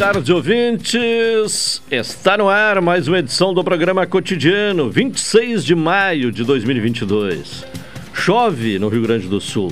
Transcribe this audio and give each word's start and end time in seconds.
Tarde, 0.00 0.32
ouvintes. 0.32 1.82
Está 1.90 2.38
no 2.38 2.48
ar 2.48 2.80
mais 2.80 3.06
uma 3.06 3.18
edição 3.18 3.52
do 3.52 3.62
programa 3.62 4.06
Cotidiano, 4.06 4.88
26 4.88 5.62
de 5.62 5.74
maio 5.74 6.32
de 6.32 6.42
2022. 6.42 7.66
Chove 8.14 8.78
no 8.78 8.88
Rio 8.88 9.02
Grande 9.02 9.28
do 9.28 9.38
Sul. 9.42 9.70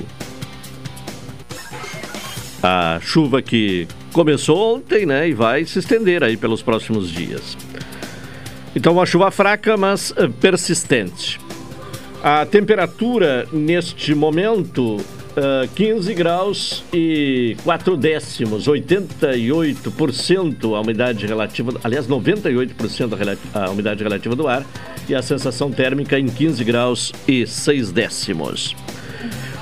A 2.61 2.99
chuva 3.01 3.41
que 3.41 3.87
começou 4.13 4.75
ontem, 4.75 5.03
né, 5.03 5.27
e 5.27 5.33
vai 5.33 5.65
se 5.65 5.79
estender 5.79 6.23
aí 6.23 6.37
pelos 6.37 6.61
próximos 6.61 7.09
dias. 7.09 7.57
Então, 8.75 8.93
uma 8.93 9.07
chuva 9.07 9.31
fraca, 9.31 9.75
mas 9.77 10.13
eh, 10.15 10.29
persistente. 10.39 11.39
A 12.21 12.45
temperatura 12.45 13.47
neste 13.51 14.13
momento 14.13 14.97
Uh, 15.29 15.69
15 15.75 16.13
graus 16.15 16.83
e 16.91 17.55
4 17.63 17.95
décimos, 17.95 18.67
88% 18.67 20.75
a 20.75 20.81
umidade 20.81 21.27
relativa, 21.27 21.71
aliás, 21.83 22.07
98% 22.07 23.37
a 23.53 23.69
umidade 23.69 24.03
relativa 24.03 24.35
do 24.35 24.47
ar 24.47 24.65
e 25.07 25.13
a 25.13 25.21
sensação 25.21 25.71
térmica 25.71 26.19
em 26.19 26.25
15 26.25 26.63
graus 26.63 27.13
e 27.27 27.45
6 27.45 27.91
décimos. 27.91 28.75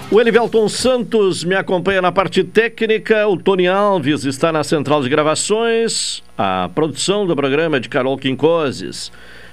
O 0.09 0.21
Elivelton 0.21 0.69
Santos 0.69 1.43
me 1.43 1.53
acompanha 1.53 2.01
na 2.01 2.13
parte 2.13 2.41
técnica, 2.41 3.27
o 3.27 3.35
Tony 3.35 3.67
Alves 3.67 4.23
está 4.23 4.53
na 4.53 4.63
central 4.63 5.03
de 5.03 5.09
gravações, 5.09 6.23
a 6.37 6.69
produção 6.73 7.27
do 7.27 7.35
programa 7.35 7.75
é 7.75 7.79
de 7.81 7.89
Carol 7.89 8.17
Quincoses. 8.17 9.11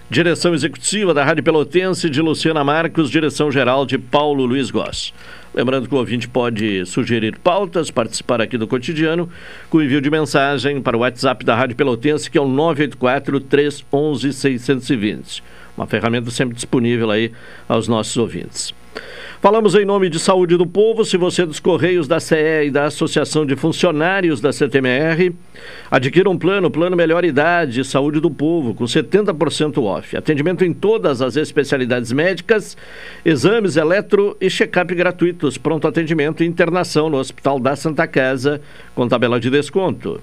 Direção 0.08 0.54
executiva 0.54 1.12
da 1.12 1.24
Rádio 1.24 1.42
Pelotense 1.42 2.08
de 2.08 2.20
Luciana 2.20 2.62
Marcos, 2.62 3.10
direção 3.10 3.50
geral 3.50 3.84
de 3.84 3.98
Paulo 3.98 4.44
Luiz 4.44 4.70
Goss. 4.70 5.12
Lembrando 5.54 5.88
que 5.88 5.94
o 5.94 5.98
ouvinte 5.98 6.28
pode 6.28 6.84
sugerir 6.84 7.38
pautas, 7.38 7.88
participar 7.88 8.40
aqui 8.40 8.58
do 8.58 8.66
cotidiano, 8.66 9.30
com 9.70 9.80
envio 9.80 10.00
de 10.00 10.10
mensagem 10.10 10.82
para 10.82 10.96
o 10.96 11.00
WhatsApp 11.00 11.44
da 11.44 11.54
Rádio 11.54 11.76
Pelotense, 11.76 12.28
que 12.28 12.36
é 12.36 12.40
o 12.40 12.46
984-311-620. 12.46 15.40
Uma 15.76 15.86
ferramenta 15.86 16.32
sempre 16.32 16.56
disponível 16.56 17.08
aí 17.10 17.30
aos 17.68 17.86
nossos 17.86 18.16
ouvintes. 18.16 18.74
Falamos 19.44 19.74
em 19.74 19.84
nome 19.84 20.08
de 20.08 20.18
Saúde 20.18 20.56
do 20.56 20.66
Povo. 20.66 21.04
Se 21.04 21.18
você 21.18 21.42
é 21.42 21.46
dos 21.46 21.60
Correios 21.60 22.08
da 22.08 22.18
CE 22.18 22.64
e 22.64 22.70
da 22.70 22.86
Associação 22.86 23.44
de 23.44 23.54
Funcionários 23.54 24.40
da 24.40 24.52
CTMR, 24.52 25.34
adquira 25.90 26.30
um 26.30 26.38
plano, 26.38 26.70
plano 26.70 26.96
Melhor 26.96 27.26
Idade, 27.26 27.84
Saúde 27.84 28.20
do 28.20 28.30
Povo, 28.30 28.74
com 28.74 28.84
70% 28.84 29.82
off. 29.82 30.16
Atendimento 30.16 30.64
em 30.64 30.72
todas 30.72 31.20
as 31.20 31.36
especialidades 31.36 32.10
médicas, 32.10 32.74
exames, 33.22 33.76
eletro 33.76 34.34
e 34.40 34.48
check-up 34.48 34.94
gratuitos, 34.94 35.58
pronto 35.58 35.86
atendimento 35.86 36.42
e 36.42 36.46
internação 36.46 37.10
no 37.10 37.18
Hospital 37.18 37.60
da 37.60 37.76
Santa 37.76 38.06
Casa, 38.06 38.62
com 38.94 39.06
tabela 39.06 39.38
de 39.38 39.50
desconto. 39.50 40.22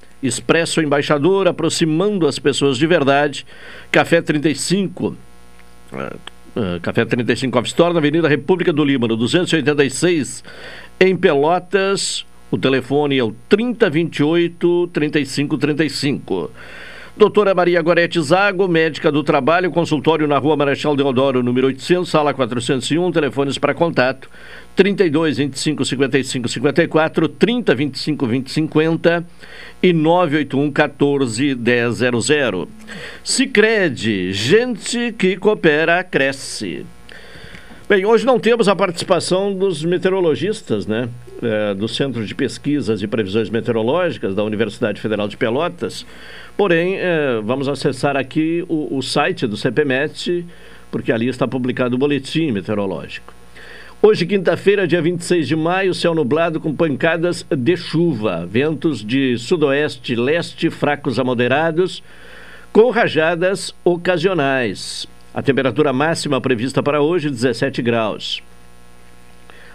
Expresso 0.21 0.81
Embaixador, 0.81 1.47
aproximando 1.47 2.27
as 2.27 2.37
pessoas 2.37 2.77
de 2.77 2.85
verdade. 2.85 3.45
Café 3.91 4.21
35. 4.21 5.07
Uh, 5.07 5.15
uh, 6.59 6.79
Café 6.81 7.05
35 7.05 7.57
Off 7.57 7.67
Store, 7.67 7.93
na 7.93 7.99
Avenida 7.99 8.27
República 8.27 8.71
do 8.71 8.83
Líbano, 8.83 9.15
286, 9.17 10.43
em 10.99 11.15
Pelotas. 11.15 12.25
O 12.51 12.57
telefone 12.57 13.17
é 13.17 13.23
o 13.23 13.33
3028 13.49 14.89
3535. 14.93 16.51
Doutora 17.15 17.53
Maria 17.53 17.81
Gorete 17.81 18.21
Zago, 18.21 18.67
médica 18.67 19.11
do 19.11 19.21
trabalho, 19.21 19.69
consultório 19.69 20.27
na 20.27 20.37
Rua 20.37 20.55
Marechal 20.55 20.95
Deodoro, 20.95 21.43
número 21.43 21.67
800, 21.67 22.09
sala 22.09 22.33
401, 22.33 23.11
telefones 23.11 23.57
para 23.57 23.73
contato 23.73 24.29
32 24.75 25.37
25 25.37 25.85
55 25.85 26.47
54, 26.47 27.27
30 27.27 27.75
25 27.75 28.27
20 28.27 28.51
50 28.51 29.25
e 29.83 29.93
981 29.93 30.71
14 30.71 31.55
1000. 31.55 32.67
Sicredi, 33.23 34.31
gente 34.31 35.13
que 35.17 35.35
coopera 35.37 36.03
cresce. 36.03 36.85
Bem, 37.89 38.05
hoje 38.05 38.25
não 38.25 38.39
temos 38.39 38.69
a 38.69 38.75
participação 38.75 39.53
dos 39.53 39.83
meteorologistas, 39.83 40.87
né? 40.87 41.09
É, 41.43 41.73
do 41.73 41.87
Centro 41.89 42.25
de 42.25 42.33
Pesquisas 42.33 43.01
e 43.01 43.07
Previsões 43.07 43.49
Meteorológicas 43.49 44.33
da 44.33 44.43
Universidade 44.43 45.01
Federal 45.01 45.27
de 45.27 45.35
Pelotas. 45.35 46.05
Porém, 46.55 46.95
é, 46.97 47.41
vamos 47.43 47.67
acessar 47.67 48.15
aqui 48.15 48.63
o, 48.69 48.95
o 48.95 49.01
site 49.01 49.45
do 49.45 49.57
CPMET, 49.57 50.45
porque 50.89 51.11
ali 51.11 51.27
está 51.27 51.45
publicado 51.47 51.95
o 51.95 51.97
boletim 51.97 52.51
meteorológico. 52.51 53.40
Hoje, 54.03 54.25
quinta-feira, 54.25 54.87
dia 54.87 54.99
26 54.99 55.47
de 55.47 55.55
maio, 55.55 55.93
céu 55.93 56.15
nublado 56.15 56.59
com 56.59 56.73
pancadas 56.73 57.45
de 57.55 57.77
chuva, 57.77 58.47
ventos 58.47 59.05
de 59.05 59.37
sudoeste, 59.37 60.15
leste 60.15 60.71
fracos 60.71 61.19
a 61.19 61.23
moderados, 61.23 62.01
com 62.73 62.89
rajadas 62.89 63.75
ocasionais. 63.85 65.05
A 65.31 65.43
temperatura 65.43 65.93
máxima 65.93 66.41
prevista 66.41 66.81
para 66.81 66.99
hoje, 66.99 67.29
17 67.29 67.79
graus. 67.83 68.41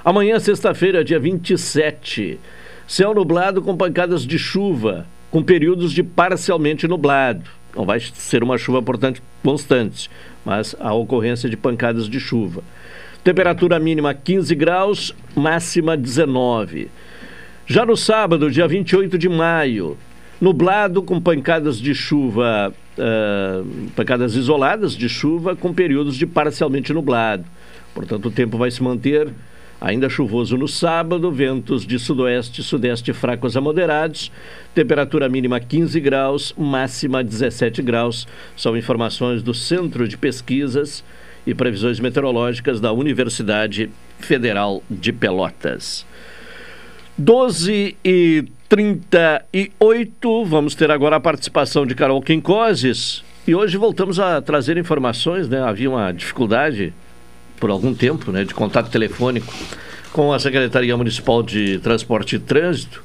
Amanhã, 0.05 0.41
sexta-feira, 0.41 1.05
dia 1.05 1.21
27, 1.21 2.41
céu 2.85 3.15
nublado 3.15 3.63
com 3.63 3.77
pancadas 3.77 4.27
de 4.27 4.41
chuva, 4.41 5.07
com 5.31 5.41
períodos 5.41 5.93
de 5.93 6.03
parcialmente 6.03 6.89
nublado. 6.89 7.49
Não 7.77 7.85
vai 7.85 8.01
ser 8.01 8.43
uma 8.43 8.59
chuva, 8.59 8.83
portanto, 8.83 9.23
constante, 9.41 10.11
mas 10.45 10.75
a 10.81 10.93
ocorrência 10.93 11.49
de 11.49 11.57
pancadas 11.57 12.09
de 12.09 12.19
chuva. 12.19 12.65
Temperatura 13.27 13.81
mínima 13.81 14.15
15 14.15 14.55
graus, 14.55 15.13
máxima 15.35 15.97
19. 15.97 16.89
Já 17.67 17.85
no 17.85 17.97
sábado, 17.97 18.49
dia 18.49 18.69
28 18.69 19.19
de 19.19 19.29
maio, 19.29 19.99
nublado 20.41 21.03
com 21.03 21.21
pancadas 21.21 21.81
de 21.81 21.93
chuva, 21.93 22.73
uh, 22.97 23.91
pancadas 23.97 24.37
isoladas 24.37 24.93
de 24.97 25.09
chuva 25.09 25.57
com 25.57 25.75
períodos 25.75 26.15
de 26.15 26.25
parcialmente 26.25 26.93
nublado. 26.93 27.45
Portanto, 27.93 28.27
o 28.27 28.31
tempo 28.31 28.57
vai 28.57 28.71
se 28.71 28.81
manter 28.81 29.35
ainda 29.81 30.09
chuvoso 30.09 30.57
no 30.57 30.69
sábado, 30.69 31.29
ventos 31.33 31.85
de 31.85 31.99
sudoeste 31.99 32.61
e 32.61 32.65
sudeste 32.65 33.13
fracos 33.13 33.57
a 33.57 33.61
moderados, 33.61 34.31
temperatura 34.73 35.29
mínima 35.29 35.59
15 35.59 35.99
graus, 35.99 36.55
máxima 36.57 37.25
17 37.25 37.83
graus. 37.83 38.25
São 38.57 38.77
informações 38.77 39.43
do 39.43 39.53
Centro 39.53 40.07
de 40.07 40.17
Pesquisas 40.17 41.03
e 41.47 41.55
previsões 41.55 42.01
meteorológicas 42.01 42.81
da 42.81 42.93
Universidade 42.93 43.91
Federal 44.19 44.83
de 44.91 45.13
Pelotas. 45.13 46.05
12 47.17 47.97
e 48.05 48.45
38, 48.69 50.45
vamos 50.45 50.75
ter 50.75 50.91
agora 50.91 51.17
a 51.17 51.21
participação 51.21 51.87
de 51.87 51.95
Carol 51.95 52.21
Quincoses. 52.21 53.23
E 53.47 53.55
hoje 53.55 53.77
voltamos 53.77 54.19
a 54.19 54.43
trazer 54.43 54.77
informações, 54.77 55.49
né? 55.49 55.63
Havia 55.63 55.89
uma 55.89 56.13
dificuldade 56.13 56.93
por 57.61 57.71
algum 57.71 57.95
tempo, 57.95 58.31
né, 58.33 58.45
de 58.45 58.53
contato 58.53 58.91
telefônico 58.91 59.55
com 60.13 60.33
a 60.33 60.39
Secretaria 60.39 60.97
Municipal 60.97 61.43
de 61.43 61.79
Transporte 61.79 62.37
e 62.37 62.39
Trânsito. 62.39 63.03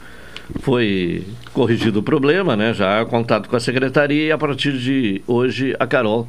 Foi 0.62 1.24
corrigido 1.54 2.00
o 2.00 2.04
problema, 2.04 2.56
né? 2.58 2.74
Já 2.74 3.06
contato 3.06 3.48
com 3.48 3.56
a 3.56 3.60
secretaria 3.60 4.26
e 4.28 4.32
a 4.32 4.38
partir 4.38 4.78
de 4.78 5.22
hoje 5.28 5.76
a 5.80 5.88
Carol 5.88 6.28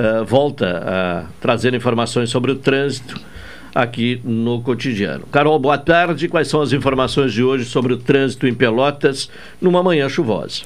uh, 0.00 0.24
volta 0.24 0.82
a 0.84 1.24
trazer 1.40 1.74
informações 1.74 2.30
sobre 2.30 2.50
o 2.50 2.56
trânsito 2.56 3.20
aqui 3.74 4.20
no 4.24 4.60
cotidiano. 4.62 5.26
Carol, 5.26 5.58
boa 5.58 5.78
tarde. 5.78 6.28
Quais 6.28 6.48
são 6.48 6.60
as 6.60 6.72
informações 6.72 7.32
de 7.32 7.42
hoje 7.42 7.64
sobre 7.64 7.92
o 7.92 7.98
trânsito 7.98 8.46
em 8.46 8.54
Pelotas 8.54 9.30
numa 9.60 9.82
manhã 9.82 10.08
chuvosa? 10.08 10.62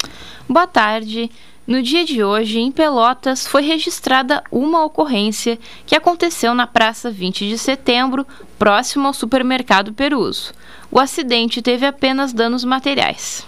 Boa 0.49 0.67
tarde. 0.67 1.31
No 1.67 1.83
dia 1.83 2.05
de 2.05 2.23
hoje, 2.23 2.61
em 2.61 2.71
Pelotas, 2.71 3.47
foi 3.47 3.63
registrada 3.63 4.43
uma 4.53 4.85
ocorrência 4.85 5.59
que 5.87 5.97
aconteceu 5.97 6.55
na 6.55 6.67
Praça 6.67 7.11
20 7.11 7.49
de 7.49 7.57
Setembro, 7.57 8.27
próximo 8.59 9.07
ao 9.07 9.15
supermercado 9.15 9.95
Peruso. 9.95 10.53
O 10.91 11.01
acidente 11.01 11.63
teve 11.63 11.87
apenas 11.87 12.35
danos 12.35 12.65
materiais. 12.65 13.47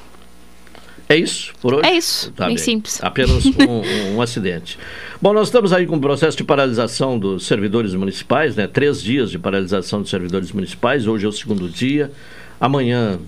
É 1.09 1.17
isso 1.17 1.53
por 1.61 1.75
hoje? 1.75 1.87
É 1.89 1.95
isso, 1.95 2.33
tá 2.33 2.47
bem, 2.47 2.57
bem 2.57 2.63
simples. 2.63 3.03
Apenas 3.03 3.47
um, 3.47 4.17
um, 4.17 4.23
acidente. 4.23 4.77
Bom, 5.23 5.33
nós 5.33 5.49
estamos 5.49 5.73
aí 5.73 5.87
com 5.87 5.97
um 5.97 6.01
processo 6.01 6.37
de 6.37 6.43
paralisação 6.43 7.19
dos 7.19 7.47
servidores 7.47 7.95
municipais, 7.95 8.57
né? 8.57 8.67
Três 8.67 9.01
dias 9.01 9.31
de 9.31 9.39
paralisação 9.39 10.01
dos 10.01 10.11
servidores 10.11 10.51
municipais. 10.51 11.07
Hoje 11.07 11.25
é 11.25 11.29
o 11.29 11.33
segundo 11.33 11.69
dia. 11.69 12.11
Amanhã 12.61 13.21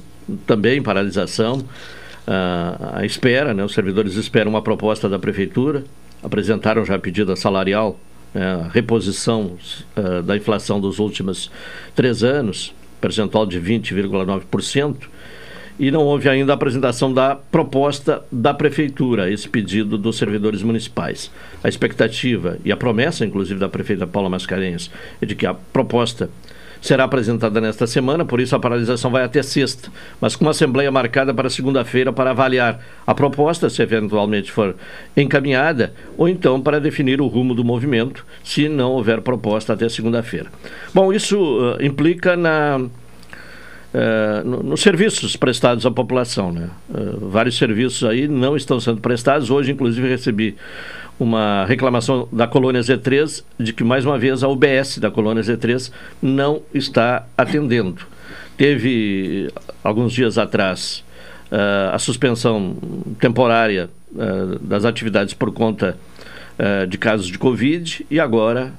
também 0.44 0.82
paralisação. 0.82 1.58
Uh, 1.58 2.94
a 2.94 3.06
espera, 3.06 3.54
né? 3.54 3.64
Os 3.64 3.72
servidores 3.72 4.16
esperam 4.16 4.50
uma 4.50 4.62
proposta 4.62 5.08
da 5.08 5.18
prefeitura. 5.18 5.84
Apresentaram 6.20 6.84
já 6.84 6.96
a 6.96 6.98
pedida 6.98 7.36
salarial, 7.36 7.98
né? 8.34 8.68
reposição 8.72 9.56
uh, 9.96 10.22
da 10.22 10.36
inflação 10.36 10.80
dos 10.80 10.98
últimos 10.98 11.48
três 11.94 12.24
anos, 12.24 12.74
percentual 13.00 13.46
de 13.46 13.60
20,9% 13.60 14.96
e 15.78 15.90
não 15.90 16.04
houve 16.04 16.28
ainda 16.28 16.52
a 16.52 16.54
apresentação 16.54 17.12
da 17.12 17.36
proposta 17.36 18.22
da 18.32 18.52
prefeitura, 18.52 19.30
esse 19.30 19.48
pedido 19.48 19.96
dos 19.96 20.16
servidores 20.16 20.62
municipais. 20.62 21.30
A 21.62 21.68
expectativa 21.68 22.58
e 22.64 22.72
a 22.72 22.76
promessa, 22.76 23.24
inclusive, 23.24 23.60
da 23.60 23.68
prefeita 23.68 24.06
Paula 24.06 24.28
Mascarenhas, 24.28 24.90
é 25.20 25.26
de 25.26 25.34
que 25.34 25.46
a 25.46 25.54
proposta 25.54 26.28
será 26.80 27.04
apresentada 27.04 27.60
nesta 27.60 27.86
semana, 27.86 28.24
por 28.24 28.40
isso 28.40 28.54
a 28.54 28.60
paralisação 28.60 29.10
vai 29.10 29.24
até 29.24 29.42
sexta, 29.42 29.90
mas 30.20 30.36
com 30.36 30.44
uma 30.44 30.52
assembleia 30.52 30.90
marcada 30.90 31.34
para 31.34 31.50
segunda-feira 31.50 32.12
para 32.12 32.30
avaliar 32.30 32.80
a 33.06 33.14
proposta, 33.14 33.68
se 33.68 33.82
eventualmente 33.82 34.52
for 34.52 34.76
encaminhada, 35.16 35.92
ou 36.16 36.28
então 36.28 36.60
para 36.60 36.80
definir 36.80 37.20
o 37.20 37.26
rumo 37.26 37.54
do 37.54 37.64
movimento, 37.64 38.24
se 38.44 38.68
não 38.68 38.92
houver 38.92 39.20
proposta 39.20 39.72
até 39.72 39.88
segunda-feira. 39.88 40.46
Bom, 40.94 41.12
isso 41.12 41.38
uh, 41.38 41.84
implica 41.84 42.36
na 42.36 42.80
Uh, 43.88 44.46
nos 44.46 44.82
serviços 44.82 45.34
prestados 45.34 45.86
à 45.86 45.90
população. 45.90 46.52
Né? 46.52 46.68
Uh, 46.90 47.28
vários 47.30 47.56
serviços 47.56 48.04
aí 48.06 48.28
não 48.28 48.54
estão 48.54 48.78
sendo 48.78 49.00
prestados. 49.00 49.50
Hoje, 49.50 49.72
inclusive, 49.72 50.06
recebi 50.06 50.56
uma 51.18 51.64
reclamação 51.64 52.28
da 52.30 52.46
colônia 52.46 52.82
Z3 52.82 53.42
de 53.58 53.72
que, 53.72 53.82
mais 53.82 54.04
uma 54.04 54.18
vez, 54.18 54.42
a 54.42 54.48
UBS 54.48 54.98
da 54.98 55.10
colônia 55.10 55.42
Z3 55.42 55.90
não 56.20 56.60
está 56.74 57.26
atendendo. 57.36 58.02
Teve, 58.58 59.50
alguns 59.82 60.12
dias 60.12 60.36
atrás, 60.36 61.02
uh, 61.50 61.94
a 61.94 61.98
suspensão 61.98 62.76
temporária 63.18 63.90
das 64.62 64.86
atividades 64.86 65.34
por 65.34 65.52
conta 65.52 65.98
de 66.88 66.96
casos 66.96 67.26
de 67.26 67.38
Covid 67.38 68.06
e 68.10 68.18
agora 68.18 68.72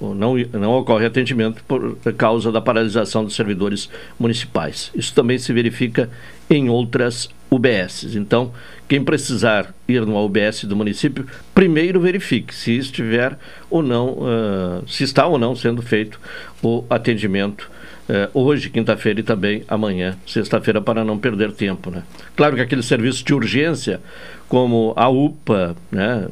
não, 0.00 0.36
não 0.52 0.72
ocorre 0.72 1.06
atendimento 1.06 1.62
por 1.64 1.96
causa 2.16 2.50
da 2.50 2.60
paralisação 2.60 3.24
dos 3.24 3.34
servidores 3.34 3.88
municipais. 4.18 4.90
Isso 4.94 5.14
também 5.14 5.38
se 5.38 5.52
verifica 5.52 6.10
em 6.48 6.68
outras 6.68 7.28
UBSs. 7.50 8.16
Então, 8.16 8.52
quem 8.88 9.02
precisar 9.02 9.74
ir 9.88 10.04
numa 10.04 10.20
UBS 10.20 10.64
do 10.64 10.76
município, 10.76 11.26
primeiro 11.54 12.00
verifique 12.00 12.54
se 12.54 12.76
estiver 12.76 13.38
ou 13.70 13.82
não, 13.82 14.10
uh, 14.10 14.88
se 14.88 15.04
está 15.04 15.26
ou 15.26 15.38
não 15.38 15.54
sendo 15.54 15.82
feito 15.82 16.20
o 16.62 16.84
atendimento 16.88 17.70
uh, 18.08 18.30
hoje, 18.32 18.70
quinta-feira 18.70 19.20
e 19.20 19.22
também 19.22 19.64
amanhã, 19.68 20.16
sexta-feira, 20.26 20.80
para 20.80 21.04
não 21.04 21.18
perder 21.18 21.52
tempo. 21.52 21.90
Né? 21.90 22.02
Claro 22.36 22.56
que 22.56 22.62
aqueles 22.62 22.86
serviços 22.86 23.22
de 23.22 23.34
urgência, 23.34 24.00
como 24.48 24.92
a 24.96 25.08
UPA 25.08 25.76
né, 25.90 26.28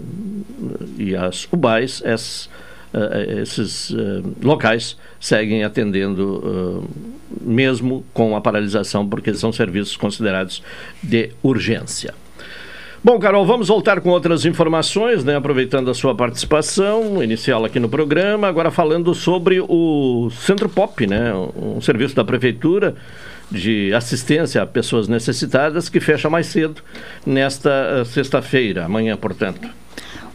e 0.97 1.15
as 1.15 1.49
UBAs, 1.53 2.03
essas 2.05 2.49
uh, 2.95 3.41
esses 3.41 3.91
uh, 3.91 4.23
locais 4.43 4.97
seguem 5.21 5.65
atendendo 5.65 6.85
mesmo 7.41 8.05
com 8.13 8.37
a 8.37 8.41
paralisação, 8.41 9.09
porque 9.09 9.35
são 9.35 9.53
serviços 9.53 9.97
considerados 9.97 10.63
de 11.03 11.31
urgência. 11.43 12.15
Bom, 13.03 13.19
Carol, 13.19 13.45
vamos 13.45 13.69
voltar 13.69 14.01
com 14.01 14.09
outras 14.09 14.47
informações, 14.47 15.23
né? 15.25 15.37
Aproveitando 15.37 15.91
a 15.91 15.95
sua 15.95 16.15
participação 16.15 17.23
inicial 17.23 17.63
aqui 17.63 17.79
no 17.79 17.87
programa, 17.87 18.49
agora 18.49 18.71
falando 18.71 19.15
sobre 19.15 19.61
o 19.61 20.31
Centro 20.31 20.71
Pop, 20.71 21.07
né? 21.07 21.35
Um 21.55 21.83
serviço 21.83 22.17
da 22.17 22.25
prefeitura 22.25 22.95
de 23.51 23.93
assistência 23.93 24.63
a 24.63 24.67
pessoas 24.67 25.07
necessitadas 25.07 25.91
que 25.91 26.01
fecha 26.01 26.31
mais 26.31 26.47
cedo 26.47 26.81
nesta 27.27 28.07
sexta-feira, 28.07 28.87
amanhã, 28.87 29.19
portanto. 29.19 29.69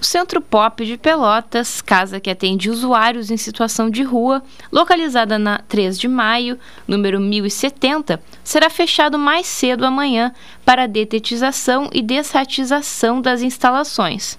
O 0.01 0.05
Centro 0.05 0.39
Pop 0.39 0.85
de 0.85 0.95
Pelotas, 0.95 1.81
casa 1.81 2.21
que 2.21 2.29
atende 2.29 2.69
usuários 2.69 3.29
em 3.29 3.35
situação 3.35 3.89
de 3.89 4.01
rua, 4.01 4.41
localizada 4.71 5.37
na 5.37 5.57
3 5.57 5.99
de 5.99 6.07
maio, 6.07 6.57
número 6.87 7.19
1070, 7.19 8.23
será 8.41 8.69
fechado 8.69 9.19
mais 9.19 9.45
cedo 9.45 9.85
amanhã 9.85 10.33
para 10.63 10.87
detetização 10.87 11.89
e 11.91 12.01
desratização 12.01 13.21
das 13.21 13.41
instalações. 13.41 14.37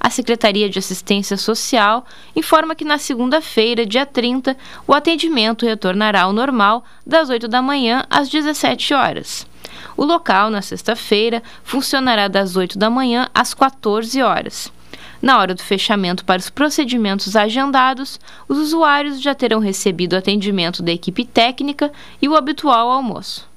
A 0.00 0.08
Secretaria 0.08 0.70
de 0.70 0.78
Assistência 0.78 1.36
Social 1.36 2.06
informa 2.34 2.74
que 2.74 2.84
na 2.84 2.96
segunda-feira, 2.96 3.84
dia 3.84 4.06
30, 4.06 4.56
o 4.86 4.94
atendimento 4.94 5.66
retornará 5.66 6.22
ao 6.22 6.32
normal 6.32 6.84
das 7.06 7.28
8 7.28 7.48
da 7.48 7.60
manhã 7.60 8.06
às 8.08 8.30
17 8.30 8.94
horas. 8.94 9.46
O 9.94 10.06
local, 10.06 10.48
na 10.48 10.62
sexta-feira, 10.62 11.42
funcionará 11.62 12.28
das 12.28 12.56
8 12.56 12.78
da 12.78 12.88
manhã 12.88 13.28
às 13.34 13.52
14 13.52 14.22
horas. 14.22 14.72
Na 15.22 15.38
hora 15.38 15.54
do 15.54 15.62
fechamento 15.62 16.24
para 16.24 16.40
os 16.40 16.50
procedimentos 16.50 17.36
agendados, 17.36 18.18
os 18.48 18.58
usuários 18.58 19.22
já 19.22 19.32
terão 19.32 19.60
recebido 19.60 20.16
atendimento 20.16 20.82
da 20.82 20.90
equipe 20.90 21.24
técnica 21.24 21.92
e 22.20 22.28
o 22.28 22.34
habitual 22.34 22.90
almoço. 22.90 23.48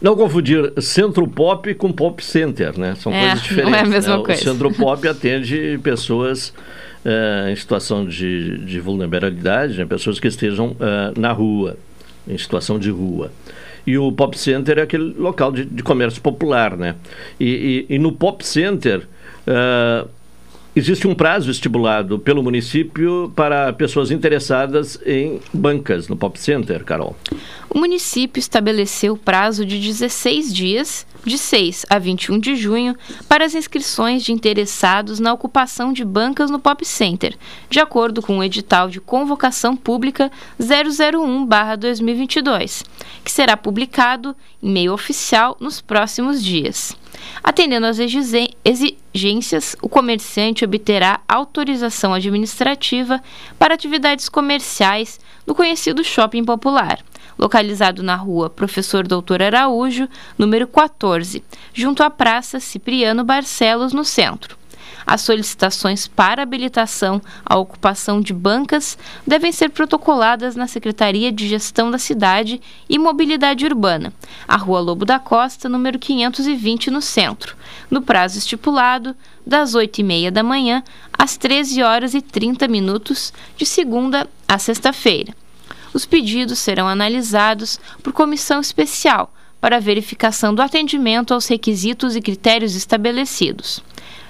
Não 0.00 0.14
confundir 0.14 0.70
Centro 0.82 1.26
Pop 1.26 1.72
com 1.76 1.90
Pop 1.90 2.22
Center, 2.22 2.78
né? 2.78 2.94
São 2.96 3.10
é, 3.10 3.20
coisas 3.20 3.42
diferentes. 3.42 3.70
Não 3.70 3.78
é 3.78 3.80
a 3.80 3.86
mesma 3.86 4.16
né? 4.18 4.22
coisa. 4.22 4.42
O 4.42 4.44
Centro 4.44 4.70
Pop 4.76 5.08
atende 5.08 5.80
pessoas 5.82 6.50
uh, 7.02 7.48
em 7.48 7.56
situação 7.56 8.04
de, 8.04 8.58
de 8.58 8.78
vulnerabilidade, 8.78 9.78
né? 9.78 9.86
pessoas 9.86 10.20
que 10.20 10.28
estejam 10.28 10.72
uh, 10.72 11.18
na 11.18 11.32
rua, 11.32 11.78
em 12.28 12.36
situação 12.36 12.78
de 12.78 12.90
rua. 12.90 13.32
E 13.86 13.96
o 13.96 14.12
Pop 14.12 14.38
Center 14.38 14.78
é 14.78 14.82
aquele 14.82 15.14
local 15.18 15.50
de, 15.50 15.64
de 15.64 15.82
comércio 15.82 16.20
popular, 16.20 16.76
né? 16.76 16.96
E, 17.40 17.86
e, 17.88 17.94
e 17.94 17.98
no 17.98 18.12
Pop 18.12 18.44
Center. 18.46 19.06
Uh, 19.46 20.06
Existe 20.76 21.06
um 21.06 21.14
prazo 21.14 21.52
estipulado 21.52 22.18
pelo 22.18 22.42
município 22.42 23.32
para 23.36 23.72
pessoas 23.72 24.10
interessadas 24.10 24.98
em 25.06 25.38
bancas 25.52 26.08
no 26.08 26.16
Pop 26.16 26.36
Center, 26.36 26.82
Carol. 26.82 27.14
O 27.74 27.78
município 27.80 28.38
estabeleceu 28.38 29.16
prazo 29.16 29.66
de 29.66 29.80
16 29.80 30.54
dias, 30.54 31.04
de 31.24 31.36
6 31.36 31.86
a 31.90 31.98
21 31.98 32.38
de 32.38 32.54
junho, 32.54 32.94
para 33.28 33.44
as 33.44 33.56
inscrições 33.56 34.22
de 34.22 34.30
interessados 34.30 35.18
na 35.18 35.32
ocupação 35.32 35.92
de 35.92 36.04
bancas 36.04 36.52
no 36.52 36.60
Pop 36.60 36.86
Center, 36.86 37.36
de 37.68 37.80
acordo 37.80 38.22
com 38.22 38.38
o 38.38 38.44
edital 38.44 38.88
de 38.88 39.00
convocação 39.00 39.76
pública 39.76 40.30
001-2022, 40.60 42.84
que 43.24 43.32
será 43.32 43.56
publicado 43.56 44.36
em 44.62 44.70
meio 44.70 44.94
oficial 44.94 45.56
nos 45.58 45.80
próximos 45.80 46.44
dias. 46.44 46.96
Atendendo 47.42 47.86
às 47.86 47.98
exigências, 47.98 49.74
o 49.82 49.88
comerciante 49.88 50.64
obterá 50.64 51.18
autorização 51.26 52.14
administrativa 52.14 53.20
para 53.58 53.74
atividades 53.74 54.28
comerciais 54.28 55.18
no 55.44 55.56
conhecido 55.56 56.04
shopping 56.04 56.44
popular, 56.44 57.02
localizado 57.38 58.02
na 58.02 58.16
rua 58.16 58.48
Professor 58.50 59.06
Doutor 59.06 59.42
Araújo, 59.42 60.08
número 60.38 60.66
14, 60.66 61.42
junto 61.72 62.02
à 62.02 62.10
Praça 62.10 62.60
Cipriano 62.60 63.24
Barcelos, 63.24 63.92
no 63.92 64.04
centro. 64.04 64.56
As 65.06 65.20
solicitações 65.20 66.08
para 66.08 66.42
habilitação 66.42 67.20
à 67.44 67.58
ocupação 67.58 68.20
de 68.20 68.32
bancas 68.32 68.96
devem 69.26 69.52
ser 69.52 69.70
protocoladas 69.70 70.56
na 70.56 70.66
Secretaria 70.66 71.30
de 71.30 71.46
Gestão 71.46 71.90
da 71.90 71.98
Cidade 71.98 72.60
e 72.88 72.98
Mobilidade 72.98 73.66
Urbana, 73.66 74.12
a 74.48 74.56
Rua 74.56 74.80
Lobo 74.80 75.04
da 75.04 75.18
Costa, 75.18 75.68
número 75.68 75.98
520, 75.98 76.90
no 76.90 77.02
centro, 77.02 77.54
no 77.90 78.00
prazo 78.00 78.38
estipulado 78.38 79.14
das 79.46 79.74
8h30 79.74 80.30
da 80.30 80.42
manhã 80.42 80.82
às 81.12 81.36
13 81.36 81.82
horas 81.82 82.14
e 82.14 82.22
30 82.22 82.66
minutos, 82.66 83.32
de 83.56 83.66
segunda 83.66 84.26
a 84.48 84.58
sexta-feira. 84.58 85.43
Os 85.94 86.04
pedidos 86.04 86.58
serão 86.58 86.88
analisados 86.88 87.78
por 88.02 88.12
comissão 88.12 88.60
especial 88.60 89.32
para 89.60 89.80
verificação 89.80 90.52
do 90.52 90.60
atendimento 90.60 91.32
aos 91.32 91.46
requisitos 91.46 92.16
e 92.16 92.20
critérios 92.20 92.74
estabelecidos. 92.74 93.80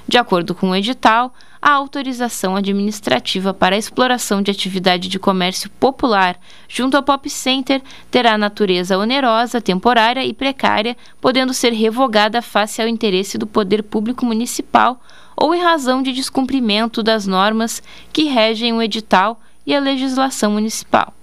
De 0.06 0.18
acordo 0.18 0.54
com 0.54 0.68
o 0.68 0.76
edital, 0.76 1.32
a 1.62 1.70
autorização 1.70 2.54
administrativa 2.54 3.54
para 3.54 3.74
a 3.74 3.78
exploração 3.78 4.42
de 4.42 4.50
atividade 4.50 5.08
de 5.08 5.18
comércio 5.18 5.70
popular 5.70 6.38
junto 6.68 6.98
ao 6.98 7.02
Pop 7.02 7.28
Center 7.30 7.80
terá 8.10 8.36
natureza 8.36 8.98
onerosa, 8.98 9.62
temporária 9.62 10.22
e 10.22 10.34
precária, 10.34 10.94
podendo 11.18 11.54
ser 11.54 11.72
revogada 11.72 12.42
face 12.42 12.82
ao 12.82 12.86
interesse 12.86 13.38
do 13.38 13.46
poder 13.46 13.82
público 13.82 14.26
municipal 14.26 15.00
ou 15.34 15.54
em 15.54 15.62
razão 15.62 16.02
de 16.02 16.12
descumprimento 16.12 17.02
das 17.02 17.26
normas 17.26 17.82
que 18.12 18.24
regem 18.24 18.74
o 18.74 18.82
edital 18.82 19.40
e 19.66 19.74
a 19.74 19.80
legislação 19.80 20.50
municipal. 20.50 21.14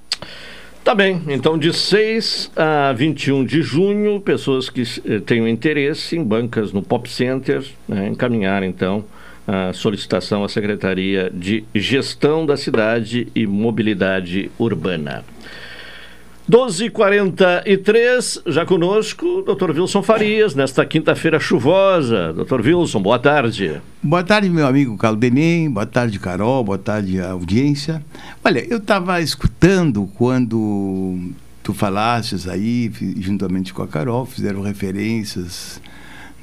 Tá 0.84 0.96
bem, 0.96 1.22
então 1.28 1.60
de 1.60 1.72
6 1.72 2.52
a 2.56 2.92
21 2.94 3.46
de 3.46 3.62
junho, 3.62 4.20
pessoas 4.20 4.68
que 4.68 4.82
eh, 4.82 5.20
tenham 5.20 5.48
interesse 5.48 6.18
em 6.18 6.24
bancas 6.24 6.74
no 6.74 6.82
Pop 6.82 7.08
Center, 7.08 7.64
né, 7.88 8.08
encaminhar 8.08 8.64
então 8.64 9.06
a 9.48 9.74
solicitação 9.74 10.44
à 10.44 10.50
Secretaria 10.50 11.30
de 11.32 11.64
Gestão 11.74 12.46
da 12.46 12.58
Cidade 12.58 13.28
e 13.36 13.46
Mobilidade 13.46 14.50
Urbana. 14.58 15.24
12h43, 16.52 18.42
já 18.46 18.66
conosco, 18.66 19.42
Dr. 19.44 19.72
Wilson 19.72 20.04
Farias, 20.04 20.54
nesta 20.54 20.86
quinta-feira 20.86 21.40
chuvosa. 21.40 22.34
Dr. 22.34 22.60
Wilson, 22.60 23.02
boa 23.02 23.18
tarde. 23.18 23.82
Boa 24.04 24.22
tarde, 24.22 24.50
meu 24.50 24.68
amigo 24.68 24.98
Caldenem, 24.98 25.72
boa 25.72 25.86
tarde, 25.86 26.20
Carol, 26.20 26.62
boa 26.62 26.78
tarde, 26.78 27.22
audiência. 27.22 28.04
Olha, 28.44 28.68
eu 28.70 28.80
estava 28.80 29.22
escutando 29.22 30.10
quando 30.18 31.32
tu 31.64 31.74
falasses 31.74 32.46
aí, 32.50 32.92
juntamente 33.18 33.74
com 33.74 33.82
a 33.82 33.88
Carol, 33.88 34.26
fizeram 34.26 34.62
referências 34.62 35.82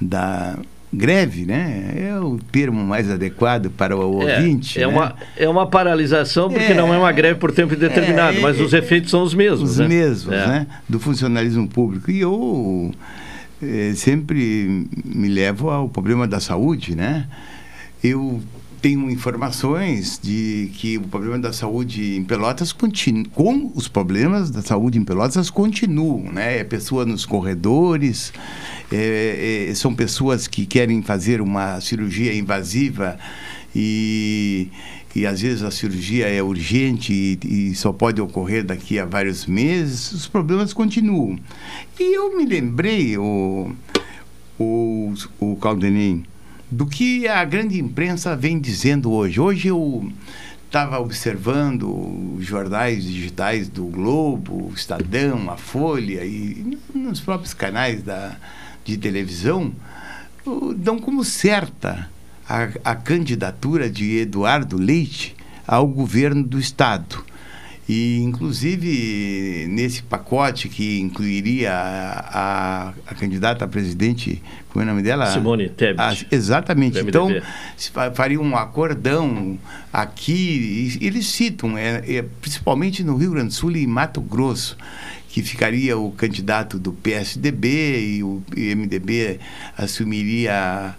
da 0.00 0.58
greve, 0.92 1.44
né? 1.44 1.92
É 1.96 2.18
o 2.18 2.38
termo 2.50 2.82
mais 2.84 3.10
adequado 3.10 3.70
para 3.70 3.96
o 3.96 4.22
é, 4.22 4.36
ouvinte. 4.36 4.78
É, 4.78 4.86
né? 4.86 4.86
uma, 4.86 5.14
é 5.36 5.48
uma 5.48 5.66
paralisação, 5.66 6.48
porque 6.48 6.72
é, 6.72 6.74
não 6.74 6.92
é 6.92 6.98
uma 6.98 7.12
greve 7.12 7.38
por 7.38 7.52
tempo 7.52 7.74
indeterminado, 7.74 8.38
é, 8.38 8.40
mas 8.40 8.60
os 8.60 8.72
efeitos 8.72 9.10
são 9.10 9.22
os 9.22 9.34
mesmos. 9.34 9.72
Os 9.72 9.78
né? 9.78 9.88
mesmos, 9.88 10.34
é. 10.34 10.46
né? 10.46 10.66
Do 10.88 10.98
funcionalismo 10.98 11.68
público. 11.68 12.10
E 12.10 12.20
eu 12.20 12.92
é, 13.62 13.92
sempre 13.94 14.86
me 15.04 15.28
levo 15.28 15.70
ao 15.70 15.88
problema 15.88 16.26
da 16.26 16.40
saúde, 16.40 16.94
né? 16.94 17.26
Eu 18.02 18.40
tenho 18.80 19.10
informações 19.10 20.20
de 20.22 20.70
que 20.74 20.98
o 20.98 21.02
problema 21.02 21.38
da 21.38 21.52
saúde 21.52 22.16
em 22.16 22.24
Pelotas 22.24 22.72
continua, 22.72 23.24
com 23.34 23.72
os 23.74 23.88
problemas 23.88 24.50
da 24.50 24.62
saúde 24.62 24.98
em 24.98 25.04
Pelotas 25.04 25.50
continuam, 25.50 26.32
né? 26.32 26.58
É 26.58 26.64
pessoa 26.64 27.04
nos 27.04 27.26
corredores, 27.26 28.32
é, 28.92 29.68
é, 29.68 29.74
são 29.74 29.94
pessoas 29.94 30.46
que 30.46 30.64
querem 30.66 31.02
fazer 31.02 31.40
uma 31.40 31.80
cirurgia 31.80 32.34
invasiva 32.34 33.18
e, 33.74 34.68
e 35.14 35.26
às 35.26 35.40
vezes 35.40 35.62
a 35.62 35.70
cirurgia 35.70 36.28
é 36.28 36.42
urgente 36.42 37.12
e, 37.12 37.70
e, 37.70 37.74
só 37.74 37.92
pode 37.92 38.20
ocorrer 38.20 38.64
daqui 38.64 38.98
a 38.98 39.04
vários 39.04 39.46
meses, 39.46 40.12
os 40.12 40.26
problemas 40.28 40.72
continuam. 40.72 41.38
E 41.98 42.16
eu 42.16 42.36
me 42.36 42.46
lembrei, 42.46 43.18
o, 43.18 43.72
o, 44.58 45.14
o 45.40 45.56
Caldenim, 45.56 46.24
do 46.70 46.86
que 46.86 47.26
a 47.26 47.44
grande 47.44 47.78
imprensa 47.78 48.36
vem 48.36 48.60
dizendo 48.60 49.10
hoje. 49.10 49.40
Hoje 49.40 49.68
eu 49.68 50.10
estava 50.66 50.98
observando 51.00 52.36
os 52.36 52.44
jornais 52.44 53.04
digitais 53.04 53.68
do 53.68 53.84
Globo, 53.86 54.70
Estadão, 54.74 55.50
a 55.50 55.56
Folha 55.56 56.24
e 56.24 56.78
nos 56.94 57.20
próprios 57.20 57.54
canais 57.54 58.02
da, 58.02 58.36
de 58.84 58.96
televisão 58.98 59.72
dão 60.76 60.98
como 60.98 61.24
certa 61.24 62.10
a, 62.48 62.68
a 62.84 62.94
candidatura 62.94 63.90
de 63.90 64.18
Eduardo 64.18 64.76
Leite 64.76 65.36
ao 65.66 65.86
governo 65.86 66.42
do 66.42 66.58
Estado. 66.58 67.24
E, 67.88 68.18
inclusive, 68.18 69.66
nesse 69.70 70.02
pacote 70.02 70.68
que 70.68 71.00
incluiria 71.00 71.72
a, 71.72 72.88
a, 72.88 72.92
a 73.06 73.14
candidata 73.14 73.64
a 73.64 73.68
presidente, 73.68 74.42
como 74.68 74.82
é 74.82 74.84
o 74.84 74.90
nome 74.90 75.02
dela? 75.02 75.24
Simone 75.32 75.70
Tebet. 75.70 75.98
A, 75.98 76.14
exatamente. 76.30 76.98
Então, 76.98 77.30
faria 78.14 78.38
um 78.38 78.54
acordão 78.54 79.58
aqui, 79.90 80.98
eles 81.00 81.28
citam, 81.28 81.78
é, 81.78 82.02
é, 82.06 82.24
principalmente 82.42 83.02
no 83.02 83.16
Rio 83.16 83.30
Grande 83.30 83.48
do 83.48 83.54
Sul 83.54 83.74
e 83.74 83.86
Mato 83.86 84.20
Grosso, 84.20 84.76
que 85.30 85.42
ficaria 85.42 85.96
o 85.96 86.10
candidato 86.10 86.78
do 86.78 86.92
PSDB 86.92 88.16
e 88.18 88.22
o 88.22 88.42
MDB 88.54 89.40
assumiria 89.78 90.94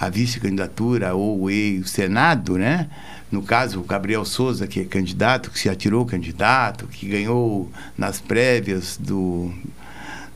a, 0.00 0.06
a 0.06 0.08
vice-candidatura 0.10 1.14
ou 1.14 1.44
o 1.44 1.84
Senado, 1.84 2.58
né? 2.58 2.88
No 3.34 3.42
caso, 3.42 3.80
o 3.80 3.82
Gabriel 3.82 4.24
Souza, 4.24 4.68
que 4.68 4.78
é 4.78 4.84
candidato, 4.84 5.50
que 5.50 5.58
se 5.58 5.68
atirou 5.68 6.06
candidato, 6.06 6.86
que 6.86 7.08
ganhou 7.08 7.68
nas 7.98 8.20
prévias 8.20 8.96
do 8.96 9.52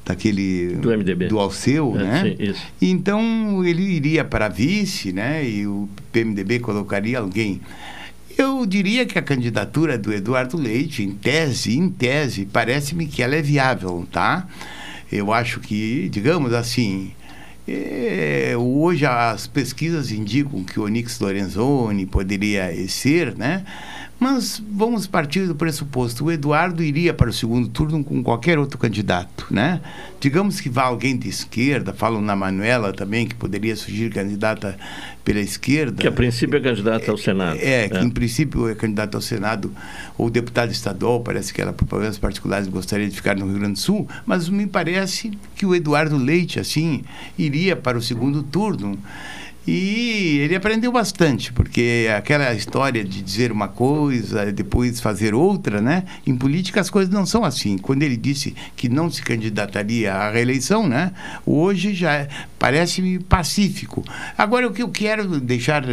daquele 0.04 0.74
do 0.76 0.90
MDB 0.90 1.28
do 1.28 1.38
Alceu, 1.38 1.94
é, 1.96 2.02
né? 2.02 2.22
Sim, 2.22 2.42
isso. 2.42 2.66
Então 2.82 3.64
ele 3.64 3.82
iria 3.82 4.24
para 4.24 4.48
vice, 4.48 5.12
né? 5.12 5.48
E 5.48 5.64
o 5.64 5.88
PMDB 6.10 6.58
colocaria 6.58 7.20
alguém. 7.20 7.60
Eu 8.36 8.66
diria 8.66 9.06
que 9.06 9.16
a 9.16 9.22
candidatura 9.22 9.96
do 9.96 10.12
Eduardo 10.12 10.56
Leite, 10.56 11.04
em 11.04 11.12
tese, 11.12 11.78
em 11.78 11.88
tese, 11.88 12.46
parece-me 12.46 13.06
que 13.06 13.22
ela 13.22 13.36
é 13.36 13.42
viável, 13.42 14.08
tá? 14.10 14.48
Eu 15.10 15.32
acho 15.32 15.60
que, 15.60 16.08
digamos 16.08 16.52
assim, 16.52 17.12
é, 17.68 18.56
hoje 18.56 19.04
as 19.04 19.46
pesquisas 19.46 20.10
indicam 20.10 20.64
que 20.64 20.80
o 20.80 20.84
Onix 20.84 21.18
Lorenzoni 21.20 22.06
poderia 22.06 22.72
ser, 22.88 23.36
né? 23.36 23.64
Mas 24.20 24.60
vamos 24.68 25.06
partir 25.06 25.46
do 25.46 25.54
pressuposto, 25.54 26.24
o 26.24 26.32
Eduardo 26.32 26.82
iria 26.82 27.14
para 27.14 27.30
o 27.30 27.32
segundo 27.32 27.68
turno 27.68 28.02
com 28.02 28.20
qualquer 28.20 28.58
outro 28.58 28.76
candidato, 28.76 29.46
né? 29.48 29.80
Digamos 30.20 30.60
que 30.60 30.68
vá 30.68 30.82
alguém 30.82 31.16
de 31.16 31.28
esquerda, 31.28 31.92
falam 31.92 32.20
na 32.20 32.34
Manuela 32.34 32.92
também, 32.92 33.28
que 33.28 33.34
poderia 33.36 33.76
surgir 33.76 34.10
candidata 34.10 34.76
pela 35.24 35.38
esquerda. 35.38 36.02
Que 36.02 36.08
a 36.08 36.12
princípio 36.12 36.56
é 36.56 36.60
candidata 36.60 37.10
ao 37.12 37.16
Senado. 37.16 37.58
É, 37.60 37.84
é, 37.84 37.88
que 37.88 37.98
em 37.98 38.10
princípio 38.10 38.68
é 38.68 38.74
candidata 38.74 39.16
ao 39.16 39.22
Senado 39.22 39.72
ou 40.16 40.28
deputado 40.28 40.72
estadual, 40.72 41.20
parece 41.20 41.54
que 41.54 41.62
ela 41.62 41.72
por 41.72 41.86
problemas 41.86 42.18
particulares 42.18 42.66
gostaria 42.66 43.08
de 43.08 43.14
ficar 43.14 43.36
no 43.36 43.46
Rio 43.46 43.60
Grande 43.60 43.74
do 43.74 43.78
Sul, 43.78 44.08
mas 44.26 44.48
me 44.48 44.66
parece 44.66 45.30
que 45.54 45.64
o 45.64 45.76
Eduardo 45.76 46.16
Leite, 46.16 46.58
assim, 46.58 47.04
iria 47.38 47.76
para 47.76 47.96
o 47.96 48.02
segundo 48.02 48.42
turno. 48.42 48.98
E 49.70 50.38
ele 50.38 50.56
aprendeu 50.56 50.90
bastante, 50.90 51.52
porque 51.52 52.08
aquela 52.16 52.54
história 52.54 53.04
de 53.04 53.20
dizer 53.20 53.52
uma 53.52 53.68
coisa, 53.68 54.50
depois 54.50 54.98
fazer 54.98 55.34
outra, 55.34 55.82
né? 55.82 56.04
Em 56.26 56.34
política 56.34 56.80
as 56.80 56.88
coisas 56.88 57.12
não 57.12 57.26
são 57.26 57.44
assim. 57.44 57.76
Quando 57.76 58.02
ele 58.02 58.16
disse 58.16 58.54
que 58.74 58.88
não 58.88 59.10
se 59.10 59.20
candidataria 59.22 60.14
à 60.14 60.30
reeleição, 60.30 60.88
né? 60.88 61.12
Hoje 61.44 61.92
já 61.92 62.26
parece-me 62.58 63.18
pacífico. 63.18 64.02
Agora 64.38 64.66
o 64.66 64.72
que 64.72 64.82
eu 64.82 64.88
quero 64.88 65.38
deixar 65.38 65.84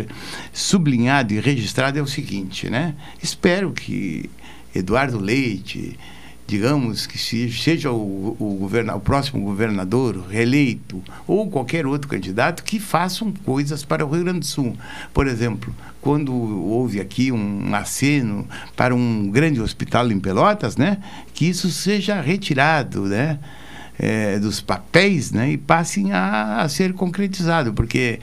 sublinhado 0.54 1.34
e 1.34 1.42
registrado 1.42 2.00
é 2.00 2.02
o 2.02 2.08
seguinte, 2.08 2.70
né? 2.70 2.96
Espero 3.22 3.74
que 3.74 4.30
Eduardo 4.74 5.20
Leite, 5.20 6.00
digamos 6.48 7.08
que 7.08 7.18
seja 7.18 7.92
o, 7.92 8.36
o, 8.40 8.58
governa, 8.60 8.96
o 8.96 9.00
próximo 9.00 9.44
governador 9.44 10.26
reeleito 10.30 11.04
ou 11.26 11.50
qualquer 11.50 11.88
outro 11.88 12.08
candidato 12.08 12.64
que 12.64 12.80
façam 12.80 13.32
coisas 13.44 13.84
para 13.84 14.06
o 14.06 14.10
Rio 14.10 14.24
Grande 14.24 14.40
do 14.40 14.46
Sul. 14.46 14.78
Por 15.14 15.28
exemplo, 15.28 15.74
quando 16.02 16.34
houve 16.34 17.02
aqui 17.02 17.32
um 17.32 17.74
aceno 17.74 18.48
para 18.76 18.94
um 18.94 19.30
grande 19.32 19.60
hospital 19.60 20.12
em 20.12 20.20
Pelotas, 20.20 20.78
né, 20.78 21.00
que 21.34 21.46
isso 21.46 21.72
seja 21.72 22.22
retirado, 22.22 23.06
né, 23.06 23.40
é, 23.98 24.38
dos 24.38 24.62
papéis, 24.62 25.32
né, 25.32 25.52
e 25.52 25.58
passem 25.58 26.12
a, 26.12 26.62
a 26.62 26.70
ser 26.70 26.94
concretizado, 26.94 27.74
porque 27.74 28.20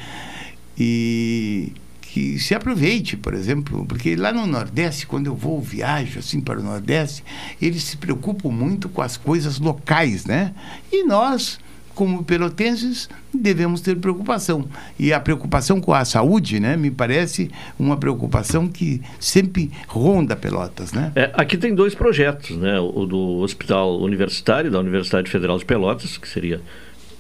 e 0.79 1.73
que 2.13 2.39
se 2.39 2.55
aproveite, 2.55 3.17
por 3.17 3.33
exemplo, 3.33 3.87
porque 3.87 4.15
lá 4.15 4.35
no 4.35 4.47
Nordeste, 4.47 5.07
quando 5.07 5.29
eu 5.29 5.35
vou 5.35 5.59
viajo 5.63 6.19
assim 6.19 6.43
para 6.43 6.61
o 6.61 6.63
Nordeste, 6.63 7.25
eles 7.61 7.85
se 7.85 7.97
preocupam 7.97 8.51
muito 8.51 8.87
com 8.91 9.01
as 9.01 9.17
coisas 9.17 9.59
locais, 9.59 10.27
né? 10.27 10.53
E 10.93 11.05
nós, 11.05 11.59
como 11.95 12.23
pelotenses, 12.23 13.09
devemos 13.33 13.81
ter 13.81 13.97
preocupação. 13.97 14.69
E 14.99 15.11
a 15.11 15.19
preocupação 15.19 15.81
com 15.81 15.95
a 15.95 16.05
saúde, 16.05 16.61
né, 16.61 16.77
me 16.77 16.91
parece 16.91 17.51
uma 17.79 17.97
preocupação 17.97 18.69
que 18.69 19.01
sempre 19.19 19.71
ronda 19.89 20.37
Pelotas, 20.37 20.93
né? 20.93 21.13
É, 21.17 21.33
aqui 21.33 21.57
tem 21.57 21.75
dois 21.75 21.95
projetos, 21.95 22.59
né? 22.59 22.79
O 22.79 23.07
do 23.07 23.39
Hospital 23.39 23.99
Universitário 24.03 24.71
da 24.71 24.79
Universidade 24.79 25.31
Federal 25.31 25.57
de 25.57 25.65
Pelotas, 25.65 26.19
que 26.19 26.29
seria 26.29 26.61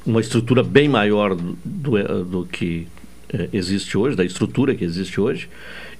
uma 0.04 0.20
estrutura 0.20 0.62
bem 0.62 0.86
maior 0.86 1.34
do, 1.34 1.56
do, 1.64 2.24
do 2.24 2.44
que 2.44 2.86
existe 3.52 3.96
hoje, 3.96 4.16
da 4.16 4.24
estrutura 4.24 4.74
que 4.74 4.84
existe 4.84 5.20
hoje, 5.20 5.48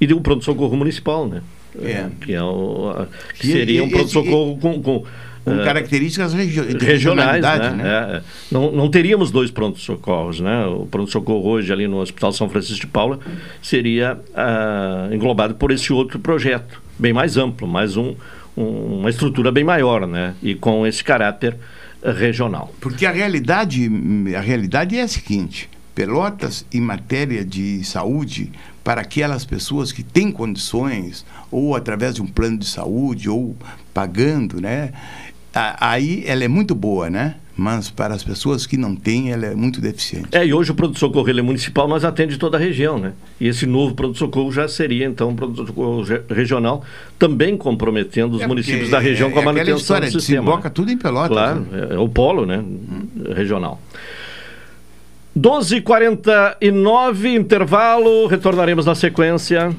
e 0.01 0.07
de 0.07 0.15
um 0.15 0.21
pronto-socorro 0.21 0.77
municipal, 0.77 1.27
né? 1.27 1.43
É. 1.83 2.07
Que, 2.21 2.35
é 2.35 2.43
o, 2.43 3.07
que 3.39 3.47
seria 3.47 3.83
um 3.83 3.89
pronto-socorro 3.89 4.59
com, 4.59 4.83
com 4.83 5.05
com 5.45 5.57
uh, 5.57 5.65
características 5.65 6.33
regio 6.33 6.65
regionais. 6.79 7.43
Né? 7.43 7.71
né? 7.71 7.83
É, 7.85 8.17
é, 8.17 8.23
não, 8.51 8.71
não 8.71 8.89
teríamos 8.89 9.31
dois 9.31 9.51
prontos-socorros. 9.51 10.41
Né? 10.41 10.67
O 10.67 10.87
pronto-socorro 10.87 11.49
hoje 11.49 11.73
ali 11.73 11.87
no 11.89 11.99
Hospital 11.99 12.33
São 12.33 12.49
Francisco 12.49 12.83
de 12.83 12.87
Paula 12.87 13.19
seria 13.61 14.19
uh, 14.31 15.12
englobado 15.12 15.55
por 15.55 15.71
esse 15.71 15.93
outro 15.93 16.19
projeto, 16.19 16.81
bem 16.99 17.12
mais 17.12 17.37
amplo, 17.37 17.67
mais 17.67 17.97
um, 17.97 18.15
um, 18.57 19.01
uma 19.01 19.11
estrutura 19.11 19.51
bem 19.51 19.65
maior, 19.65 20.07
né? 20.07 20.35
E 20.43 20.55
com 20.55 20.87
esse 20.87 21.03
caráter 21.03 21.57
regional. 22.05 22.73
Porque 22.81 23.07
a 23.07 23.12
realidade, 23.12 23.91
a 24.37 24.41
realidade 24.41 24.97
é 24.97 25.03
a 25.03 25.09
seguinte: 25.09 25.69
Pelotas, 25.95 26.65
em 26.73 26.81
matéria 26.81 27.45
de 27.45 27.85
saúde, 27.85 28.51
para 28.83 29.03
aquelas 29.03 29.45
pessoas 29.45 29.93
que 29.93 30.03
têm 30.03 30.33
condições, 30.33 31.25
ou 31.51 31.77
através 31.77 32.15
de 32.15 32.23
um 32.23 32.27
plano 32.27 32.59
de 32.59 32.67
saúde, 32.67 33.29
ou 33.29 33.57
pagando, 33.93 34.61
né? 34.61 34.93
Aí 35.55 36.25
ela 36.27 36.43
é 36.43 36.49
muito 36.49 36.75
boa, 36.75 37.11
né? 37.11 37.37
Mas 37.55 37.91
para 37.91 38.15
as 38.15 38.25
pessoas 38.25 38.67
que 38.67 38.79
não 38.79 38.97
têm, 38.97 39.31
ela 39.31 39.45
é 39.45 39.55
muito 39.55 39.79
deficiente. 39.79 40.29
É, 40.33 40.47
e 40.47 40.55
hoje 40.55 40.71
o 40.71 40.75
pronto-socorro 40.75 41.29
é 41.29 41.43
municipal, 41.43 41.87
mas 41.87 42.03
atende 42.03 42.39
toda 42.39 42.57
a 42.57 42.61
região, 42.61 42.99
né? 42.99 43.13
E 43.39 43.47
esse 43.47 43.67
novo 43.67 43.95
pronto-socorro 43.95 44.51
já 44.51 44.67
seria, 44.67 45.05
então, 45.05 45.29
um 45.29 45.37
pronto-socorro 45.37 46.03
regional, 46.31 46.83
também 47.19 47.55
comprometendo 47.59 48.37
os 48.37 48.41
é 48.41 48.47
municípios 48.47 48.89
da 48.89 48.99
região 48.99 49.29
é, 49.29 49.33
com 49.33 49.41
a 49.41 49.43
manutenção 49.43 49.77
história, 49.77 50.11
do 50.11 50.19
sistema. 50.19 50.41
Desemboca 50.41 50.69
né? 50.69 50.73
tudo 50.75 50.91
em 50.91 50.97
Pelotas. 50.97 51.29
Claro, 51.29 51.61
né? 51.61 51.89
é, 51.91 51.95
é 51.95 51.99
o 51.99 52.09
polo, 52.09 52.47
né? 52.47 52.57
Hum. 52.59 53.09
Regional. 53.35 53.79
12h49, 55.39 57.35
intervalo, 57.35 58.27
retornaremos 58.27 58.85
na 58.85 58.95
sequência. 58.95 59.75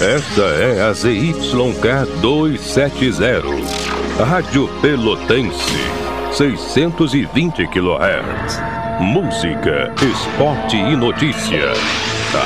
Esta 0.00 0.42
é 0.42 0.82
a 0.88 0.92
ZYK 0.92 2.06
270, 2.20 3.42
Rádio 4.24 4.68
Pelotense, 4.80 5.76
620 6.32 7.66
kHz. 7.66 8.62
Música, 9.00 9.92
esporte 10.00 10.76
e 10.76 10.96
notícia. 10.96 11.72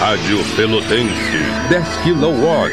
Rádio 0.01 0.39
Pelotense, 0.57 1.39
10 1.69 1.87
kW, 2.03 2.73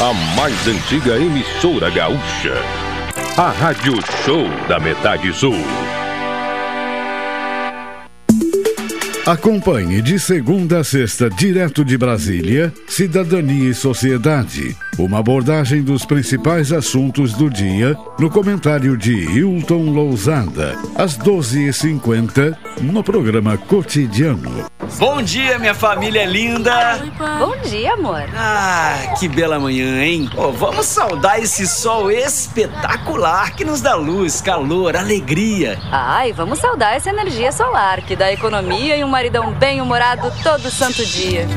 a 0.00 0.12
mais 0.36 0.66
antiga 0.66 1.16
emissora 1.16 1.90
gaúcha 1.90 2.89
a 3.36 3.50
Rádio 3.50 3.94
Show 4.24 4.44
da 4.68 4.78
Metade 4.78 5.32
Sul. 5.32 5.54
Acompanhe 9.24 10.02
de 10.02 10.18
segunda 10.18 10.80
a 10.80 10.84
sexta, 10.84 11.30
direto 11.30 11.84
de 11.84 11.96
Brasília, 11.96 12.72
Cidadania 12.88 13.70
e 13.70 13.74
Sociedade. 13.74 14.76
Uma 15.00 15.20
abordagem 15.20 15.82
dos 15.82 16.04
principais 16.04 16.74
assuntos 16.74 17.32
do 17.32 17.48
dia 17.48 17.96
no 18.18 18.28
comentário 18.28 18.98
de 18.98 19.14
Hilton 19.14 19.90
Lousada, 19.90 20.76
às 20.94 21.16
12h50, 21.16 22.54
no 22.82 23.02
programa 23.02 23.56
Cotidiano. 23.56 24.68
Bom 24.98 25.22
dia, 25.22 25.58
minha 25.58 25.74
família 25.74 26.26
linda! 26.26 27.00
Bom 27.38 27.56
dia, 27.66 27.94
amor. 27.94 28.28
Ah, 28.36 29.14
que 29.18 29.26
bela 29.26 29.58
manhã, 29.58 30.04
hein? 30.04 30.28
Oh, 30.36 30.52
vamos 30.52 30.84
saudar 30.84 31.40
esse 31.40 31.66
sol 31.66 32.10
espetacular 32.10 33.54
que 33.54 33.64
nos 33.64 33.80
dá 33.80 33.94
luz, 33.94 34.42
calor, 34.42 34.96
alegria. 34.96 35.78
Ai, 35.90 36.34
vamos 36.34 36.58
saudar 36.58 36.94
essa 36.94 37.08
energia 37.08 37.52
solar 37.52 38.02
que 38.02 38.14
dá 38.14 38.30
economia 38.30 38.98
e 38.98 39.04
um 39.04 39.08
maridão 39.08 39.50
bem-humorado 39.52 40.30
todo 40.42 40.70
santo 40.70 41.06
dia. 41.06 41.48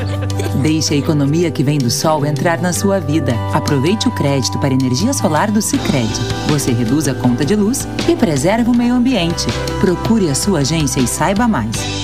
Deixe 0.62 0.94
a 0.94 0.96
economia 0.96 1.50
que 1.50 1.62
vem 1.62 1.76
do 1.76 1.90
sol 1.90 2.24
entrar 2.24 2.58
na 2.58 2.72
sua 2.72 2.98
vida. 2.98 3.33
Aproveite 3.52 4.08
o 4.08 4.10
crédito 4.10 4.58
para 4.58 4.74
energia 4.74 5.12
solar 5.12 5.50
do 5.50 5.62
Sicredi. 5.62 6.20
Você 6.48 6.72
reduz 6.72 7.08
a 7.08 7.14
conta 7.14 7.44
de 7.44 7.54
luz 7.54 7.86
e 8.08 8.16
preserva 8.16 8.70
o 8.70 8.76
meio 8.76 8.94
ambiente. 8.94 9.46
Procure 9.80 10.28
a 10.28 10.34
sua 10.34 10.60
agência 10.60 11.00
e 11.00 11.06
saiba 11.06 11.46
mais. 11.46 12.03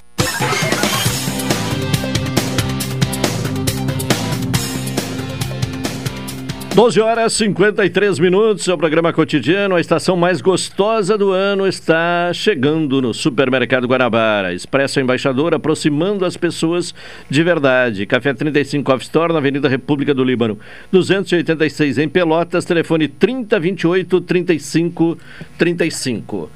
12 6.73 7.01
horas 7.01 7.33
e 7.33 7.47
53 7.47 8.17
minutos, 8.17 8.65
é 8.65 8.73
o 8.73 8.77
programa 8.77 9.11
cotidiano. 9.11 9.75
A 9.75 9.81
estação 9.81 10.15
mais 10.15 10.39
gostosa 10.39 11.17
do 11.17 11.31
ano 11.31 11.67
está 11.67 12.31
chegando 12.33 13.01
no 13.01 13.13
Supermercado 13.13 13.85
Guanabara. 13.85 14.53
Expresso 14.53 15.01
Embaixador 15.01 15.53
aproximando 15.53 16.23
as 16.23 16.37
pessoas 16.37 16.95
de 17.29 17.43
verdade. 17.43 18.05
Café 18.05 18.33
35 18.33 18.89
Off 18.89 19.03
Store 19.03 19.33
na 19.33 19.39
Avenida 19.39 19.67
República 19.67 20.13
do 20.13 20.23
Líbano, 20.23 20.57
286 20.93 21.97
em 21.97 22.07
Pelotas, 22.07 22.63
telefone 22.63 23.09
3028 23.09 24.21
35 24.21 25.17
35. 25.57 26.49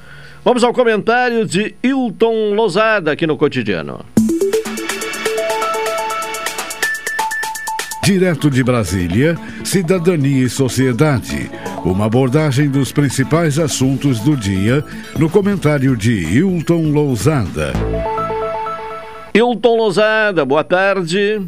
Vamos 0.45 0.63
ao 0.63 0.71
comentário 0.71 1.45
de 1.45 1.75
Hilton 1.83 2.53
Lozada 2.53 3.11
aqui 3.11 3.27
no 3.27 3.35
cotidiano. 3.35 4.14
Direto 8.05 8.51
de 8.51 8.63
Brasília, 8.63 9.35
Cidadania 9.63 10.45
e 10.45 10.47
Sociedade. 10.47 11.49
Uma 11.83 12.05
abordagem 12.05 12.69
dos 12.69 12.91
principais 12.91 13.57
assuntos 13.57 14.19
do 14.19 14.37
dia 14.37 14.85
no 15.17 15.27
comentário 15.27 15.97
de 15.97 16.11
Hilton 16.11 16.91
Lousada. 16.91 17.73
Hilton 19.33 19.75
Lousada, 19.75 20.45
boa 20.45 20.63
tarde. 20.63 21.41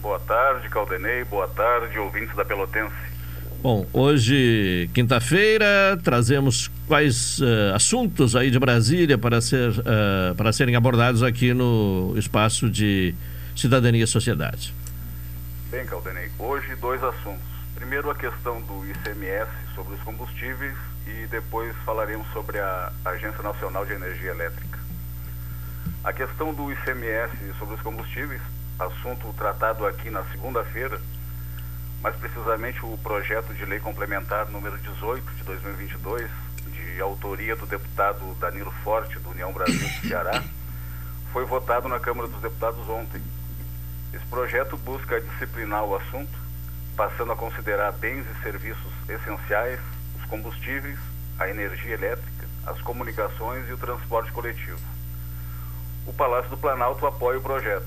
Boa 0.00 0.20
tarde, 0.20 0.68
Caldenei. 0.68 1.24
Boa 1.24 1.48
tarde, 1.48 1.98
ouvintes 1.98 2.36
da 2.36 2.44
Pelotense. 2.44 2.94
Bom, 3.60 3.84
hoje, 3.92 4.88
quinta-feira, 4.94 5.98
trazemos 6.04 6.70
quais 6.86 7.40
uh, 7.40 7.74
assuntos 7.74 8.36
aí 8.36 8.48
de 8.48 8.60
Brasília 8.60 9.18
para, 9.18 9.40
ser, 9.40 9.70
uh, 9.70 10.36
para 10.36 10.52
serem 10.52 10.76
abordados 10.76 11.20
aqui 11.20 11.52
no 11.52 12.14
espaço 12.16 12.70
de 12.70 13.12
Cidadania 13.56 14.04
e 14.04 14.06
Sociedade. 14.06 14.72
Bem, 15.72 15.86
Caldenei, 15.86 16.30
hoje 16.38 16.74
dois 16.74 17.02
assuntos. 17.02 17.48
Primeiro 17.74 18.10
a 18.10 18.14
questão 18.14 18.60
do 18.60 18.86
ICMS 18.86 19.50
sobre 19.74 19.94
os 19.94 20.02
combustíveis 20.02 20.76
e 21.06 21.26
depois 21.28 21.74
falaremos 21.86 22.30
sobre 22.30 22.58
a 22.60 22.92
Agência 23.02 23.42
Nacional 23.42 23.86
de 23.86 23.94
Energia 23.94 24.32
Elétrica. 24.32 24.78
A 26.04 26.12
questão 26.12 26.52
do 26.52 26.70
ICMS 26.70 27.54
sobre 27.58 27.76
os 27.76 27.80
combustíveis, 27.80 28.42
assunto 28.78 29.32
tratado 29.32 29.86
aqui 29.86 30.10
na 30.10 30.22
segunda-feira, 30.24 31.00
mais 32.02 32.14
precisamente 32.16 32.84
o 32.84 32.98
projeto 32.98 33.54
de 33.54 33.64
lei 33.64 33.80
complementar 33.80 34.50
número 34.50 34.76
18 34.76 35.24
de 35.36 35.42
2022, 35.42 36.30
de 36.66 37.00
autoria 37.00 37.56
do 37.56 37.64
deputado 37.64 38.34
Danilo 38.34 38.74
Forte, 38.84 39.18
do 39.20 39.30
União 39.30 39.50
Brasil 39.50 39.88
do 39.88 40.06
Ceará, 40.06 40.44
foi 41.32 41.46
votado 41.46 41.88
na 41.88 41.98
Câmara 41.98 42.28
dos 42.28 42.42
Deputados 42.42 42.86
ontem 42.90 43.22
esse 44.12 44.24
projeto 44.26 44.76
busca 44.76 45.20
disciplinar 45.20 45.84
o 45.84 45.96
assunto, 45.96 46.38
passando 46.96 47.32
a 47.32 47.36
considerar 47.36 47.92
bens 47.92 48.26
e 48.26 48.42
serviços 48.42 48.92
essenciais, 49.08 49.80
os 50.18 50.24
combustíveis, 50.26 50.98
a 51.38 51.48
energia 51.48 51.94
elétrica, 51.94 52.46
as 52.66 52.80
comunicações 52.82 53.68
e 53.68 53.72
o 53.72 53.78
transporte 53.78 54.30
coletivo. 54.32 54.78
O 56.06 56.12
Palácio 56.12 56.50
do 56.50 56.58
Planalto 56.58 57.06
apoia 57.06 57.38
o 57.38 57.42
projeto, 57.42 57.86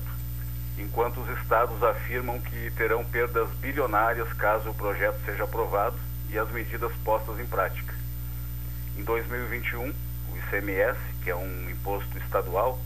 enquanto 0.78 1.20
os 1.20 1.38
estados 1.38 1.82
afirmam 1.82 2.40
que 2.40 2.70
terão 2.72 3.04
perdas 3.04 3.48
bilionárias 3.60 4.32
caso 4.32 4.70
o 4.70 4.74
projeto 4.74 5.18
seja 5.24 5.44
aprovado 5.44 5.96
e 6.28 6.38
as 6.38 6.50
medidas 6.50 6.92
postas 7.04 7.38
em 7.38 7.46
prática. 7.46 7.94
Em 8.96 9.04
2021, 9.04 9.88
o 9.88 10.36
ICMS, 10.36 10.98
que 11.22 11.30
é 11.30 11.36
um 11.36 11.70
imposto 11.70 12.18
estadual, 12.18 12.80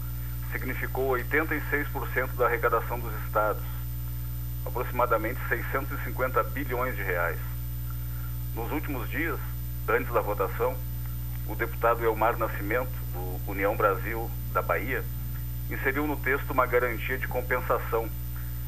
significou 0.52 1.10
86% 1.10 2.34
da 2.36 2.46
arrecadação 2.46 2.98
dos 2.98 3.12
estados, 3.24 3.62
aproximadamente 4.64 5.40
650 5.48 6.42
bilhões 6.44 6.96
de 6.96 7.02
reais. 7.02 7.38
Nos 8.54 8.70
últimos 8.72 9.08
dias, 9.10 9.38
antes 9.88 10.12
da 10.12 10.20
votação, 10.20 10.76
o 11.46 11.54
deputado 11.54 12.04
Elmar 12.04 12.38
Nascimento, 12.38 12.90
do 13.12 13.50
União 13.50 13.76
Brasil 13.76 14.30
da 14.52 14.62
Bahia, 14.62 15.04
inseriu 15.70 16.06
no 16.06 16.16
texto 16.16 16.50
uma 16.50 16.66
garantia 16.66 17.18
de 17.18 17.28
compensação 17.28 18.08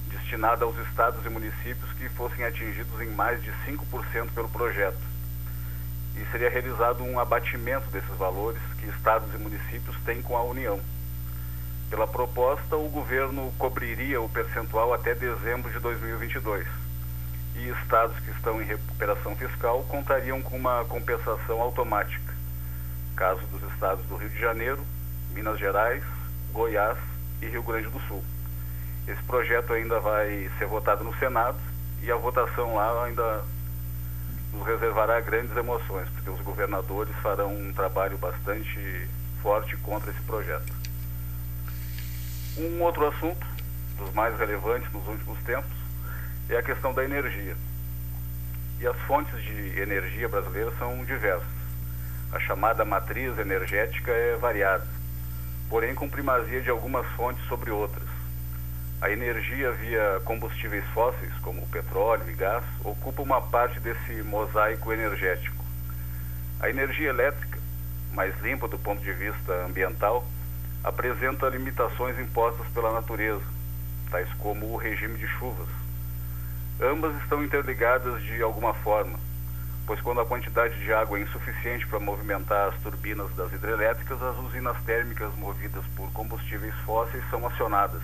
destinada 0.09 0.64
aos 0.64 0.77
estados 0.88 1.25
e 1.25 1.29
municípios 1.29 1.92
que 1.95 2.09
fossem 2.11 2.45
atingidos 2.45 3.01
em 3.01 3.11
mais 3.11 3.42
de 3.42 3.51
5% 3.66 4.31
pelo 4.35 4.49
projeto. 4.49 5.01
E 6.16 6.25
seria 6.31 6.51
realizado 6.51 7.03
um 7.03 7.18
abatimento 7.18 7.88
desses 7.90 8.16
valores 8.16 8.61
que 8.79 8.87
estados 8.88 9.33
e 9.35 9.38
municípios 9.38 9.97
têm 10.05 10.21
com 10.21 10.37
a 10.37 10.42
União. 10.42 10.81
Pela 11.93 12.07
proposta, 12.07 12.75
o 12.75 12.89
governo 12.89 13.53
cobriria 13.59 14.19
o 14.19 14.27
percentual 14.27 14.95
até 14.95 15.15
dezembro 15.15 15.71
de 15.71 15.79
2022. 15.79 16.67
E 17.55 17.69
estados 17.69 18.19
que 18.21 18.31
estão 18.31 18.63
em 18.63 18.65
recuperação 18.65 19.37
fiscal 19.37 19.85
contariam 19.91 20.41
com 20.41 20.57
uma 20.57 20.87
compensação 20.87 21.61
automática. 21.61 22.33
Caso 23.15 23.43
dos 23.49 23.63
estados 23.75 24.07
do 24.07 24.17
Rio 24.17 24.31
de 24.31 24.41
Janeiro, 24.41 24.83
Minas 25.35 25.59
Gerais, 25.59 26.03
Goiás 26.51 26.97
e 27.43 27.47
Rio 27.49 27.63
Grande 27.63 27.91
do 27.91 28.01
Sul. 28.09 28.25
Esse 29.07 29.23
projeto 29.25 29.75
ainda 29.75 30.01
vai 30.01 30.51
ser 30.57 30.65
votado 30.65 31.05
no 31.05 31.15
Senado 31.19 31.59
e 32.01 32.11
a 32.11 32.17
votação 32.17 32.75
lá 32.75 33.05
ainda 33.05 33.45
nos 34.51 34.67
reservará 34.67 35.21
grandes 35.21 35.55
emoções, 35.55 36.09
porque 36.09 36.31
os 36.31 36.41
governadores 36.41 37.15
farão 37.17 37.55
um 37.55 37.71
trabalho 37.71 38.17
bastante 38.17 39.07
forte 39.43 39.77
contra 39.77 40.11
esse 40.11 40.23
projeto. 40.23 40.82
Um 42.55 42.83
outro 42.83 43.09
assunto, 43.09 43.47
dos 43.97 44.12
mais 44.12 44.38
relevantes 44.38 44.93
nos 44.93 45.09
últimos 45.09 45.38
tempos, 45.43 45.73
é 46.51 46.57
a 46.59 46.62
questão 46.62 46.93
da 46.93 47.03
energia. 47.03 47.57
E 48.79 48.87
as 48.87 48.97
fontes 49.07 49.43
de 49.43 49.81
energia 49.81 50.29
brasileiras 50.29 50.77
são 50.79 51.03
diversas. 51.07 51.49
A 52.31 52.38
chamada 52.41 52.85
matriz 52.85 53.38
energética 53.38 54.11
é 54.11 54.37
variada, 54.37 54.87
porém 55.71 55.95
com 55.95 56.11
primazia 56.11 56.61
de 56.61 56.69
algumas 56.69 57.07
fontes 57.12 57.43
sobre 57.47 57.71
outras. 57.71 58.09
A 59.01 59.11
energia 59.11 59.73
via 59.73 60.21
combustíveis 60.27 60.85
fósseis, 60.93 61.33
como 61.41 61.67
petróleo 61.69 62.29
e 62.29 62.35
gás, 62.35 62.65
ocupa 62.85 63.23
uma 63.23 63.41
parte 63.41 63.81
desse 63.81 64.23
mosaico 64.25 64.93
energético. 64.93 65.65
A 66.61 66.69
energia 66.69 67.09
elétrica, 67.09 67.59
mais 68.12 68.38
limpa 68.43 68.69
do 68.69 68.79
ponto 68.79 69.01
de 69.01 69.12
vista 69.15 69.65
ambiental, 69.65 70.23
apresenta 70.85 71.49
limitações 71.49 72.18
impostas 72.18 72.66
pela 72.68 72.92
natureza, 72.92 73.45
tais 74.11 74.29
como 74.35 74.66
o 74.73 74.77
regime 74.77 75.18
de 75.18 75.27
chuvas. 75.27 75.68
Ambas 76.81 77.14
estão 77.23 77.45
interligadas 77.45 78.23
de 78.23 78.42
alguma 78.42 78.75
forma, 78.75 79.18
pois 79.87 80.01
quando 80.01 80.21
a 80.21 80.27
quantidade 80.27 80.79
de 80.81 80.92
água 80.92 81.18
é 81.18 81.23
insuficiente 81.23 81.87
para 81.87 82.01
movimentar 82.01 82.68
as 82.68 82.81
turbinas 82.83 83.33
das 83.35 83.53
hidrelétricas, 83.53 84.21
as 84.23 84.38
usinas 84.38 84.77
térmicas 84.83 85.33
movidas 85.37 85.85
por 85.95 86.11
combustíveis 86.12 86.75
fósseis 86.85 87.23
são 87.31 87.47
acionadas. 87.47 88.03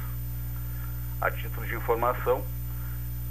A 1.21 1.31
título 1.31 1.67
de 1.67 1.75
informação, 1.75 2.45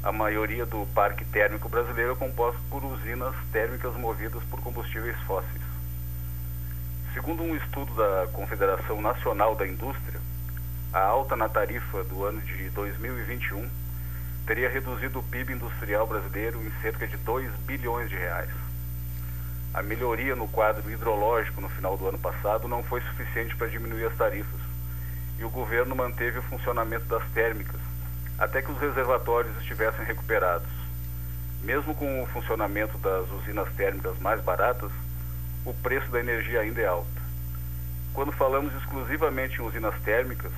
a 0.04 0.12
maioria 0.12 0.66
do 0.66 0.86
parque 0.94 1.24
térmico 1.26 1.70
brasileiro 1.70 2.14
é 2.14 2.16
composto 2.16 2.60
por 2.70 2.84
usinas 2.84 3.36
térmicas 3.52 3.96
movidas 3.96 4.44
por 4.46 4.60
combustíveis 4.62 5.18
fósseis. 5.22 5.67
Segundo 7.18 7.42
um 7.42 7.56
estudo 7.56 7.92
da 7.96 8.28
Confederação 8.32 9.02
Nacional 9.02 9.56
da 9.56 9.68
Indústria, 9.68 10.22
a 10.94 11.00
alta 11.00 11.36
na 11.36 11.50
tarifa 11.50 12.04
do 12.04 12.24
ano 12.24 12.40
de 12.42 12.70
2021 12.70 13.68
teria 14.46 14.70
reduzido 14.70 15.18
o 15.18 15.24
PIB 15.24 15.54
industrial 15.54 16.06
brasileiro 16.06 16.62
em 16.62 16.72
cerca 16.80 17.08
de 17.08 17.18
2 17.18 17.52
bilhões 17.66 18.08
de 18.08 18.16
reais. 18.16 18.52
A 19.74 19.82
melhoria 19.82 20.36
no 20.36 20.48
quadro 20.48 20.92
hidrológico 20.92 21.60
no 21.60 21.70
final 21.70 21.98
do 21.98 22.08
ano 22.08 22.20
passado 22.20 22.68
não 22.68 22.84
foi 22.84 23.02
suficiente 23.02 23.56
para 23.56 23.66
diminuir 23.66 24.06
as 24.06 24.16
tarifas, 24.16 24.62
e 25.40 25.44
o 25.44 25.50
governo 25.50 25.96
manteve 25.96 26.38
o 26.38 26.44
funcionamento 26.44 27.06
das 27.06 27.28
térmicas 27.32 27.82
até 28.38 28.62
que 28.62 28.72
os 28.72 28.80
reservatórios 28.80 29.58
estivessem 29.58 30.06
recuperados. 30.06 30.70
Mesmo 31.64 31.96
com 31.96 32.22
o 32.22 32.28
funcionamento 32.28 32.96
das 33.00 33.28
usinas 33.32 33.74
térmicas 33.74 34.20
mais 34.20 34.40
baratas, 34.40 34.92
o 35.68 35.74
preço 35.74 36.10
da 36.10 36.22
energia 36.22 36.62
ainda 36.62 36.80
é 36.80 36.86
alto. 36.86 37.22
Quando 38.14 38.32
falamos 38.32 38.74
exclusivamente 38.76 39.60
em 39.60 39.66
usinas 39.66 39.94
térmicas, 40.02 40.52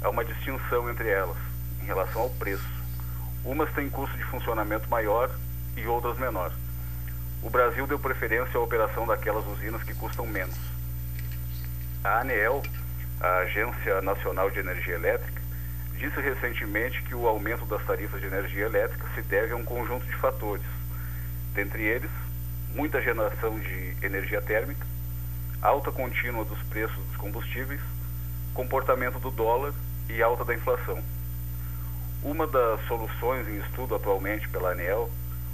há 0.00 0.08
uma 0.08 0.24
distinção 0.24 0.90
entre 0.90 1.06
elas, 1.10 1.36
em 1.82 1.84
relação 1.84 2.22
ao 2.22 2.30
preço. 2.30 2.66
Umas 3.44 3.70
têm 3.74 3.90
custo 3.90 4.16
de 4.16 4.24
funcionamento 4.24 4.88
maior 4.88 5.30
e 5.76 5.86
outras 5.86 6.18
menor. 6.18 6.50
O 7.42 7.50
Brasil 7.50 7.86
deu 7.86 7.98
preferência 7.98 8.58
à 8.58 8.62
operação 8.62 9.06
daquelas 9.06 9.46
usinas 9.46 9.82
que 9.82 9.92
custam 9.92 10.26
menos. 10.26 10.56
A 12.02 12.20
ANEEL, 12.20 12.62
a 13.20 13.36
Agência 13.40 14.00
Nacional 14.00 14.50
de 14.50 14.60
Energia 14.60 14.94
Elétrica, 14.94 15.42
disse 15.98 16.18
recentemente 16.22 17.02
que 17.02 17.14
o 17.14 17.28
aumento 17.28 17.66
das 17.66 17.84
tarifas 17.84 18.18
de 18.18 18.28
energia 18.28 18.64
elétrica 18.64 19.06
se 19.14 19.20
deve 19.20 19.52
a 19.52 19.56
um 19.56 19.64
conjunto 19.64 20.06
de 20.06 20.16
fatores, 20.16 20.64
dentre 21.52 21.82
eles, 21.82 22.10
muita 22.74 23.00
geração 23.00 23.58
de 23.58 23.96
energia 24.02 24.42
térmica, 24.42 24.84
alta 25.62 25.92
contínua 25.92 26.44
dos 26.44 26.60
preços 26.64 26.96
dos 27.06 27.16
combustíveis, 27.16 27.80
comportamento 28.52 29.18
do 29.20 29.30
dólar 29.30 29.72
e 30.08 30.20
alta 30.22 30.44
da 30.44 30.54
inflação. 30.54 31.02
Uma 32.22 32.46
das 32.46 32.80
soluções 32.86 33.46
em 33.48 33.58
estudo 33.60 33.94
atualmente 33.94 34.48
pela 34.48 34.72
ANEL, 34.72 35.08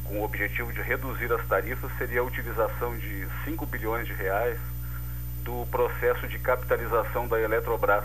com 0.05 0.21
o 0.21 0.25
objetivo 0.25 0.73
de 0.73 0.81
reduzir 0.81 1.33
as 1.33 1.47
tarifas, 1.47 1.91
seria 1.99 2.21
a 2.21 2.25
utilização 2.25 2.97
de 2.97 3.29
5 3.45 3.67
bilhões 3.67 4.07
de 4.07 4.15
reais 4.15 4.59
do 5.45 5.67
processo 5.71 6.27
de 6.27 6.39
capitalização 6.39 7.29
da 7.29 7.41
Eletrobras. 7.41 8.05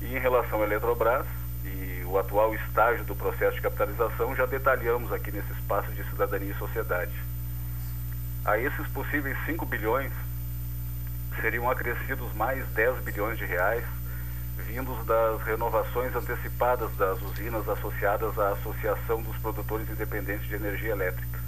E 0.00 0.14
em 0.14 0.18
relação 0.18 0.62
à 0.62 0.64
Eletrobras 0.64 1.26
e 1.64 2.04
o 2.06 2.18
atual 2.18 2.54
estágio 2.54 3.04
do 3.04 3.16
processo 3.16 3.56
de 3.56 3.62
capitalização, 3.62 4.36
já 4.36 4.46
detalhamos 4.46 5.12
aqui 5.12 5.32
nesse 5.32 5.52
espaço 5.52 5.90
de 5.92 6.04
cidadania 6.04 6.52
e 6.52 6.58
sociedade. 6.58 7.12
A 8.46 8.56
esses 8.60 8.86
possíveis 8.88 9.36
5 9.44 9.66
bilhões 9.66 10.12
seriam 11.40 11.68
acrescidos 11.68 12.32
mais 12.34 12.64
10 12.68 13.00
bilhões 13.00 13.36
de 13.36 13.44
reais 13.44 13.84
vindos 14.68 15.04
das 15.04 15.42
renovações 15.42 16.14
antecipadas 16.14 16.94
das 16.94 17.20
usinas 17.22 17.68
associadas 17.68 18.38
à 18.38 18.52
Associação 18.52 19.20
dos 19.20 19.36
Produtores 19.38 19.90
Independentes 19.90 20.46
de 20.46 20.54
Energia 20.54 20.92
Elétrica. 20.92 21.40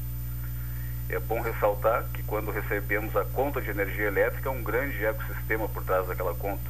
É 1.09 1.21
bom 1.21 1.41
ressaltar 1.41 2.05
que 2.13 2.25
quando 2.25 2.51
recebemos 2.51 3.17
a 3.17 3.25
conta 3.27 3.61
de 3.63 3.71
energia 3.71 4.09
elétrica, 4.09 4.51
um 4.51 4.65
grande 4.65 5.05
ecossistema 5.05 5.69
por 5.69 5.85
trás 5.85 6.05
daquela 6.09 6.35
conta, 6.35 6.69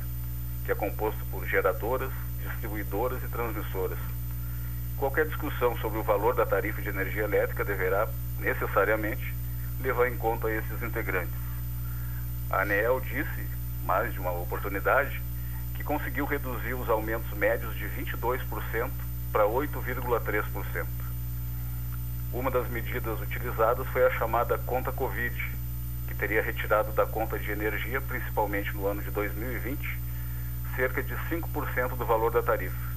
que 0.66 0.70
é 0.70 0.74
composto 0.74 1.24
por 1.30 1.46
geradoras, 1.46 2.12
distribuidoras 2.42 3.24
e 3.24 3.28
transmissoras. 3.28 3.98
Qualquer 4.98 5.26
discussão 5.26 5.74
sobre 5.78 5.98
o 5.98 6.02
valor 6.02 6.34
da 6.34 6.44
tarifa 6.44 6.82
de 6.82 6.90
energia 6.90 7.22
elétrica 7.22 7.64
deverá, 7.64 8.06
necessariamente, 8.38 9.38
levar 9.80 10.08
em 10.08 10.16
conta 10.16 10.50
esses 10.50 10.82
integrantes. 10.82 11.34
A 12.50 12.62
ANEEL 12.62 13.00
disse, 13.00 13.46
mais 13.84 14.12
de 14.12 14.18
uma 14.18 14.32
oportunidade, 14.32 15.20
que 15.74 15.84
conseguiu 15.84 16.24
reduzir 16.24 16.74
os 16.74 16.88
aumentos 16.88 17.30
médios 17.36 17.74
de 17.76 17.84
22% 17.86 18.90
para 19.32 19.44
8,3%. 19.44 20.86
Uma 22.32 22.50
das 22.50 22.68
medidas 22.68 23.20
utilizadas 23.20 23.86
foi 23.88 24.06
a 24.06 24.10
chamada 24.10 24.58
conta 24.58 24.92
Covid, 24.92 25.34
que 26.06 26.14
teria 26.14 26.42
retirado 26.42 26.92
da 26.92 27.06
conta 27.06 27.38
de 27.38 27.50
energia, 27.50 28.00
principalmente 28.00 28.74
no 28.74 28.86
ano 28.86 29.02
de 29.02 29.10
2020, 29.10 29.98
cerca 30.76 31.02
de 31.02 31.14
5% 31.30 31.96
do 31.96 32.04
valor 32.04 32.30
da 32.30 32.42
tarifa. 32.42 32.88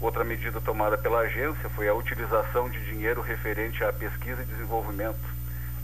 Outra 0.00 0.24
medida 0.24 0.60
tomada 0.60 0.98
pela 0.98 1.20
agência 1.20 1.70
foi 1.70 1.88
a 1.88 1.94
utilização 1.94 2.68
de 2.68 2.84
dinheiro 2.84 3.20
referente 3.22 3.82
à 3.82 3.92
pesquisa 3.92 4.42
e 4.42 4.46
desenvolvimento, 4.46 5.18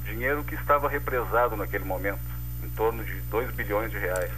dinheiro 0.04 0.44
que 0.44 0.54
estava 0.54 0.88
represado 0.88 1.56
naquele 1.56 1.84
momento, 1.84 2.20
em 2.62 2.70
torno 2.70 3.04
de 3.04 3.20
2 3.22 3.50
bilhões 3.54 3.90
de 3.90 3.98
reais 3.98 4.30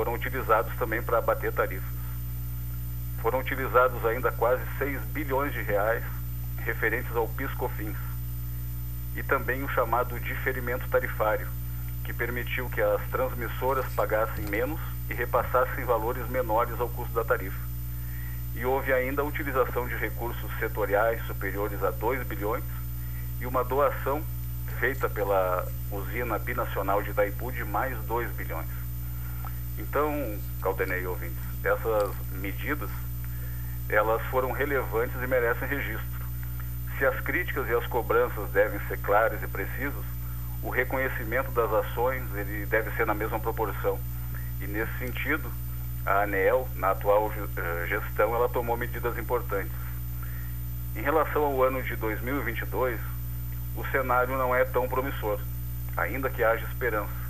foram 0.00 0.14
utilizados 0.14 0.74
também 0.76 1.02
para 1.02 1.18
abater 1.18 1.52
tarifas. 1.52 2.00
Foram 3.20 3.40
utilizados 3.40 4.02
ainda 4.06 4.32
quase 4.32 4.62
6 4.78 4.98
bilhões 5.12 5.52
de 5.52 5.60
reais 5.60 6.02
referentes 6.64 7.14
ao 7.14 7.28
PIS/COFINS 7.28 7.98
e 9.14 9.22
também 9.22 9.62
o 9.62 9.68
chamado 9.68 10.18
diferimento 10.20 10.88
tarifário, 10.88 11.46
que 12.02 12.14
permitiu 12.14 12.70
que 12.70 12.80
as 12.80 13.02
transmissoras 13.10 13.84
pagassem 13.94 14.46
menos 14.46 14.80
e 15.10 15.12
repassassem 15.12 15.84
valores 15.84 16.26
menores 16.30 16.80
ao 16.80 16.88
custo 16.88 17.12
da 17.12 17.22
tarifa. 17.22 17.60
E 18.54 18.64
houve 18.64 18.94
ainda 18.94 19.20
a 19.20 19.24
utilização 19.26 19.86
de 19.86 19.96
recursos 19.96 20.50
setoriais 20.58 21.22
superiores 21.26 21.82
a 21.82 21.90
2 21.90 22.26
bilhões 22.26 22.64
e 23.38 23.44
uma 23.44 23.62
doação 23.62 24.22
feita 24.80 25.10
pela 25.10 25.68
usina 25.92 26.38
binacional 26.38 27.02
de 27.02 27.10
Itaipu 27.10 27.52
de 27.52 27.62
mais 27.64 27.96
2 28.04 28.32
bilhões. 28.32 28.66
Então, 29.78 30.38
Caldenei 30.62 31.06
ouvintes, 31.06 31.38
essas 31.62 32.14
medidas, 32.32 32.90
elas 33.90 34.22
foram 34.30 34.52
relevantes 34.52 35.14
e 35.22 35.26
merecem 35.26 35.68
registro. 35.68 36.26
Se 36.98 37.04
as 37.04 37.20
críticas 37.20 37.68
e 37.68 37.74
as 37.74 37.86
cobranças 37.86 38.50
devem 38.50 38.80
ser 38.88 38.98
claras 38.98 39.42
e 39.42 39.46
precisas, 39.46 40.04
o 40.62 40.70
reconhecimento 40.70 41.50
das 41.52 41.70
ações 41.72 42.22
ele 42.34 42.64
deve 42.66 42.90
ser 42.92 43.06
na 43.06 43.14
mesma 43.14 43.38
proporção. 43.38 43.98
E 44.62 44.66
nesse 44.66 44.92
sentido, 44.98 45.50
a 46.06 46.22
ANEL, 46.22 46.66
na 46.74 46.90
atual 46.90 47.32
eh, 47.36 47.86
gestão, 47.86 48.34
ela 48.34 48.48
tomou 48.48 48.76
medidas 48.76 49.16
importantes. 49.18 49.72
Em 50.96 51.02
relação 51.02 51.42
ao 51.42 51.62
ano 51.62 51.82
de 51.82 51.96
2022, 51.96 52.98
o 53.76 53.84
cenário 53.86 54.36
não 54.36 54.54
é 54.54 54.64
tão 54.64 54.88
promissor, 54.88 55.38
ainda 55.96 56.30
que 56.30 56.42
haja 56.42 56.64
esperança 56.66 57.20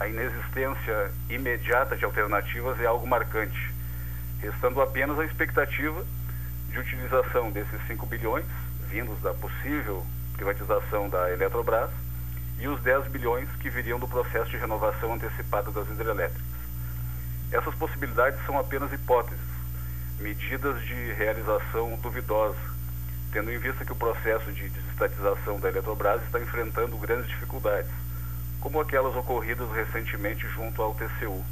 a 0.00 0.06
inexistência 0.06 1.10
imediata 1.28 1.96
de 1.96 2.04
alternativas 2.04 2.80
é 2.80 2.86
algo 2.86 3.06
marcante, 3.06 3.74
restando 4.40 4.80
apenas 4.80 5.18
a 5.18 5.24
expectativa 5.24 6.04
de 6.70 6.78
utilização 6.78 7.50
desses 7.50 7.84
5 7.88 8.06
bilhões 8.06 8.46
vindos 8.88 9.20
da 9.20 9.34
possível 9.34 10.06
privatização 10.34 11.08
da 11.08 11.30
Eletrobras 11.32 11.90
e 12.60 12.68
os 12.68 12.80
10 12.80 13.08
bilhões 13.08 13.48
que 13.60 13.68
viriam 13.68 13.98
do 13.98 14.06
processo 14.06 14.50
de 14.50 14.56
renovação 14.56 15.14
antecipada 15.14 15.70
das 15.72 15.88
hidrelétricas. 15.88 16.46
Essas 17.50 17.74
possibilidades 17.74 18.38
são 18.46 18.56
apenas 18.56 18.92
hipóteses, 18.92 19.40
medidas 20.20 20.80
de 20.82 21.12
realização 21.14 21.96
duvidosa, 21.96 22.56
tendo 23.32 23.52
em 23.52 23.58
vista 23.58 23.84
que 23.84 23.92
o 23.92 23.96
processo 23.96 24.52
de 24.52 24.68
desestatização 24.68 25.60
da 25.60 25.68
Eletrobras 25.68 26.22
está 26.22 26.40
enfrentando 26.40 26.96
grandes 26.96 27.28
dificuldades 27.28 27.90
como 28.60 28.80
aquelas 28.80 29.14
ocorridas 29.14 29.70
recentemente 29.70 30.46
junto 30.48 30.82
ao 30.82 30.94
TCU. 30.94 31.44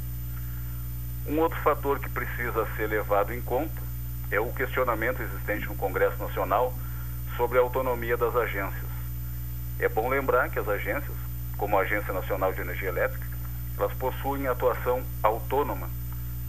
Um 1.25 1.39
outro 1.39 1.59
fator 1.61 1.99
que 1.99 2.09
precisa 2.09 2.67
ser 2.75 2.87
levado 2.87 3.33
em 3.33 3.41
conta 3.41 3.81
é 4.29 4.39
o 4.39 4.51
questionamento 4.51 5.21
existente 5.21 5.67
no 5.67 5.75
Congresso 5.75 6.17
Nacional 6.21 6.73
sobre 7.35 7.57
a 7.57 7.61
autonomia 7.61 8.17
das 8.17 8.35
agências. 8.35 8.87
É 9.79 9.87
bom 9.87 10.09
lembrar 10.09 10.49
que 10.49 10.59
as 10.59 10.67
agências, 10.67 11.15
como 11.57 11.77
a 11.77 11.81
Agência 11.81 12.13
Nacional 12.13 12.51
de 12.51 12.61
Energia 12.61 12.89
Elétrica, 12.89 13.25
elas 13.77 13.93
possuem 13.93 14.47
atuação 14.47 15.03
autônoma, 15.21 15.89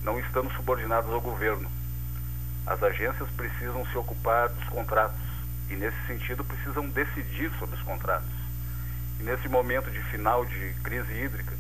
não 0.03 0.19
estando 0.19 0.51
subordinadas 0.53 1.11
ao 1.11 1.21
governo. 1.21 1.69
As 2.69 2.83
agências 2.83 3.31
precisam 3.31 3.87
se 3.87 3.97
ocupar 3.97 4.51
dos 4.51 4.69
contratos 4.69 5.17
e, 5.71 5.75
nesse 5.75 5.97
sentido, 6.07 6.45
precisam 6.45 6.87
decidir 6.91 7.51
sobre 7.59 7.75
os 7.75 7.83
contratos. 7.83 8.29
E 9.19 9.23
nesse 9.23 9.49
momento 9.49 9.91
de 9.91 10.03
final 10.03 10.45
de 10.45 10.75
crise 10.85 11.11
hídrica, 11.15 11.57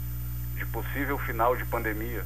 de 0.54 0.66
possível 0.66 1.16
final 1.16 1.56
de 1.56 1.64
pandemia, 1.64 2.22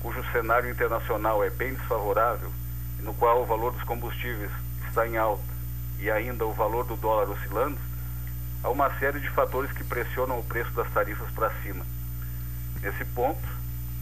cujo 0.00 0.24
cenário 0.32 0.70
internacional 0.70 1.44
é 1.44 1.50
bem 1.50 1.74
desfavorável 1.74 2.50
e 2.98 3.02
no 3.02 3.12
qual 3.12 3.42
o 3.42 3.46
valor 3.46 3.72
dos 3.72 3.82
combustíveis 3.82 4.50
está 4.88 5.06
em 5.06 5.18
alta 5.18 5.44
e 5.98 6.10
ainda 6.10 6.46
o 6.46 6.52
valor 6.54 6.86
do 6.86 6.96
dólar 6.96 7.28
oscilando, 7.28 7.78
há 8.62 8.70
uma 8.70 8.90
série 8.98 9.20
de 9.20 9.28
fatores 9.28 9.70
que 9.72 9.84
pressionam 9.84 10.38
o 10.38 10.44
preço 10.44 10.70
das 10.70 10.90
tarifas 10.90 11.30
para 11.32 11.50
cima. 11.62 11.84
Nesse 12.80 13.04
ponto, 13.04 13.46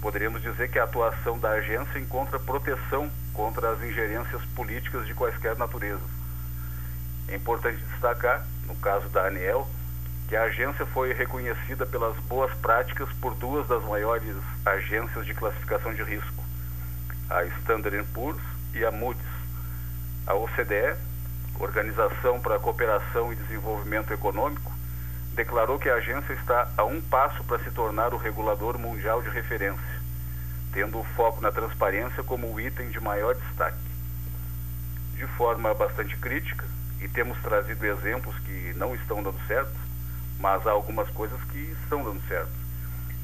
poderíamos 0.02 0.42
dizer 0.42 0.68
que 0.68 0.80
a 0.80 0.84
atuação 0.84 1.38
da 1.38 1.50
agência 1.50 1.98
encontra 1.98 2.38
proteção 2.38 3.08
contra 3.32 3.70
as 3.70 3.80
ingerências 3.82 4.44
políticas 4.56 5.06
de 5.06 5.14
quaisquer 5.14 5.56
natureza. 5.56 6.02
É 7.28 7.36
importante 7.36 7.82
destacar, 7.84 8.44
no 8.66 8.74
caso 8.74 9.08
da 9.10 9.28
ANEEL, 9.28 9.66
que 10.28 10.34
a 10.34 10.42
agência 10.42 10.84
foi 10.86 11.12
reconhecida 11.12 11.86
pelas 11.86 12.16
boas 12.24 12.52
práticas 12.54 13.08
por 13.20 13.34
duas 13.34 13.68
das 13.68 13.84
maiores 13.84 14.34
agências 14.66 15.24
de 15.24 15.34
classificação 15.34 15.94
de 15.94 16.02
risco, 16.02 16.42
a 17.30 17.44
Standard 17.60 18.04
Poor's 18.12 18.42
e 18.74 18.84
a 18.84 18.90
Moody's. 18.90 19.22
A 20.26 20.34
OCDE, 20.34 20.96
Organização 21.60 22.40
para 22.40 22.56
a 22.56 22.58
Cooperação 22.58 23.32
e 23.32 23.36
Desenvolvimento 23.36 24.12
Econômico, 24.12 24.72
declarou 25.34 25.78
que 25.78 25.88
a 25.88 25.94
agência 25.94 26.32
está 26.34 26.68
a 26.76 26.84
um 26.84 27.00
passo 27.00 27.42
para 27.44 27.58
se 27.60 27.70
tornar 27.70 28.12
o 28.12 28.18
regulador 28.18 28.78
mundial 28.78 29.22
de 29.22 29.30
referência, 29.30 30.02
tendo 30.72 30.98
o 30.98 31.04
foco 31.04 31.40
na 31.40 31.50
transparência 31.50 32.22
como 32.22 32.52
o 32.52 32.60
item 32.60 32.90
de 32.90 33.00
maior 33.00 33.34
destaque. 33.34 33.78
De 35.14 35.26
forma 35.26 35.72
bastante 35.74 36.16
crítica, 36.16 36.64
e 37.00 37.08
temos 37.08 37.38
trazido 37.38 37.84
exemplos 37.84 38.38
que 38.40 38.72
não 38.76 38.94
estão 38.94 39.22
dando 39.22 39.40
certo, 39.46 39.74
mas 40.38 40.66
há 40.66 40.70
algumas 40.70 41.08
coisas 41.10 41.40
que 41.44 41.58
estão 41.82 42.02
dando 42.04 42.22
certo. 42.28 42.52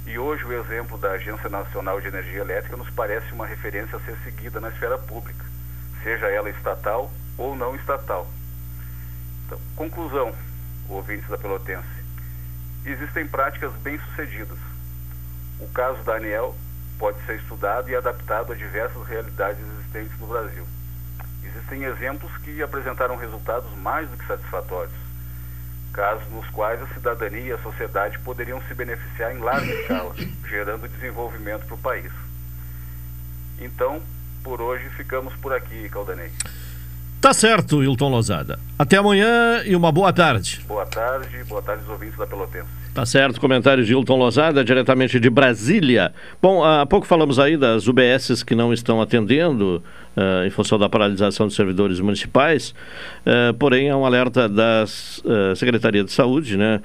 E 0.07 0.18
hoje 0.18 0.44
o 0.44 0.53
exemplo 0.53 0.97
da 0.99 1.12
Agência 1.12 1.49
Nacional 1.49 2.01
de 2.01 2.09
Energia 2.09 2.40
Elétrica 2.40 2.77
nos 2.77 2.90
parece 2.90 3.33
uma 3.33 3.47
referência 3.47 3.97
a 3.97 4.01
ser 4.01 4.16
seguida 4.25 4.61
na 4.61 4.68
esfera 4.68 4.99
pública, 4.99 5.44
seja 6.03 6.27
ela 6.29 6.51
estatal 6.51 7.11
ou 7.37 7.55
não 7.55 7.77
estatal. 7.77 8.27
Então, 9.47 9.59
conclusão, 9.77 10.35
ouvintes 10.88 11.29
da 11.29 11.38
Pelotense. 11.38 11.98
Existem 12.85 13.27
práticas 13.27 13.73
bem-sucedidas. 13.83 14.59
O 15.61 15.69
caso 15.69 16.03
da 16.05 16.17
Aniel 16.17 16.57
pode 16.99 17.21
ser 17.27 17.37
estudado 17.37 17.88
e 17.91 17.97
adaptado 17.97 18.53
a 18.53 18.57
diversas 18.57 19.07
realidades 19.07 19.61
existentes 19.61 20.19
no 20.19 20.27
Brasil. 20.27 20.67
Existem 21.45 21.85
exemplos 21.85 22.37
que 22.38 22.62
apresentaram 22.62 23.17
resultados 23.17 23.73
mais 23.79 24.09
do 24.09 24.17
que 24.17 24.27
satisfatórios, 24.27 24.95
casos 25.93 26.29
nos 26.31 26.49
quais 26.51 26.81
a 26.83 26.87
cidadania 26.88 27.41
e 27.41 27.53
a 27.53 27.59
sociedade 27.59 28.19
poderiam 28.21 28.61
se 28.62 28.75
beneficiar 28.75 29.35
em 29.35 29.38
larga 29.38 29.73
escala, 29.73 30.14
gerando 30.49 30.88
desenvolvimento 30.88 31.67
para 31.67 31.75
o 31.75 31.79
país. 31.79 32.12
Então, 33.61 34.03
por 34.43 34.61
hoje 34.61 34.88
ficamos 34.91 35.35
por 35.37 35.53
aqui, 35.53 35.88
Caldanei. 35.88 36.33
Tá 37.20 37.35
certo, 37.35 37.83
Hilton 37.83 38.09
Lozada. 38.11 38.61
Até 38.78 38.96
amanhã 38.96 39.62
e 39.64 39.74
uma 39.74 39.90
boa 39.90 40.12
tarde. 40.12 40.61
Boa 40.68 40.87
tarde, 40.87 41.42
boa 41.44 41.61
tarde 41.61 41.83
aos 41.83 41.90
ouvintes 41.90 42.16
da 42.16 42.26
Pelotense. 42.26 42.78
Tá 42.99 43.07
certo, 43.07 43.41
comentário 43.41 43.85
de 43.85 43.93
Hilton 43.93 44.17
Lozada, 44.17 44.65
diretamente 44.65 45.21
de 45.21 45.31
Brasília. 45.31 46.13
Bom, 46.43 46.65
há 46.65 46.85
pouco 46.85 47.07
falamos 47.07 47.39
aí 47.39 47.57
das 47.57 47.87
UBSs 47.87 48.45
que 48.45 48.57
não 48.57 48.73
estão 48.73 49.01
atendendo 49.01 49.81
uh, 50.17 50.45
em 50.45 50.51
função 50.51 50.77
da 50.77 50.89
paralisação 50.89 51.47
dos 51.47 51.55
servidores 51.55 52.01
municipais, 52.01 52.75
uh, 53.25 53.55
porém 53.55 53.89
há 53.89 53.97
um 53.97 54.05
alerta 54.05 54.49
da 54.49 54.83
uh, 54.85 55.55
Secretaria 55.55 56.03
de 56.03 56.11
Saúde, 56.11 56.57
né, 56.57 56.81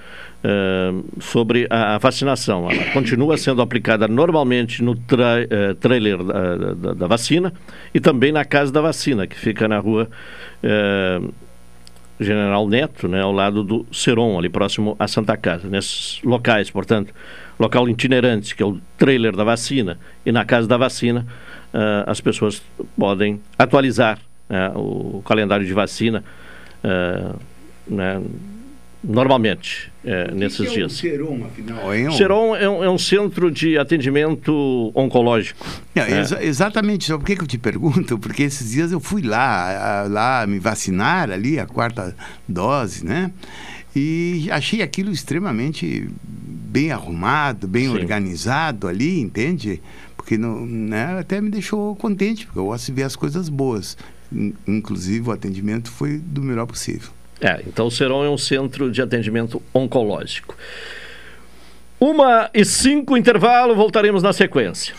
sobre 1.19 1.65
a, 1.67 1.95
a, 1.95 1.97
vacinação. 1.97 2.69
Ela 2.69 2.91
continua 2.91 3.35
sendo 3.35 3.59
aplicada 3.63 4.07
normalmente 4.07 4.83
no 4.83 4.93
tra 4.93 5.47
trailer 5.79 6.21
da, 6.21 6.55
da, 6.55 6.93
da, 6.93 7.07
vacina 7.07 7.51
e 7.91 7.99
também 7.99 8.31
na 8.31 8.45
Casa 8.45 8.71
da 8.71 8.81
Vacina, 8.81 9.25
que 9.25 9.37
fica 9.37 9.69
na 9.69 9.79
rua 9.79 10.09
General 12.19 12.67
Neto, 12.67 13.07
né, 13.07 13.21
ao 13.21 13.31
lado 13.31 13.63
do 13.63 13.85
Seron, 13.91 14.37
ali 14.37 14.49
próximo 14.49 14.95
à 14.99 15.07
Santa 15.07 15.35
Casa. 15.35 15.67
Nesses 15.67 16.21
locais, 16.23 16.69
portanto, 16.69 17.13
local 17.59 17.87
itinerante, 17.89 18.55
que 18.55 18.63
é 18.63 18.65
o 18.65 18.79
trailer 18.97 19.35
da 19.35 19.43
vacina, 19.43 19.97
e 20.25 20.31
na 20.31 20.45
Casa 20.45 20.67
da 20.67 20.77
Vacina, 20.77 21.25
uh, 21.73 22.09
as 22.09 22.21
pessoas 22.21 22.61
podem 22.97 23.41
atualizar 23.57 24.19
né, 24.49 24.71
o 24.75 25.21
calendário 25.25 25.65
de 25.65 25.73
vacina 25.73 26.23
uh, 26.83 27.39
né, 27.87 28.21
normalmente 29.03 29.91
é, 30.05 30.31
nesses 30.31 30.57
que 30.57 30.67
é 30.67 30.69
dias. 30.69 31.03
O 31.03 31.45
afinal? 31.45 31.93
É 31.93 32.09
um... 32.09 32.11
Serum 32.11 32.55
é 32.55 32.69
um, 32.69 32.83
é 32.83 32.89
um, 32.89 32.97
centro 32.97 33.51
de 33.51 33.77
atendimento 33.77 34.91
oncológico. 34.95 35.65
Não, 35.93 36.03
é. 36.03 36.21
exa 36.21 36.43
exatamente. 36.43 37.05
Só 37.05 37.17
por 37.17 37.25
que 37.25 37.33
eu 37.33 37.47
te 37.47 37.57
pergunto? 37.57 38.17
Porque 38.17 38.43
esses 38.43 38.71
dias 38.71 38.91
eu 38.91 38.99
fui 38.99 39.21
lá, 39.21 40.05
lá 40.09 40.47
me 40.47 40.59
vacinar 40.59 41.29
ali, 41.29 41.59
a 41.59 41.65
quarta 41.65 42.15
dose, 42.47 43.05
né? 43.05 43.31
E 43.95 44.47
achei 44.49 44.81
aquilo 44.81 45.11
extremamente 45.11 46.09
bem 46.23 46.91
arrumado, 46.91 47.67
bem 47.67 47.85
Sim. 47.85 47.93
organizado 47.93 48.87
ali, 48.87 49.19
entende? 49.19 49.81
Porque 50.17 50.37
não, 50.37 50.65
né, 50.65 51.19
até 51.19 51.39
me 51.39 51.49
deixou 51.49 51.95
contente, 51.95 52.45
porque 52.45 52.57
eu 52.57 52.65
gosto 52.65 52.87
de 52.87 52.93
ver 52.93 53.03
as 53.03 53.15
coisas 53.15 53.49
boas. 53.49 53.95
Inclusive, 54.65 55.29
o 55.29 55.31
atendimento 55.31 55.91
foi 55.91 56.17
do 56.17 56.41
melhor 56.41 56.65
possível. 56.65 57.09
É, 57.43 57.61
então 57.67 57.87
o 57.87 57.91
Seron 57.91 58.23
é 58.23 58.29
um 58.29 58.37
centro 58.37 58.89
de 58.89 59.01
atendimento 59.01 59.61
oncológico. 59.73 60.55
Uma 61.99 62.49
e 62.53 62.63
cinco 62.63 63.17
intervalo, 63.17 63.75
voltaremos 63.75 64.23
na 64.23 64.31
sequência. 64.31 64.95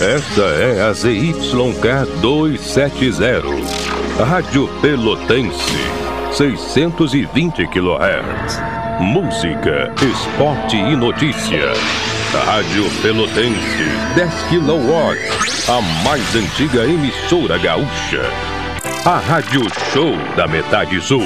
Esta 0.00 0.42
é 0.42 0.80
a 0.82 0.92
ZYK 0.92 2.20
270, 2.22 3.42
Rádio 4.24 4.66
Pelotense, 4.80 5.76
620 6.32 7.66
kHz. 7.68 8.58
Música, 8.98 9.92
esporte 10.02 10.76
e 10.76 10.96
notícia. 10.96 11.72
Rádio 12.38 12.88
Pelotense, 13.02 13.84
10 14.14 14.32
kW, 14.44 15.18
a 15.68 15.80
mais 16.04 16.34
antiga 16.36 16.84
emissora 16.84 17.58
gaúcha. 17.58 18.22
A 19.04 19.18
Rádio 19.18 19.62
Show 19.92 20.16
da 20.36 20.46
Metade 20.46 21.00
Sul. 21.00 21.24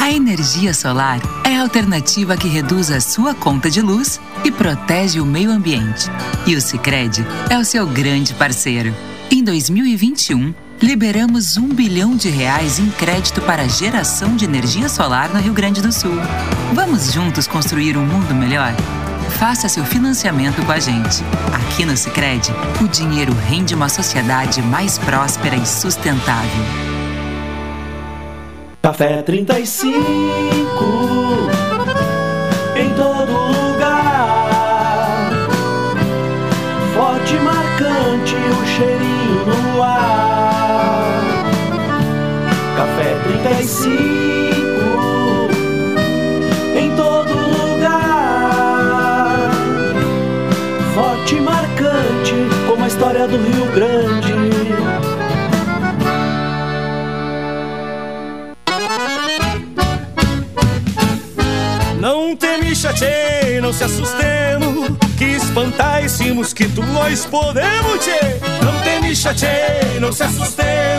A 0.00 0.10
energia 0.10 0.72
solar 0.72 1.20
é 1.44 1.56
a 1.56 1.60
alternativa 1.60 2.38
que 2.38 2.48
reduz 2.48 2.90
a 2.90 3.00
sua 3.00 3.34
conta 3.34 3.68
de 3.68 3.82
luz 3.82 4.18
e 4.42 4.50
protege 4.50 5.20
o 5.20 5.26
meio 5.26 5.50
ambiente. 5.50 6.10
E 6.46 6.56
o 6.56 6.60
Sicredi 6.60 7.22
é 7.50 7.58
o 7.58 7.64
seu 7.66 7.86
grande 7.86 8.32
parceiro. 8.32 8.94
Em 9.30 9.44
2021, 9.44 10.54
liberamos 10.82 11.56
um 11.56 11.68
bilhão 11.68 12.16
de 12.16 12.28
reais 12.28 12.78
em 12.78 12.90
crédito 12.90 13.40
para 13.42 13.68
geração 13.68 14.36
de 14.36 14.44
energia 14.44 14.88
solar 14.88 15.32
no 15.32 15.40
Rio 15.40 15.52
Grande 15.52 15.80
do 15.80 15.92
Sul. 15.92 16.16
Vamos 16.74 17.12
juntos 17.12 17.46
construir 17.46 17.96
um 17.96 18.04
mundo 18.04 18.34
melhor? 18.34 18.72
Faça 19.38 19.68
seu 19.68 19.84
financiamento 19.84 20.64
com 20.64 20.72
a 20.72 20.78
gente. 20.78 21.22
Aqui 21.52 21.84
no 21.84 21.96
Sicredi, 21.96 22.50
o 22.82 22.88
dinheiro 22.88 23.32
rende 23.48 23.74
uma 23.74 23.88
sociedade 23.88 24.62
mais 24.62 24.98
próspera 24.98 25.56
e 25.56 25.66
sustentável. 25.66 26.64
Café 28.82 29.22
35 29.22 29.98
em 32.76 32.94
todo 32.94 33.45
35 43.66 45.50
em 46.76 46.94
todo 46.94 47.32
lugar. 47.34 48.70
Forte 50.94 51.34
e 51.34 51.40
marcante 51.40 52.34
como 52.68 52.84
a 52.84 52.86
história 52.86 53.26
do 53.26 53.36
Rio 53.36 53.66
Grande. 53.74 54.32
Não 62.00 62.36
teme 62.36 62.72
não 63.60 63.72
se 63.72 63.82
assustemos 63.82 64.90
Que 65.18 65.24
espantar 65.24 66.04
esse 66.04 66.30
mosquito 66.30 66.82
nós 66.92 67.26
podemos, 67.26 67.98
tchê 68.04 68.38
Não 68.62 68.80
teme 68.82 69.12
não 70.00 70.12
se 70.12 70.22
assustemos 70.22 70.95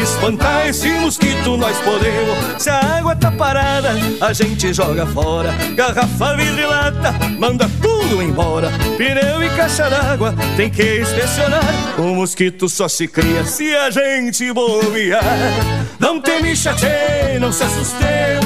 espantar 0.00 0.68
esse 0.68 0.88
mosquito 0.90 1.56
nós 1.56 1.76
podemos. 1.78 2.62
Se 2.62 2.70
a 2.70 2.80
água 2.98 3.14
tá 3.16 3.30
parada, 3.30 3.90
a 4.20 4.32
gente 4.32 4.72
joga 4.72 5.06
fora. 5.06 5.52
Garrafa, 5.74 6.36
vidro 6.36 6.60
e 6.60 6.66
lata, 6.66 7.12
manda 7.38 7.68
tudo 7.80 8.22
embora. 8.22 8.70
Pneu 8.96 9.42
e 9.42 9.50
caixa 9.50 9.88
d'água 9.88 10.34
tem 10.56 10.70
que 10.70 11.00
inspecionar. 11.00 11.64
O 11.98 12.14
mosquito 12.14 12.68
só 12.68 12.88
se 12.88 13.06
cria 13.06 13.44
se 13.44 13.74
a 13.74 13.90
gente 13.90 14.52
bobear. 14.52 15.22
Não 15.98 16.20
tem 16.20 16.42
micha, 16.42 16.74
não 17.40 17.52
se 17.52 17.64
assustemos 17.64 18.45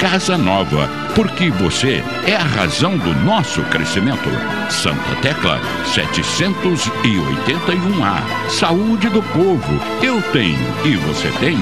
casa 0.01 0.35
nova, 0.35 0.89
porque 1.13 1.51
você 1.51 2.03
é 2.25 2.35
a 2.35 2.43
razão 2.43 2.97
do 2.97 3.13
nosso 3.23 3.61
crescimento. 3.65 4.31
Santa 4.67 5.15
Tecla 5.21 5.61
781A. 5.93 8.49
Saúde 8.49 9.09
do 9.09 9.21
povo, 9.21 9.79
eu 10.01 10.19
tenho 10.33 10.57
e 10.83 10.95
você 10.95 11.29
tem. 11.39 11.55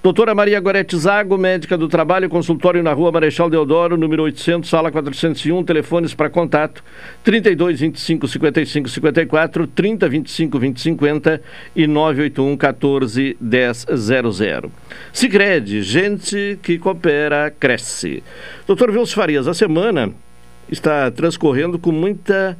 Doutora 0.02 0.34
Maria 0.34 0.60
Gorete 0.60 0.94
Zago, 0.98 1.38
médica 1.38 1.78
do 1.78 1.88
trabalho, 1.88 2.28
consultório 2.28 2.82
na 2.82 2.92
rua 2.92 3.10
Marechal 3.10 3.48
Deodoro, 3.48 3.96
número 3.96 4.24
800, 4.24 4.68
sala 4.68 4.92
401, 4.92 5.64
telefones 5.64 6.12
para 6.12 6.28
contato 6.28 6.84
32 7.24 7.80
25 7.80 8.28
55 8.28 8.88
54, 8.90 9.66
30 9.66 10.08
25 10.10 10.58
20 10.58 10.80
50 10.80 11.42
e 11.74 11.86
981 11.86 12.56
14 12.58 13.36
10 13.40 13.86
00. 13.96 14.70
Sicredi, 15.14 15.82
gente 15.82 16.58
que 16.62 16.78
coopera, 16.78 17.50
cresce. 17.58 18.22
Doutor 18.66 18.92
Vilso 18.92 19.14
Farias, 19.14 19.48
a 19.48 19.54
semana 19.54 20.12
está 20.70 21.10
transcorrendo 21.10 21.78
com 21.78 21.92
muita 21.92 22.56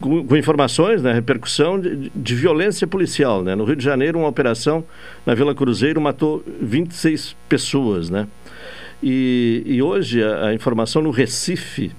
com, 0.00 0.24
com 0.24 0.36
informações, 0.36 1.02
né, 1.02 1.12
repercussão 1.12 1.80
de, 1.80 2.10
de, 2.14 2.34
violência 2.34 2.86
policial, 2.86 3.42
né? 3.42 3.54
No 3.56 3.64
Rio 3.64 3.74
de 3.74 3.84
Janeiro, 3.84 4.18
uma 4.18 4.28
operação 4.28 4.84
na 5.26 5.34
Vila 5.34 5.54
Cruzeiro 5.54 6.00
matou 6.00 6.44
26 6.60 7.36
pessoas, 7.48 8.08
né? 8.08 8.28
E, 9.02 9.62
e 9.66 9.82
hoje 9.82 10.22
a, 10.22 10.46
a, 10.46 10.54
informação 10.54 11.02
no 11.02 11.10
Recife, 11.10 11.90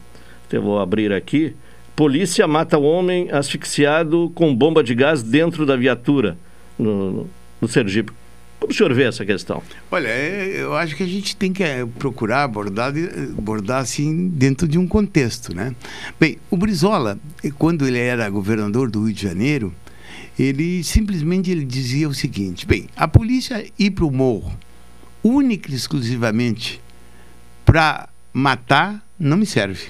eu 0.51 0.61
vou 0.61 0.79
abrir 0.79 1.11
aqui, 1.11 1.55
polícia 1.95 2.47
mata 2.47 2.77
homem 2.77 3.29
asfixiado 3.31 4.31
com 4.35 4.55
bomba 4.55 4.83
de 4.83 4.93
gás 4.95 5.23
dentro 5.23 5.65
da 5.65 5.75
viatura 5.75 6.37
no, 6.77 7.11
no, 7.11 7.29
no 7.59 7.67
Sergipe. 7.67 8.13
Como 8.61 8.71
o 8.71 8.75
senhor 8.75 8.93
vê 8.93 9.05
essa 9.05 9.25
questão? 9.25 9.63
Olha, 9.89 10.07
é, 10.07 10.61
eu 10.61 10.75
acho 10.75 10.95
que 10.95 11.01
a 11.01 11.07
gente 11.07 11.35
tem 11.35 11.51
que 11.51 11.63
é, 11.63 11.83
procurar 11.83 12.43
abordar, 12.43 12.93
abordar 13.35 13.81
assim 13.81 14.27
dentro 14.27 14.67
de 14.67 14.77
um 14.77 14.87
contexto, 14.87 15.55
né? 15.55 15.75
Bem, 16.19 16.37
o 16.47 16.55
Brizola, 16.55 17.19
quando 17.57 17.87
ele 17.87 17.97
era 17.97 18.29
governador 18.29 18.91
do 18.91 19.05
Rio 19.05 19.15
de 19.15 19.23
Janeiro, 19.23 19.73
ele 20.37 20.83
simplesmente 20.83 21.49
ele 21.49 21.65
dizia 21.65 22.07
o 22.07 22.13
seguinte: 22.13 22.67
bem, 22.67 22.87
a 22.95 23.07
polícia 23.07 23.65
ir 23.79 23.89
para 23.89 24.05
o 24.05 24.11
morro 24.11 24.55
única 25.23 25.71
e 25.71 25.73
exclusivamente 25.73 26.79
para 27.65 28.09
matar 28.31 29.03
não 29.19 29.37
me 29.37 29.45
serve. 29.47 29.87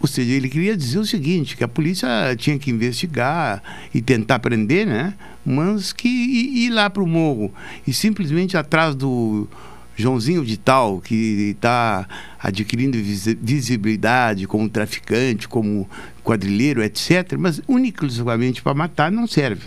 Ou 0.00 0.08
seja, 0.08 0.32
ele 0.32 0.48
queria 0.48 0.76
dizer 0.76 0.98
o 0.98 1.04
seguinte, 1.04 1.56
que 1.56 1.62
a 1.62 1.68
polícia 1.68 2.08
tinha 2.36 2.58
que 2.58 2.70
investigar 2.70 3.62
e 3.94 4.00
tentar 4.00 4.38
prender, 4.38 4.86
né? 4.86 5.14
Mas 5.44 5.92
que 5.92 6.08
ir 6.08 6.70
lá 6.70 6.88
para 6.88 7.02
o 7.02 7.06
morro 7.06 7.52
e 7.86 7.92
simplesmente 7.92 8.56
atrás 8.56 8.94
do 8.94 9.46
Joãozinho 9.94 10.44
de 10.44 10.56
Tal, 10.56 11.00
que 11.00 11.54
está 11.54 12.08
adquirindo 12.38 12.96
visibilidade 13.42 14.46
como 14.46 14.68
traficante, 14.68 15.46
como 15.46 15.88
quadrilheiro, 16.24 16.82
etc., 16.82 17.36
mas 17.38 17.60
unicamente 17.68 18.62
para 18.62 18.72
matar 18.72 19.12
não 19.12 19.26
serve. 19.26 19.66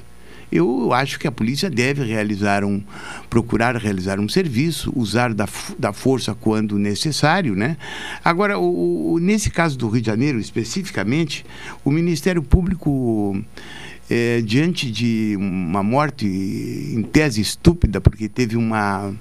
Eu 0.54 0.93
acho 0.93 1.20
que 1.20 1.28
a 1.28 1.32
polícia 1.32 1.70
deve 1.70 2.04
realizar 2.04 2.64
um, 2.64 2.82
procurar 3.30 3.76
realizar 3.76 4.20
um 4.20 4.30
serviço, 4.30 4.93
usar 4.95 5.34
da, 5.34 5.47
da 5.80 5.91
força 5.91 6.36
quando 6.36 6.78
necessário, 6.78 7.56
né? 7.56 7.76
Agora, 8.24 8.60
o, 8.60 9.14
o, 9.14 9.20
nesse 9.20 9.49
caso 9.49 9.78
do 9.78 9.89
Rio 9.89 10.01
de 10.01 10.08
Janeiro, 10.08 10.39
especificamente, 10.39 11.43
o 11.84 11.89
Ministério 11.89 12.43
Público 12.43 13.36
é, 14.10 14.41
diante 14.41 14.91
de 14.91 15.36
uma 15.39 15.82
morte 15.82 16.28
em 16.28 17.01
tese 17.01 17.41
estúpida, 17.41 17.99
porque 17.99 18.30
teve 18.30 18.56
uma, 18.56 19.12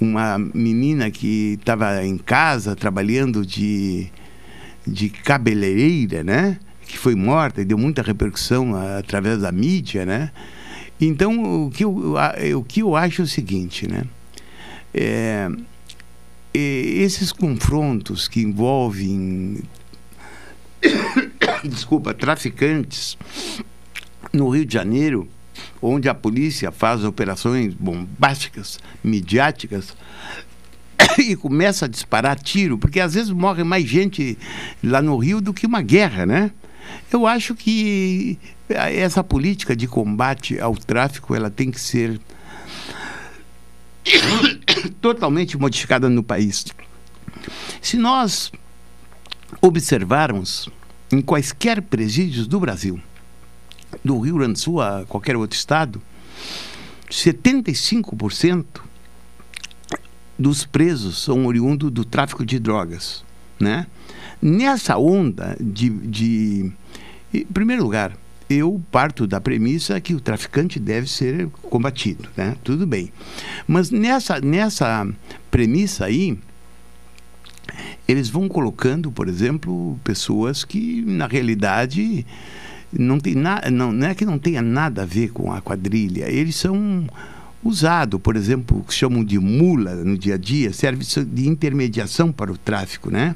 uma 0.00 0.38
menina 0.38 1.10
que 1.10 1.58
estava 1.60 2.04
em 2.04 2.16
casa 2.16 2.74
trabalhando 2.74 3.44
de, 3.44 4.06
de 4.86 5.10
cabeleireira, 5.10 6.24
né? 6.24 6.58
que 6.86 6.98
foi 6.98 7.14
morta 7.14 7.60
e 7.60 7.64
deu 7.64 7.76
muita 7.76 8.02
repercussão 8.02 8.74
através 8.98 9.40
da 9.40 9.50
mídia, 9.50 10.06
né? 10.06 10.30
Então, 11.06 11.66
o 11.66 11.70
que 11.70 11.84
eu, 11.84 12.14
o 12.56 12.64
que 12.64 12.80
eu 12.80 12.96
acho 12.96 13.22
é 13.22 13.24
o 13.24 13.28
seguinte, 13.28 13.86
né? 13.86 14.04
É, 14.92 15.48
esses 16.52 17.32
confrontos 17.32 18.28
que 18.28 18.40
envolvem 18.40 19.60
desculpa, 21.64 22.14
traficantes 22.14 23.16
no 24.32 24.48
Rio 24.48 24.64
de 24.64 24.74
Janeiro, 24.74 25.28
onde 25.80 26.08
a 26.08 26.14
polícia 26.14 26.70
faz 26.70 27.04
operações 27.04 27.74
bombásticas, 27.74 28.78
midiáticas, 29.02 29.96
e 31.18 31.36
começa 31.36 31.84
a 31.84 31.88
disparar 31.88 32.38
tiro, 32.38 32.78
porque 32.78 33.00
às 33.00 33.14
vezes 33.14 33.30
morre 33.30 33.64
mais 33.64 33.84
gente 33.84 34.38
lá 34.82 35.00
no 35.00 35.16
Rio 35.16 35.40
do 35.40 35.52
que 35.52 35.66
uma 35.66 35.82
guerra, 35.82 36.26
né? 36.26 36.50
Eu 37.12 37.26
acho 37.26 37.54
que 37.54 38.38
essa 38.68 39.22
política 39.22 39.76
de 39.76 39.86
combate 39.86 40.58
ao 40.58 40.74
tráfico 40.76 41.34
ela 41.34 41.50
tem 41.50 41.70
que 41.70 41.80
ser 41.80 42.20
totalmente 45.00 45.56
modificada 45.56 46.08
no 46.08 46.22
país. 46.22 46.64
Se 47.80 47.96
nós 47.96 48.50
observarmos 49.60 50.68
em 51.12 51.20
quaisquer 51.20 51.82
presídios 51.82 52.46
do 52.46 52.58
Brasil, 52.58 53.00
do 54.04 54.18
Rio 54.18 54.36
Grande 54.36 54.54
do 54.54 54.58
Sul 54.58 54.80
a 54.80 55.04
qualquer 55.06 55.36
outro 55.36 55.56
estado, 55.56 56.02
75% 57.10 58.64
dos 60.38 60.64
presos 60.64 61.22
são 61.22 61.46
oriundos 61.46 61.90
do 61.90 62.04
tráfico 62.04 62.44
de 62.44 62.58
drogas, 62.58 63.24
né? 63.60 63.86
Nessa 64.46 64.98
onda 64.98 65.56
de, 65.58 65.88
de 65.88 66.70
em 67.32 67.46
primeiro 67.46 67.82
lugar, 67.82 68.12
eu 68.48 68.78
parto 68.92 69.26
da 69.26 69.40
premissa 69.40 69.98
que 70.02 70.12
o 70.12 70.20
traficante 70.20 70.78
deve 70.78 71.08
ser 71.08 71.48
combatido, 71.62 72.28
né? 72.36 72.54
Tudo 72.62 72.86
bem. 72.86 73.10
Mas 73.66 73.90
nessa, 73.90 74.42
nessa 74.42 75.08
premissa 75.50 76.04
aí, 76.04 76.38
eles 78.06 78.28
vão 78.28 78.46
colocando, 78.46 79.10
por 79.10 79.30
exemplo, 79.30 79.98
pessoas 80.04 80.62
que 80.62 81.02
na 81.06 81.26
realidade 81.26 82.26
não 82.92 83.18
tem 83.18 83.34
nada, 83.34 83.70
não, 83.70 83.92
não 83.92 84.08
é 84.08 84.14
que 84.14 84.26
não 84.26 84.38
tenha 84.38 84.60
nada 84.60 85.04
a 85.04 85.06
ver 85.06 85.30
com 85.30 85.50
a 85.50 85.62
quadrilha, 85.62 86.30
eles 86.30 86.56
são 86.56 87.06
usados, 87.64 88.20
por 88.20 88.36
exemplo, 88.36 88.78
o 88.78 88.84
que 88.84 88.92
chamam 88.92 89.24
de 89.24 89.38
mula 89.38 89.94
no 89.96 90.18
dia 90.18 90.34
a 90.34 90.38
dia, 90.38 90.72
serve 90.72 91.04
de 91.24 91.48
intermediação 91.48 92.30
para 92.30 92.52
o 92.52 92.58
tráfico, 92.58 93.10
né? 93.10 93.34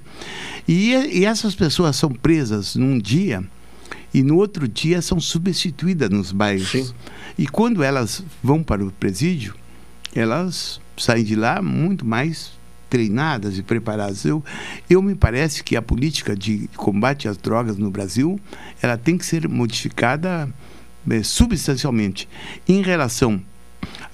E, 0.67 0.93
e 0.93 1.25
essas 1.25 1.55
pessoas 1.55 1.97
são 1.97 2.11
presas 2.11 2.77
num 2.77 2.99
dia 2.99 3.43
e 4.13 4.23
no 4.23 4.37
outro 4.37 4.69
dia 4.69 5.01
são 5.01 5.19
substituídas 5.19 6.11
nos 6.11 6.31
bairros. 6.31 6.71
Sim. 6.71 6.91
E 7.39 7.47
quando 7.47 7.83
elas 7.83 8.23
vão 8.43 8.63
para 8.63 8.85
o 8.85 8.93
presídio, 8.93 9.55
elas 10.15 10.81
saem 10.97 11.25
de 11.25 11.35
lá 11.35 11.63
muito 11.63 12.05
mais 12.05 12.53
treinadas 12.91 13.59
e 13.59 13.63
preparadas. 13.63 14.25
Eu, 14.25 14.43
eu 14.89 15.03
me 15.03 15.15
parece 15.15 15.63
que 15.63 15.77
a 15.77 15.83
política 15.83 16.35
de 16.35 16.69
combate 16.77 17.29
às 17.29 17.37
drogas 17.37 17.77
no 17.77 17.91
Brasil, 17.91 18.41
ela 18.83 18.97
tem 18.97 19.17
que 19.17 19.27
ser 19.27 19.49
modificada 19.49 20.49
é, 21.11 21.23
substancialmente. 21.23 22.29
Em 22.67 22.83
relação 22.83 23.43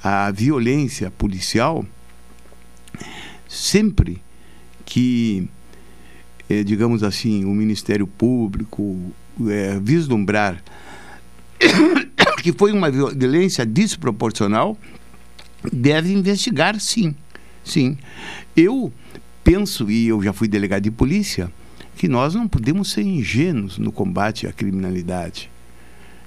à 0.04 0.30
violência 0.30 1.10
policial, 1.10 1.82
sempre 3.48 4.20
que, 4.84 5.48
é, 6.48 6.62
digamos 6.62 7.02
assim, 7.02 7.46
o 7.46 7.54
Ministério 7.54 8.06
Público, 8.06 9.00
é, 9.48 9.80
vislumbrar 9.80 10.62
que 12.42 12.52
foi 12.52 12.70
uma 12.72 12.90
violência 12.90 13.64
desproporcional, 13.64 14.76
deve 15.72 16.12
investigar, 16.12 16.78
sim. 16.78 17.14
Sim. 17.64 17.96
Eu 18.54 18.92
penso, 19.42 19.90
e 19.90 20.08
eu 20.08 20.22
já 20.22 20.34
fui 20.34 20.46
delegado 20.46 20.82
de 20.82 20.90
polícia, 20.90 21.50
que 21.96 22.08
nós 22.08 22.34
não 22.34 22.46
podemos 22.46 22.90
ser 22.90 23.02
ingênuos 23.02 23.78
no 23.78 23.90
combate 23.90 24.46
à 24.46 24.52
criminalidade. 24.52 25.50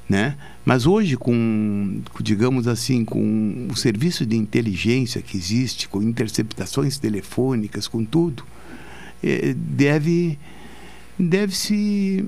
Né? 0.09 0.37
Mas 0.63 0.85
hoje, 0.85 1.17
com, 1.17 2.01
digamos 2.21 2.65
assim, 2.67 3.03
com 3.03 3.67
o 3.69 3.75
serviço 3.75 4.25
de 4.25 4.37
inteligência 4.37 5.21
que 5.21 5.35
existe, 5.35 5.89
com 5.89 6.01
interceptações 6.01 6.97
telefônicas, 6.97 7.89
com 7.89 8.05
tudo, 8.05 8.43
é, 9.21 9.53
deve, 9.53 10.39
deve 11.19 11.53
se 11.53 12.25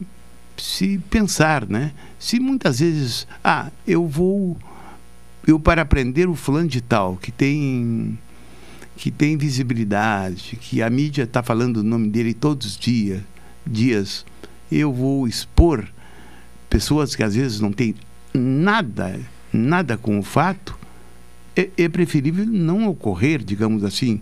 se 0.62 0.98
pensar, 1.10 1.68
né? 1.68 1.94
Se 2.20 2.40
muitas 2.40 2.80
vezes, 2.80 3.28
ah, 3.44 3.72
eu 3.88 4.06
vou, 4.06 4.58
eu 5.48 5.60
para 5.60 5.82
aprender 5.82 6.28
o 6.28 6.36
fulano 6.36 6.68
de 6.68 6.82
tal, 6.82 7.18
que 7.18 7.32
tem 7.32 8.18
que 8.98 9.10
tem 9.10 9.38
visibilidade, 9.38 10.58
que 10.60 10.82
a 10.82 10.90
mídia 10.90 11.24
está 11.24 11.42
falando 11.42 11.78
o 11.78 11.84
nome 11.84 12.10
dele 12.10 12.34
todos 12.34 12.68
os 12.68 12.78
dias, 12.78 13.22
dias, 13.66 14.26
eu 14.70 14.92
vou 14.92 15.26
expor 15.26 15.88
pessoas 16.70 17.16
que 17.16 17.24
às 17.24 17.36
vezes 17.36 17.60
não 17.60 17.72
têm 17.72 17.96
nada, 18.34 19.20
nada 19.52 19.98
com 19.98 20.20
o 20.20 20.24
fato, 20.24 20.78
é, 21.56 21.70
é 21.78 21.90
preferível 21.90 22.46
não 22.46 22.88
ocorrer, 22.88 23.44
digamos 23.44 23.84
assim, 23.84 24.22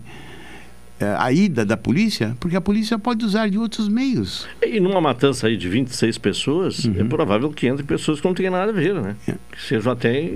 é, 1.00 1.14
a 1.16 1.30
ida 1.30 1.64
da 1.64 1.76
polícia, 1.76 2.36
porque 2.40 2.56
a 2.56 2.60
polícia 2.60 2.98
pode 2.98 3.24
usar 3.24 3.48
de 3.48 3.56
outros 3.56 3.88
meios. 3.88 4.48
E 4.60 4.80
numa 4.80 5.00
matança 5.00 5.46
aí 5.46 5.56
de 5.56 5.68
26 5.68 6.18
pessoas, 6.18 6.84
uhum. 6.84 6.94
é 6.98 7.04
provável 7.04 7.50
que 7.52 7.68
entre 7.68 7.84
pessoas 7.84 8.20
que 8.20 8.26
não 8.26 8.34
tenham 8.34 8.52
nada 8.52 8.72
a 8.72 8.74
ver, 8.74 8.94
né? 8.94 9.14
É. 9.28 9.34
Que 9.52 9.62
sejam 9.62 9.92
até 9.92 10.28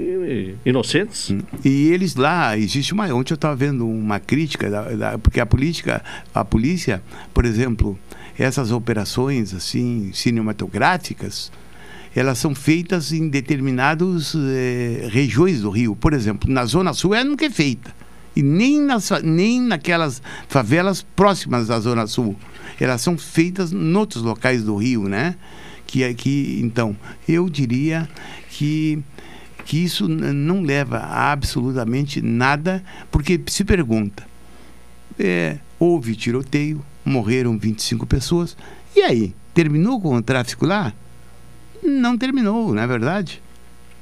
inocentes. 0.65 1.31
Uhum. 1.31 1.41
E 1.65 1.91
eles 1.91 2.15
lá, 2.15 2.57
existe 2.57 2.93
uma. 2.93 3.13
Ontem 3.13 3.33
eu 3.33 3.37
estava 3.37 3.57
vendo 3.57 3.89
uma 3.89 4.21
crítica, 4.21 4.71
da, 4.71 4.83
da, 4.91 5.19
porque 5.19 5.41
a 5.41 5.47
política, 5.47 6.01
a 6.33 6.45
polícia, 6.45 7.03
por 7.35 7.45
exemplo, 7.45 7.99
essas 8.39 8.71
operações 8.71 9.53
assim 9.53 10.13
cinematográficas, 10.13 11.51
elas 12.15 12.39
são 12.39 12.55
feitas 12.55 13.13
em 13.13 13.29
determinadas 13.29 14.35
eh, 14.35 15.09
regiões 15.11 15.61
do 15.63 15.71
Rio. 15.71 15.97
Por 15.97 16.13
exemplo, 16.13 16.51
na 16.51 16.65
Zona 16.65 16.93
Sul 16.93 17.15
ela 17.15 17.25
nunca 17.25 17.47
é 17.47 17.51
feita 17.51 17.95
e 18.35 18.43
nem, 18.43 18.81
nas, 18.81 19.11
nem 19.23 19.61
naquelas 19.61 20.23
favelas 20.49 21.03
próximas 21.03 21.69
da 21.69 21.79
Zona 21.79 22.07
Sul. 22.07 22.37
Elas 22.81 23.01
são 23.01 23.17
feitas 23.17 23.73
em 23.73 23.95
outros 23.95 24.23
locais 24.23 24.65
do 24.65 24.77
Rio, 24.77 25.09
né? 25.09 25.37
Que, 25.87 26.03
é, 26.03 26.15
que, 26.15 26.59
então, 26.63 26.97
eu 27.29 27.49
diria 27.49 28.09
que, 28.51 28.99
que 29.65 29.85
isso 29.85 30.09
não 30.09 30.63
leva 30.63 30.99
a 30.99 31.33
absolutamente 31.33 32.23
nada, 32.23 32.83
porque 33.11 33.39
se 33.47 33.63
pergunta, 33.63 34.27
é, 35.19 35.59
houve 35.79 36.17
tiroteio, 36.17 36.83
morreram 37.05 37.59
25 37.59 38.07
pessoas, 38.07 38.57
e 38.97 39.03
aí, 39.03 39.35
terminou 39.53 40.01
com 40.01 40.17
o 40.17 40.23
tráfico 40.23 40.65
lá? 40.65 40.95
Não 41.83 42.17
terminou, 42.17 42.75
não 42.75 42.83
é 42.83 42.87
verdade? 42.87 43.43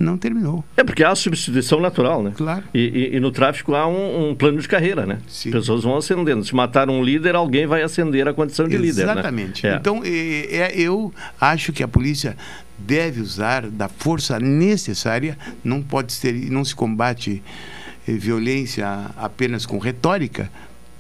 não 0.01 0.17
terminou. 0.17 0.65
É 0.77 0.83
porque 0.83 1.05
há 1.05 1.11
a 1.11 1.15
substituição 1.15 1.79
natural, 1.79 2.23
né? 2.23 2.33
Claro. 2.35 2.65
E, 2.73 3.11
e, 3.13 3.17
e 3.17 3.21
no 3.21 3.31
tráfico 3.31 3.75
há 3.75 3.87
um, 3.87 4.31
um, 4.31 4.35
plano 4.35 4.59
de 4.59 4.67
carreira, 4.67 5.05
né? 5.05 5.19
Sim. 5.29 5.51
Pessoas 5.51 5.85
vão 5.85 5.97
ascendendo. 5.97 6.43
Se 6.43 6.55
matar 6.55 6.89
um 6.89 7.05
líder, 7.05 7.35
alguém 7.35 7.67
vai 7.67 7.83
ascender 7.83 8.27
a 8.27 8.33
condição 8.33 8.67
de 8.67 8.77
Exatamente. 8.77 8.97
líder. 8.97 9.07
Né? 9.07 9.13
Exatamente. 9.13 9.67
Né? 9.67 9.77
Então, 9.79 10.03
é, 10.03 10.57
é, 10.57 10.81
eu 10.81 11.13
acho 11.39 11.73
que 11.73 11.83
a 11.83 11.89
polícia 11.89 12.37
deve 12.79 13.21
usar 13.21 13.69
da 13.69 13.89
força 13.89 14.41
necessária. 14.41 15.37
Não 15.63 15.83
pode 15.83 16.13
ser, 16.13 16.33
não 16.51 16.65
se 16.65 16.75
combate 16.75 17.43
eh, 18.09 18.13
violência 18.13 18.89
apenas 19.19 19.67
com 19.67 19.79
retórica, 19.79 20.51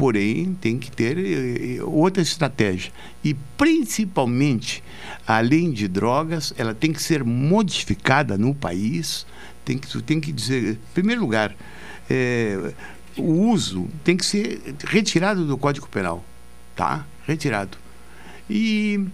porém 0.00 0.56
tem 0.58 0.78
que 0.78 0.90
ter 0.90 1.18
eh, 1.18 1.76
eh, 1.76 1.82
outra 1.82 2.22
estratégia. 2.22 2.90
E 3.22 3.34
principalmente, 3.34 4.82
além 5.26 5.70
de 5.70 5.86
drogas, 5.86 6.54
ela 6.56 6.74
tem 6.74 6.90
que 6.90 7.02
ser 7.02 7.22
modificada 7.22 8.38
no 8.38 8.54
país. 8.54 9.26
Tem 9.62 9.76
que, 9.76 10.00
tem 10.00 10.18
que 10.18 10.32
dizer, 10.32 10.72
em 10.72 10.78
primeiro 10.94 11.20
lugar, 11.20 11.54
é, 12.08 12.72
o 13.14 13.50
uso 13.50 13.90
tem 14.02 14.16
que 14.16 14.24
ser 14.24 14.74
retirado 14.86 15.46
do 15.46 15.58
Código 15.58 15.86
Penal. 15.86 16.24
Tá? 16.74 17.04
Retirado. 17.26 17.76
E, 18.48 19.06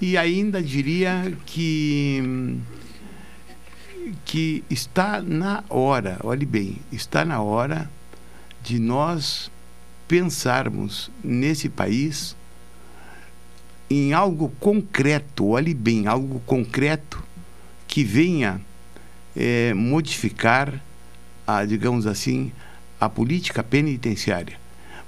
e 0.00 0.18
ainda 0.18 0.60
diria 0.60 1.32
que 1.46 2.58
que 4.24 4.64
está 4.68 5.22
na 5.22 5.62
hora, 5.70 6.18
olhe 6.24 6.44
bem, 6.44 6.76
está 6.90 7.24
na 7.24 7.40
hora 7.40 7.88
de 8.62 8.78
nós 8.78 9.50
pensarmos 10.06 11.10
nesse 11.22 11.68
país 11.68 12.36
em 13.90 14.12
algo 14.12 14.50
concreto, 14.60 15.46
olhe 15.48 15.74
bem, 15.74 16.06
algo 16.06 16.40
concreto 16.46 17.22
que 17.86 18.02
venha 18.02 18.60
é, 19.36 19.74
modificar, 19.74 20.82
a, 21.46 21.64
digamos 21.64 22.06
assim, 22.06 22.50
a 23.00 23.08
política 23.08 23.62
penitenciária. 23.62 24.58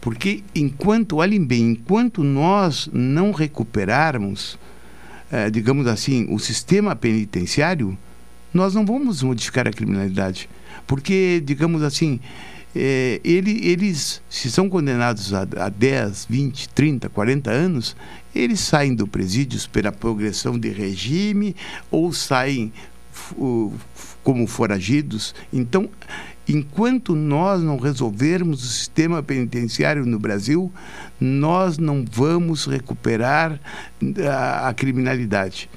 Porque 0.00 0.44
enquanto, 0.54 1.16
olhem 1.16 1.42
bem, 1.44 1.70
enquanto 1.72 2.22
nós 2.22 2.88
não 2.92 3.32
recuperarmos, 3.32 4.58
é, 5.32 5.50
digamos 5.50 5.86
assim, 5.86 6.26
o 6.32 6.38
sistema 6.38 6.94
penitenciário, 6.94 7.98
nós 8.52 8.74
não 8.74 8.86
vamos 8.86 9.22
modificar 9.22 9.66
a 9.66 9.72
criminalidade. 9.72 10.48
Porque, 10.86 11.42
digamos 11.44 11.82
assim, 11.82 12.20
é, 12.78 13.20
ele, 13.24 13.66
eles, 13.66 14.20
se 14.28 14.50
são 14.50 14.68
condenados 14.68 15.32
a, 15.32 15.46
a 15.56 15.68
10, 15.68 16.26
20, 16.28 16.68
30, 16.68 17.08
40 17.08 17.50
anos, 17.50 17.96
eles 18.34 18.60
saem 18.60 18.94
do 18.94 19.06
presídio 19.06 19.58
pela 19.70 19.90
progressão 19.90 20.58
de 20.58 20.68
regime 20.68 21.56
ou 21.90 22.12
saem 22.12 22.72
como 24.22 24.46
foragidos. 24.46 25.34
Então, 25.50 25.88
enquanto 26.46 27.14
nós 27.14 27.62
não 27.62 27.78
resolvermos 27.78 28.62
o 28.62 28.66
sistema 28.66 29.22
penitenciário 29.22 30.04
no 30.04 30.18
Brasil, 30.18 30.70
nós 31.18 31.78
não 31.78 32.04
vamos 32.04 32.66
recuperar 32.66 33.58
a, 34.30 34.68
a 34.68 34.74
criminalidade. 34.74 35.70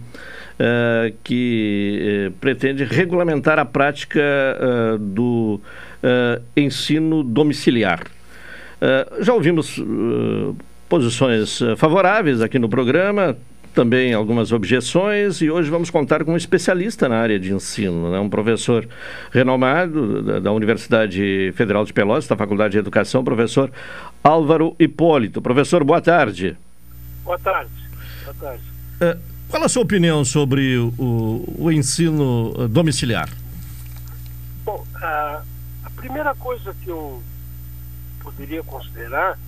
Uh, 0.58 1.14
que 1.22 2.28
uh, 2.28 2.32
pretende 2.40 2.82
regulamentar 2.84 3.60
a 3.60 3.64
prática 3.64 4.20
uh, 4.20 4.98
do 4.98 5.60
ensino 6.56 7.22
domiciliar. 7.24 8.04
já 9.20 9.34
ouvimos 9.34 9.80
posições 10.88 11.60
favoráveis 11.76 12.40
aqui 12.40 12.58
no 12.58 12.68
programa, 12.68 13.36
também 13.74 14.12
algumas 14.12 14.50
objeções 14.50 15.40
e 15.40 15.50
hoje 15.50 15.70
vamos 15.70 15.88
contar 15.88 16.24
com 16.24 16.32
um 16.32 16.36
especialista 16.36 17.08
na 17.08 17.16
área 17.18 17.38
de 17.38 17.52
ensino, 17.52 18.10
né? 18.10 18.18
um 18.18 18.28
professor 18.28 18.88
renomado 19.30 20.22
da, 20.22 20.40
da 20.40 20.52
Universidade 20.52 21.52
Federal 21.54 21.84
de 21.84 21.92
Pelotas, 21.92 22.26
da 22.26 22.36
Faculdade 22.36 22.72
de 22.72 22.78
Educação, 22.78 23.22
professor 23.22 23.70
Álvaro 24.24 24.74
Hipólito. 24.80 25.40
Professor, 25.40 25.84
boa 25.84 26.00
tarde. 26.00 26.56
Boa 27.24 27.38
tarde. 27.38 27.70
Boa 28.24 28.34
tarde. 28.34 28.62
É, 29.00 29.16
qual 29.48 29.62
a 29.62 29.68
sua 29.68 29.82
opinião 29.82 30.24
sobre 30.24 30.76
o, 30.76 31.44
o 31.56 31.70
ensino 31.70 32.66
domiciliar? 32.68 33.28
Bom, 34.64 34.84
a, 34.96 35.42
a 35.84 35.90
primeira 35.90 36.34
coisa 36.34 36.74
que 36.82 36.90
eu 36.90 37.22
poderia 38.20 38.62
considerar 38.64 39.38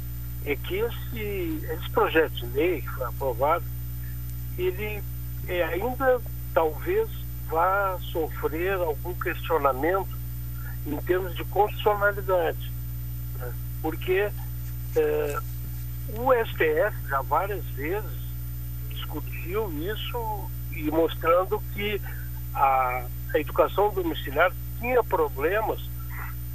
é 0.44 0.56
que 0.56 0.76
esse, 0.76 1.66
esse 1.70 1.90
projeto 1.90 2.32
de 2.32 2.46
lei 2.46 2.80
que 2.80 2.88
foi 2.88 3.06
aprovado 3.06 3.64
ele 4.58 5.02
é, 5.48 5.62
ainda 5.64 6.20
talvez 6.54 7.08
vá 7.48 7.98
sofrer 8.12 8.74
algum 8.74 9.14
questionamento 9.14 10.16
em 10.86 10.96
termos 10.98 11.34
de 11.34 11.44
constitucionalidade, 11.44 12.72
né? 13.38 13.52
porque 13.82 14.30
é, 14.96 15.38
o 16.14 16.32
STF 16.44 17.08
já 17.08 17.22
várias 17.22 17.64
vezes 17.70 18.18
discutiu 18.88 19.70
isso 19.82 20.50
e 20.72 20.90
mostrando 20.90 21.60
que 21.74 22.00
a, 22.54 23.04
a 23.34 23.38
educação 23.38 23.92
domiciliar 23.92 24.52
tinha 24.78 25.02
problemas 25.04 25.80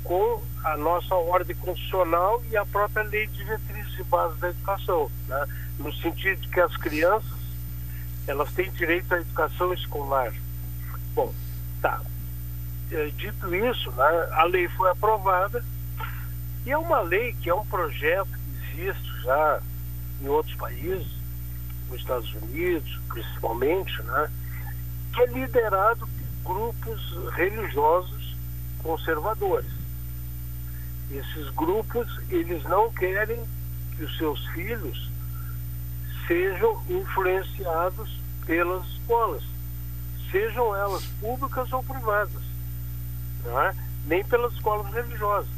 com 0.05 0.41
a 0.63 0.77
nossa 0.77 1.13
ordem 1.15 1.55
constitucional 1.57 2.41
e 2.49 2.55
a 2.57 2.65
própria 2.65 3.03
lei 3.03 3.27
de 3.27 3.43
diretrizes 3.43 3.99
e 3.99 4.03
bases 4.03 4.39
da 4.39 4.49
educação, 4.49 5.11
né? 5.27 5.45
no 5.79 5.93
sentido 5.93 6.41
de 6.41 6.47
que 6.47 6.59
as 6.59 6.75
crianças 6.77 7.35
elas 8.27 8.51
têm 8.53 8.71
direito 8.71 9.13
à 9.13 9.19
educação 9.19 9.73
escolar. 9.73 10.33
Bom, 11.13 11.33
tá. 11.81 12.01
É, 12.91 13.11
dito 13.17 13.53
isso, 13.53 13.91
né, 13.91 14.29
a 14.33 14.43
lei 14.45 14.67
foi 14.69 14.89
aprovada 14.91 15.63
e 16.65 16.71
é 16.71 16.77
uma 16.77 17.01
lei 17.01 17.33
que 17.33 17.49
é 17.49 17.53
um 17.53 17.65
projeto 17.65 18.29
que 18.29 18.81
existe 18.81 19.21
já 19.23 19.59
em 20.21 20.27
outros 20.27 20.55
países, 20.55 21.07
nos 21.89 21.99
Estados 21.99 22.31
Unidos, 22.33 22.99
principalmente, 23.09 24.01
né, 24.03 24.31
que 25.13 25.21
é 25.21 25.25
liderado 25.27 26.07
por 26.43 26.53
grupos 26.53 27.33
religiosos 27.33 28.35
conservadores. 28.83 29.84
Esses 31.11 31.49
grupos, 31.51 32.07
eles 32.29 32.63
não 32.63 32.91
querem 32.91 33.43
que 33.95 34.03
os 34.03 34.17
seus 34.17 34.45
filhos 34.47 35.11
sejam 36.27 36.81
influenciados 36.89 38.19
pelas 38.45 38.85
escolas, 38.87 39.43
sejam 40.31 40.75
elas 40.75 41.03
públicas 41.19 41.71
ou 41.71 41.83
privadas, 41.83 42.41
é? 43.45 43.75
nem 44.05 44.23
pelas 44.25 44.53
escolas 44.53 44.91
religiosas. 44.93 45.49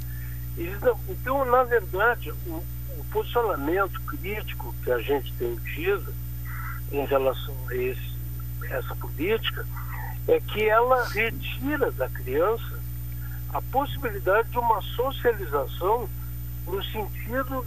Não, 0.81 0.99
então, 1.07 1.45
na 1.45 1.63
verdade, 1.63 2.31
o, 2.31 2.63
o, 2.97 3.05
posicionamento 3.11 4.01
crítico 4.01 4.73
que 4.83 4.91
a 4.91 4.99
gente 4.99 5.31
tem 5.33 5.55
tido 5.57 6.13
em 6.91 7.05
relação 7.05 7.55
a 7.69 7.75
esse, 7.75 8.15
essa 8.63 8.95
política 8.95 9.65
é 10.27 10.39
que 10.41 10.67
ela 10.67 11.07
retira 11.07 11.91
da 11.91 12.09
criança 12.09 12.76
a 13.53 13.61
possibilidade 13.61 14.49
de 14.49 14.59
uma 14.59 14.81
socialização 14.81 16.09
no 16.65 16.83
sentido 16.83 17.65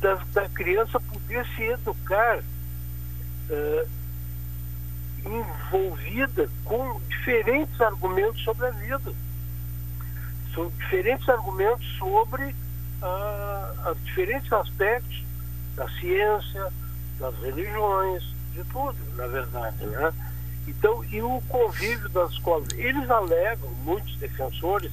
da, 0.00 0.14
da 0.32 0.48
criança 0.48 0.98
poder 0.98 1.46
se 1.54 1.62
educar 1.62 2.38
uh, 2.38 3.88
envolvida 5.24 6.48
com 6.64 7.00
diferentes 7.08 7.80
argumentos 7.80 8.42
sobre 8.42 8.66
a 8.66 8.70
vida, 8.70 9.12
sobre 10.54 10.70
diferentes 10.76 11.28
argumentos 11.28 11.86
sobre 11.98 12.44
uh, 12.44 13.94
diferentes 14.04 14.50
aspectos 14.52 15.24
da 15.76 15.88
ciência, 15.88 16.72
das 17.18 17.34
religiões, 17.40 18.22
de 18.54 18.64
tudo, 18.64 18.96
na 19.16 19.26
verdade, 19.26 19.84
né? 19.86 20.12
Então, 20.66 21.04
e 21.04 21.20
o 21.20 21.40
convívio 21.48 22.08
das 22.10 22.30
escolas, 22.32 22.68
eles 22.74 23.10
alegam, 23.10 23.70
muitos 23.84 24.16
defensores, 24.16 24.90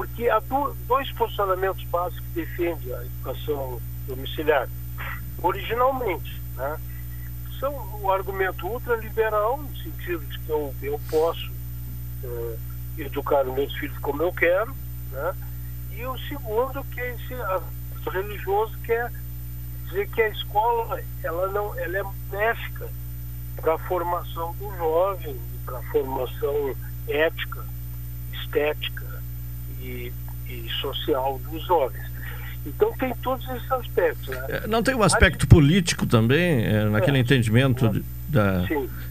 porque 0.00 0.30
há 0.30 0.40
dois 0.88 1.12
posicionamentos 1.12 1.84
básicos 1.84 2.24
que 2.28 2.40
defendem 2.40 2.94
a 2.94 3.04
educação 3.04 3.78
domiciliar. 4.08 4.66
Originalmente, 5.42 6.40
né? 6.56 6.80
São 7.58 7.70
o 8.00 8.10
argumento 8.10 8.66
ultraliberal, 8.66 9.58
no 9.58 9.76
sentido 9.76 10.24
de 10.24 10.38
que 10.38 10.48
eu, 10.48 10.74
eu 10.80 10.98
posso 11.10 11.50
é, 12.24 12.56
educar 12.96 13.46
os 13.46 13.54
meus 13.54 13.74
filhos 13.76 13.98
como 13.98 14.22
eu 14.22 14.32
quero, 14.32 14.74
né? 15.12 15.34
E 15.92 16.06
o 16.06 16.16
segundo, 16.20 16.82
que 16.84 16.98
é 16.98 17.14
esse 17.14 18.10
religioso, 18.10 18.78
que 18.78 18.92
é 18.94 19.10
dizer 19.84 20.08
que 20.08 20.22
a 20.22 20.28
escola 20.30 20.98
ela 21.22 21.46
não 21.48 21.78
ela 21.78 21.98
é 21.98 22.04
benéfica 22.30 22.88
para 23.56 23.74
a 23.74 23.78
formação 23.80 24.54
do 24.54 24.74
jovem, 24.78 25.38
para 25.66 25.76
a 25.76 25.82
formação 25.90 26.74
ética, 27.06 27.62
estética 28.32 29.09
e, 29.80 30.12
e 30.48 30.68
social 30.80 31.40
dos 31.50 31.66
jovens. 31.66 32.10
Então 32.66 32.92
tem 32.98 33.14
todos 33.22 33.48
esses 33.48 33.72
aspectos. 33.72 34.28
Né? 34.28 34.46
É, 34.48 34.66
não 34.66 34.82
tem 34.82 34.94
um 34.94 35.02
aspecto 35.02 35.46
político 35.46 36.06
também, 36.06 36.64
é, 36.64 36.84
naquele 36.84 37.16
é, 37.16 37.20
entendimento 37.20 37.88
de, 37.88 38.04
da, 38.28 38.66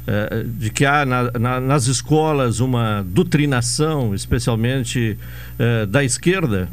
é, 0.05 0.43
de 0.43 0.69
que 0.69 0.85
há 0.85 1.05
na, 1.05 1.31
na, 1.31 1.59
nas 1.59 1.87
escolas 1.87 2.59
uma 2.59 3.03
doutrinação, 3.03 4.13
especialmente 4.13 5.17
é, 5.57 5.85
da 5.85 6.03
esquerda? 6.03 6.69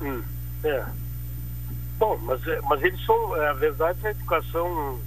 Hum, 0.00 0.22
é. 0.64 0.84
Bom, 1.98 2.18
mas, 2.22 2.40
mas 2.66 2.82
eles 2.82 3.04
são, 3.04 3.34
a 3.34 3.52
verdade, 3.52 3.98
a 4.04 4.10
educação 4.10 4.98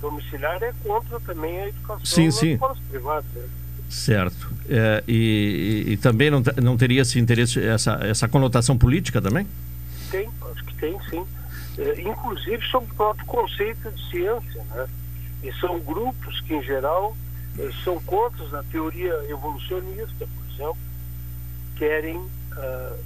domiciliar 0.00 0.62
é 0.62 0.72
contra 0.82 1.20
também 1.20 1.60
a 1.60 1.68
educação 1.68 2.06
sim, 2.06 2.26
nas 2.26 2.34
sim. 2.36 2.52
escolas 2.52 2.78
privadas. 2.90 3.30
Né? 3.34 3.48
Certo. 3.88 4.48
É, 4.68 5.02
e, 5.08 5.84
e, 5.86 5.92
e, 5.92 5.96
também 5.96 6.30
não, 6.30 6.42
não 6.62 6.76
teria 6.76 7.02
esse 7.02 7.18
interesse, 7.18 7.62
essa, 7.64 7.98
essa 8.02 8.28
conotação 8.28 8.76
política 8.76 9.20
também? 9.20 9.46
Tem, 10.10 10.28
acho 10.52 10.64
que 10.64 10.74
tem, 10.74 10.98
sim. 11.08 11.24
eh, 11.78 12.02
inclusive 12.02 12.62
sobre 12.66 12.90
o 12.90 12.94
próprio 12.94 13.26
conceito 13.26 13.90
de 13.90 14.10
ciência. 14.10 14.62
Né? 14.70 14.86
E 15.42 15.52
são 15.54 15.80
grupos 15.80 16.40
que, 16.42 16.54
em 16.54 16.62
geral, 16.62 17.16
eh, 17.58 17.70
são 17.82 17.98
contra 18.02 18.60
a 18.60 18.62
teoria 18.64 19.14
evolucionista, 19.28 20.26
por 20.26 20.54
exemplo, 20.54 20.78
querem 21.76 22.16
uh, 22.16 22.98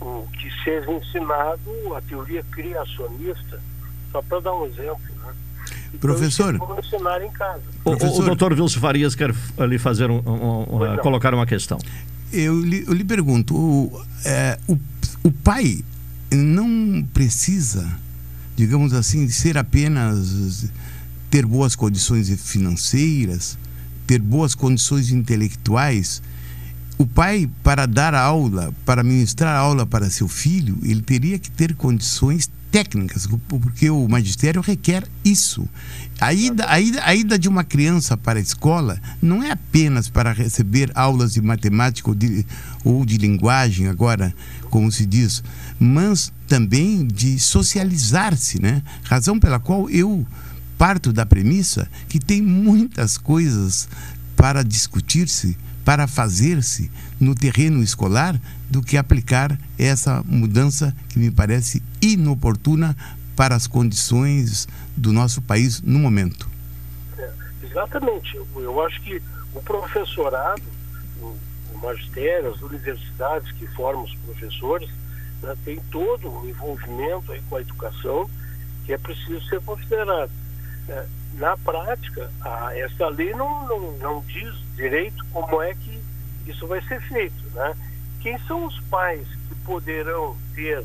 uh, 0.00 0.28
que 0.32 0.50
seja 0.62 0.90
ensinado 0.90 1.94
a 1.94 2.00
teoria 2.00 2.42
criacionista, 2.44 3.60
só 4.10 4.22
para 4.22 4.40
dar 4.40 4.54
um 4.54 4.66
exemplo. 4.66 5.14
Né? 5.16 5.34
Então, 5.94 6.10
Professor. 6.10 6.58
Vão 6.58 6.78
ensinar 6.78 7.22
em 7.22 7.30
casa. 7.30 7.62
O, 7.84 7.90
o, 7.90 8.18
o 8.20 8.24
doutor 8.24 8.52
Wilson 8.52 8.80
Farias 8.80 9.14
quer 9.14 9.34
lhe 9.60 9.78
fazer 9.78 10.10
um, 10.10 10.18
um, 10.18 10.62
um, 10.62 10.96
colocar 10.98 11.32
uma 11.34 11.46
questão. 11.46 11.78
Eu 12.32 12.60
lhe, 12.60 12.84
eu 12.86 12.92
lhe 12.92 13.04
pergunto, 13.04 13.54
o, 13.54 14.02
é, 14.24 14.58
o, 14.66 14.76
o 15.22 15.30
pai 15.30 15.84
não 16.32 17.06
precisa, 17.12 17.88
digamos 18.56 18.92
assim, 18.92 19.28
ser 19.28 19.56
apenas 19.56 20.68
ter 21.30 21.46
boas 21.46 21.76
condições 21.76 22.28
financeiras, 22.42 23.58
ter 24.06 24.20
boas 24.20 24.54
condições 24.54 25.10
intelectuais. 25.10 26.22
O 26.96 27.06
pai, 27.06 27.50
para 27.62 27.86
dar 27.86 28.14
aula, 28.14 28.72
para 28.84 29.02
ministrar 29.02 29.56
aula 29.56 29.84
para 29.84 30.10
seu 30.10 30.28
filho, 30.28 30.78
ele 30.82 31.02
teria 31.02 31.38
que 31.38 31.50
ter 31.50 31.74
condições 31.74 32.50
técnicas, 32.74 33.28
porque 33.46 33.88
o 33.88 34.08
magistério 34.08 34.60
requer 34.60 35.06
isso. 35.24 35.64
A 36.20 36.34
ida, 36.34 36.68
a, 36.68 36.80
ida, 36.80 37.00
a 37.04 37.14
ida 37.14 37.38
de 37.38 37.48
uma 37.48 37.62
criança 37.62 38.16
para 38.16 38.40
a 38.40 38.42
escola 38.42 39.00
não 39.22 39.44
é 39.44 39.52
apenas 39.52 40.08
para 40.08 40.32
receber 40.32 40.90
aulas 40.92 41.34
de 41.34 41.40
matemática 41.40 42.08
ou 42.10 42.16
de, 42.16 42.44
ou 42.82 43.06
de 43.06 43.16
linguagem, 43.16 43.86
agora, 43.86 44.34
como 44.70 44.90
se 44.90 45.06
diz, 45.06 45.40
mas 45.78 46.32
também 46.48 47.06
de 47.06 47.38
socializar-se, 47.38 48.60
né? 48.60 48.82
Razão 49.04 49.38
pela 49.38 49.60
qual 49.60 49.88
eu 49.88 50.26
parto 50.76 51.12
da 51.12 51.24
premissa 51.24 51.88
que 52.08 52.18
tem 52.18 52.42
muitas 52.42 53.16
coisas 53.16 53.88
para 54.34 54.64
discutir-se, 54.64 55.56
para 55.84 56.08
fazer-se 56.08 56.90
no 57.20 57.36
terreno 57.36 57.84
escolar 57.84 58.36
do 58.74 58.82
que 58.82 58.96
aplicar 58.96 59.56
essa 59.78 60.20
mudança 60.26 60.92
que 61.08 61.16
me 61.16 61.30
parece 61.30 61.80
inoportuna 62.02 62.96
para 63.36 63.54
as 63.54 63.68
condições 63.68 64.66
do 64.96 65.12
nosso 65.12 65.40
país 65.40 65.80
no 65.80 66.00
momento. 66.00 66.50
É, 67.16 67.30
exatamente. 67.62 68.36
Eu 68.56 68.84
acho 68.84 69.00
que 69.02 69.22
o 69.54 69.62
professorado, 69.62 70.62
o, 71.22 71.36
o 71.72 71.78
magistério, 71.80 72.52
as 72.52 72.60
universidades 72.62 73.52
que 73.52 73.64
formam 73.68 74.02
os 74.02 74.14
professores, 74.16 74.90
né, 75.40 75.54
tem 75.64 75.78
todo 75.92 76.28
um 76.28 76.48
envolvimento 76.48 77.30
aí 77.30 77.40
com 77.48 77.54
a 77.54 77.60
educação 77.60 78.28
que 78.84 78.92
é 78.92 78.98
preciso 78.98 79.40
ser 79.46 79.60
considerado. 79.60 80.32
É, 80.88 81.06
na 81.34 81.56
prática, 81.58 82.28
a, 82.40 82.76
essa 82.76 83.06
lei 83.06 83.32
não, 83.34 83.68
não, 83.68 83.92
não 83.98 84.20
diz 84.26 84.52
direito 84.74 85.24
como 85.32 85.62
é 85.62 85.74
que 85.74 86.02
isso 86.48 86.66
vai 86.66 86.82
ser 86.88 87.00
feito. 87.02 87.44
Né? 87.54 87.72
Quem 88.24 88.38
são 88.46 88.64
os 88.64 88.80
pais 88.84 89.28
que 89.48 89.54
poderão 89.66 90.34
ter, 90.54 90.82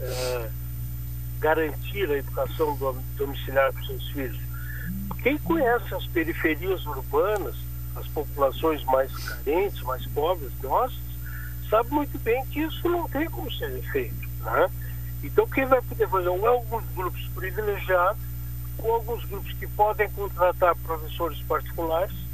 é, 0.00 0.50
garantir 1.40 2.08
a 2.08 2.18
educação 2.18 2.78
domiciliar 3.16 3.72
para 3.72 3.82
os 3.82 3.86
seus 3.88 4.08
filhos? 4.10 4.38
Quem 5.20 5.36
conhece 5.38 5.92
as 5.92 6.06
periferias 6.06 6.86
urbanas, 6.86 7.56
as 7.96 8.06
populações 8.06 8.84
mais 8.84 9.12
carentes, 9.12 9.82
mais 9.82 10.06
pobres 10.06 10.52
nossas, 10.62 11.00
sabe 11.68 11.90
muito 11.90 12.16
bem 12.20 12.46
que 12.46 12.60
isso 12.60 12.88
não 12.88 13.08
tem 13.08 13.28
como 13.28 13.50
ser 13.50 13.82
feito. 13.90 14.28
Né? 14.42 14.70
Então, 15.24 15.48
quem 15.48 15.66
vai 15.66 15.82
poder 15.82 16.08
fazer? 16.08 16.28
Ou 16.28 16.46
alguns 16.46 16.84
grupos 16.94 17.28
privilegiados, 17.34 18.22
ou 18.78 18.94
alguns 18.94 19.24
grupos 19.24 19.52
que 19.54 19.66
podem 19.66 20.08
contratar 20.10 20.76
professores 20.76 21.42
particulares, 21.42 22.27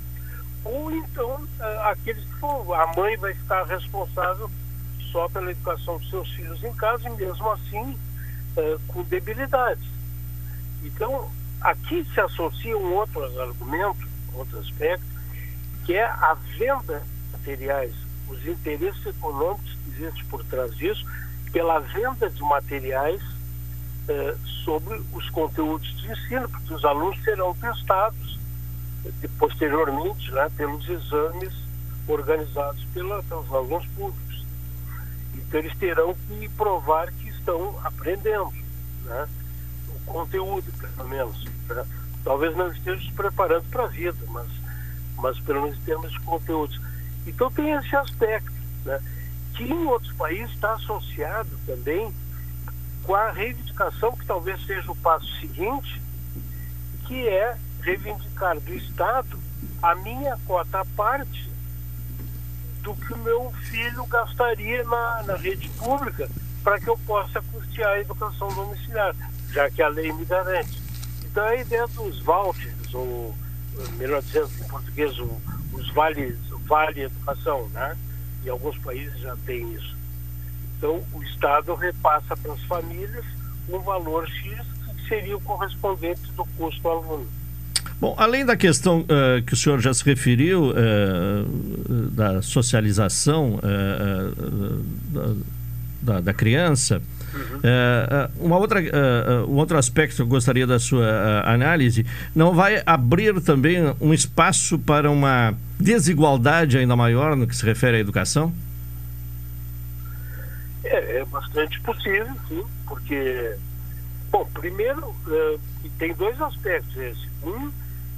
ou 0.65 0.91
então 0.91 1.47
eh, 1.61 1.81
aqueles 1.91 2.25
que 2.25 2.35
for, 2.37 2.75
a 2.75 2.87
mãe 2.97 3.17
vai 3.19 3.33
estar 3.33 3.65
responsável 3.65 4.51
só 5.13 5.29
pela 5.29 5.51
educação 5.51 5.99
dos 5.99 6.11
seus 6.11 6.29
filhos 6.33 6.65
em 6.65 6.73
casa 6.73 7.09
e 7.09 7.13
mesmo 7.13 7.49
assim 7.53 7.99
uh, 8.57 8.81
com 8.89 9.03
debilidades. 9.05 9.87
Então, 10.83 11.31
aqui 11.61 12.05
se 12.13 12.21
associa 12.21 12.77
um 12.77 12.95
outro 12.95 13.23
argumento, 13.41 14.09
outro 14.35 14.59
aspecto, 14.59 15.07
que 15.85 15.95
é 15.95 16.05
a 16.05 16.37
venda 16.59 17.01
de 17.01 17.33
materiais, 17.39 17.95
os 18.29 18.45
interesses 18.45 19.07
econômicos 19.07 19.73
que 19.85 19.91
existem 19.91 20.25
por 20.25 20.43
trás 20.45 20.77
disso, 20.77 21.07
pela 21.53 21.79
venda 21.79 22.29
de 22.29 22.43
materiais 22.43 23.23
uh, 23.23 24.47
sobre 24.65 25.01
os 25.13 25.31
conteúdos 25.31 25.97
de 26.01 26.11
ensino, 26.11 26.49
porque 26.49 26.75
os 26.75 26.85
alunos 26.85 27.23
serão 27.23 27.55
testados 27.55 28.41
posteriormente 29.39 30.31
né, 30.33 30.51
pelos 30.57 30.89
exames 30.89 31.53
organizados 32.07 32.85
pela, 32.93 33.23
pelos 33.23 33.53
alunos 33.53 33.87
públicos. 33.89 34.47
Então 35.35 35.61
eles 35.61 35.77
terão 35.79 36.15
que 36.15 36.49
provar 36.51 37.11
que 37.13 37.29
estão 37.29 37.79
aprendendo 37.83 38.53
né, 39.05 39.29
o 39.89 40.13
conteúdo, 40.13 40.71
pelo 40.73 41.09
menos. 41.09 41.45
Né? 41.69 41.85
Talvez 42.23 42.57
não 42.57 42.69
estejam 42.69 43.01
se 43.01 43.13
preparando 43.13 43.65
para 43.71 43.85
a 43.85 43.89
vida, 43.89 44.19
mas, 44.29 44.49
mas 45.17 45.39
pelo 45.41 45.63
menos 45.63 45.79
em 45.79 45.83
termos 45.83 46.11
de 46.11 46.21
conteúdos. 46.21 46.81
Então 47.27 47.51
tem 47.51 47.73
esse 47.73 47.95
aspecto, 47.97 48.53
né, 48.85 49.01
que 49.55 49.65
em 49.65 49.87
outros 49.87 50.13
países 50.15 50.51
está 50.55 50.75
associado 50.75 51.51
também 51.67 52.13
com 53.03 53.15
a 53.15 53.31
reivindicação 53.31 54.17
que 54.17 54.27
talvez 54.27 54.65
seja 54.65 54.91
o 54.91 54.97
passo 54.97 55.27
seguinte, 55.41 56.01
que 57.07 57.29
é 57.29 57.57
reivindicar 57.85 58.59
do 58.59 58.75
Estado 58.75 59.39
a 59.83 59.95
minha 59.97 60.37
cota 60.47 60.81
à 60.81 60.85
parte 60.97 61.51
do 62.83 62.95
que 62.95 63.13
o 63.13 63.19
meu 63.19 63.53
filho 63.71 64.05
gastaria 64.07 64.83
na, 64.85 65.23
na 65.25 65.37
rede 65.37 65.69
pública 65.71 66.29
para 66.63 66.81
que 66.81 66.89
eu 66.89 66.99
possa 67.07 67.43
custear 67.53 67.91
a 67.91 68.01
educação 68.01 68.49
domiciliar, 68.49 69.15
já 69.51 69.71
que 69.71 69.83
a 69.83 69.89
lei 69.89 70.11
me 70.13 70.25
garante. 70.25 70.83
Então 71.25 71.45
a 71.45 71.57
ideia 71.57 71.87
dos 71.89 72.21
vouchers, 72.21 72.95
ou 72.95 73.35
melhor 73.99 74.23
dizendo 74.23 74.51
em 74.61 74.69
português, 74.69 75.19
os 75.73 75.91
vales, 75.93 76.39
vale 76.67 77.03
educação, 77.03 77.69
né? 77.69 77.97
E 78.43 78.49
alguns 78.49 78.79
países 78.79 79.19
já 79.21 79.37
têm 79.45 79.71
isso. 79.75 79.95
Então 80.79 81.05
o 81.13 81.23
Estado 81.23 81.75
repassa 81.75 82.35
para 82.37 82.53
as 82.53 82.63
famílias 82.65 83.25
um 83.69 83.79
valor 83.81 84.27
X 84.29 84.59
que 84.97 85.09
seria 85.09 85.37
o 85.37 85.41
correspondente 85.41 86.31
do 86.33 86.45
custo 86.57 86.89
ao 86.89 86.99
aluno. 86.99 87.44
Bom, 88.01 88.15
além 88.19 88.45
da 88.45 88.57
questão 88.57 89.01
uh, 89.01 89.43
que 89.47 89.55
o 89.55 89.57
senhor 89.57 89.81
já 89.81 89.95
se 89.95 90.05
referiu, 90.05 90.71
uh, 90.71 90.75
da 92.11 92.43
socialização 92.43 93.61
uh, 93.63 95.37
da, 96.03 96.21
da, 96.21 96.35
criança, 96.35 97.01
uhum. 97.33 98.47
uma 98.47 98.59
outra, 98.59 98.79
um 99.49 99.55
outro 99.55 99.79
aspecto 99.79 100.17
que 100.17 100.23
eu 100.23 100.27
gostaria 100.27 100.67
da 100.67 100.79
sua 100.79 101.43
análise, 101.47 102.05
não 102.35 102.53
vai 102.53 102.83
abrir 102.85 103.41
também 103.41 103.79
um 103.99 104.13
espaço 104.13 104.79
para 104.79 105.11
uma 105.11 105.55
desigualdade 105.81 106.77
ainda 106.77 106.95
maior 106.95 107.35
no 107.35 107.47
que 107.47 107.57
se 107.57 107.65
refere 107.65 107.97
à 107.97 108.01
educação? 108.01 108.53
É, 110.85 111.21
é 111.21 111.25
bastante 111.25 111.81
possível, 111.81 112.29
sim, 112.49 112.63
porque, 112.87 113.57
bom, 114.35 114.45
primeiro, 114.47 115.15
tem 115.97 116.13
dois 116.15 116.41
aspectos 116.43 116.97
esse. 116.97 117.29
Um, 117.45 117.71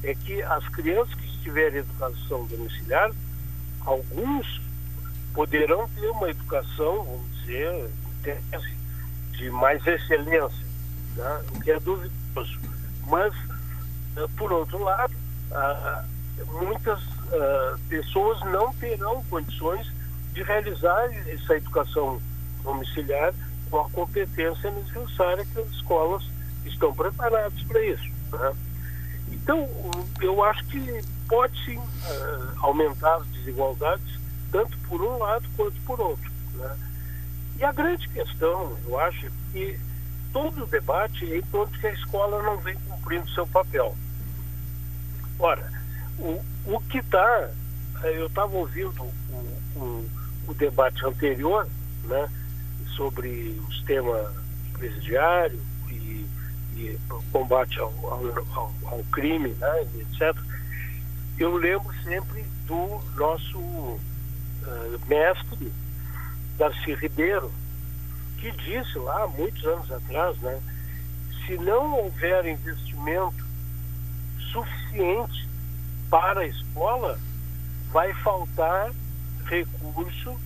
é 0.03 0.15
que 0.15 0.43
as 0.43 0.67
crianças 0.71 1.13
que 1.13 1.27
estiverem 1.27 1.77
em 1.77 1.81
educação 1.81 2.47
domiciliar, 2.47 3.11
alguns 3.85 4.63
poderão 5.35 5.87
ter 5.91 6.09
uma 6.09 6.31
educação, 6.31 7.05
vamos 7.05 7.43
dizer, 7.43 7.91
de 9.33 9.51
mais 9.51 9.87
excelência, 9.87 10.67
né? 11.17 11.43
o 11.55 11.61
que 11.61 11.71
é 11.71 11.79
duvidoso. 11.81 12.59
Mas, 13.09 13.35
eh, 14.17 14.27
por 14.39 14.51
outro 14.51 14.83
lado, 14.83 15.15
muitas 16.63 16.99
ah, 17.33 17.77
pessoas 17.91 18.41
não 18.47 18.73
terão 18.75 19.23
condições 19.25 19.87
de 20.33 20.43
realizar 20.43 21.05
essa 21.29 21.57
educação 21.57 22.21
domiciliar 22.63 23.35
com 23.71 23.81
a 23.81 23.91
competência 23.91 24.71
necessária 24.71 25.45
que 25.45 25.61
as 25.61 25.69
escolas 25.71 26.23
estão 26.65 26.95
preparadas 26.95 27.61
para 27.63 27.85
isso. 27.85 28.11
Né? 28.33 28.55
Então, 29.33 29.69
eu 30.21 30.43
acho 30.45 30.65
que 30.67 31.03
pode 31.29 31.65
sim 31.65 31.79
uh, 31.79 32.53
aumentar 32.59 33.17
as 33.17 33.27
desigualdades, 33.29 34.21
tanto 34.51 34.79
por 34.89 35.01
um 35.01 35.19
lado 35.19 35.49
quanto 35.57 35.81
por 35.83 36.01
outro. 36.01 36.31
Né? 36.55 36.77
E 37.59 37.65
a 37.65 37.73
grande 37.73 38.09
questão, 38.09 38.77
eu 38.87 38.99
acho, 39.01 39.27
é 39.27 39.31
que 39.53 39.81
todo 40.33 40.65
o 40.65 40.67
debate 40.67 41.33
é 41.33 41.39
em 41.39 41.43
torno 41.43 41.73
de 41.73 41.79
que 41.79 41.87
a 41.87 41.93
escola 41.93 42.43
não 42.43 42.59
vem 42.59 42.77
cumprindo 42.89 43.31
seu 43.31 43.47
papel. 43.47 43.97
Ora, 45.39 45.73
o, 46.19 46.43
o 46.67 46.81
que 46.81 46.99
está, 46.99 47.51
eh, 48.03 48.19
eu 48.19 48.27
estava 48.27 48.55
ouvindo 48.55 49.03
o, 49.03 49.79
o, 49.79 50.11
o, 50.49 50.55
debate 50.55 51.05
anterior, 51.07 51.67
né, 52.05 52.29
sobre 52.97 53.61
os 53.69 53.83
temas 53.83 54.35
presidiário 54.73 55.61
e, 55.91 56.27
e 56.77 56.99
combate 57.33 57.79
ao, 57.79 57.93
ao, 58.05 58.73
ao, 58.85 59.05
crime, 59.13 59.51
né, 59.51 59.83
etc. 59.99 60.37
Eu 61.39 61.57
lembro 61.57 61.93
sempre 62.03 62.45
do 62.67 63.01
nosso 63.15 63.59
uh, 63.59 64.01
mestre, 65.07 65.73
Darcy 66.59 66.95
Ribeiro, 66.95 67.53
que 68.39 68.51
disse 68.53 68.99
lá, 68.99 69.27
muitos 69.29 69.65
anos 69.65 69.91
atrás, 69.93 70.39
né, 70.39 70.61
se 71.47 71.57
não 71.59 71.95
houver 71.99 72.47
investimento 72.47 73.47
suficiente 74.53 75.49
para 76.11 76.41
a 76.41 76.47
escola, 76.47 77.19
vai 77.93 78.13
faltar 78.15 78.91
recurso 79.45 80.37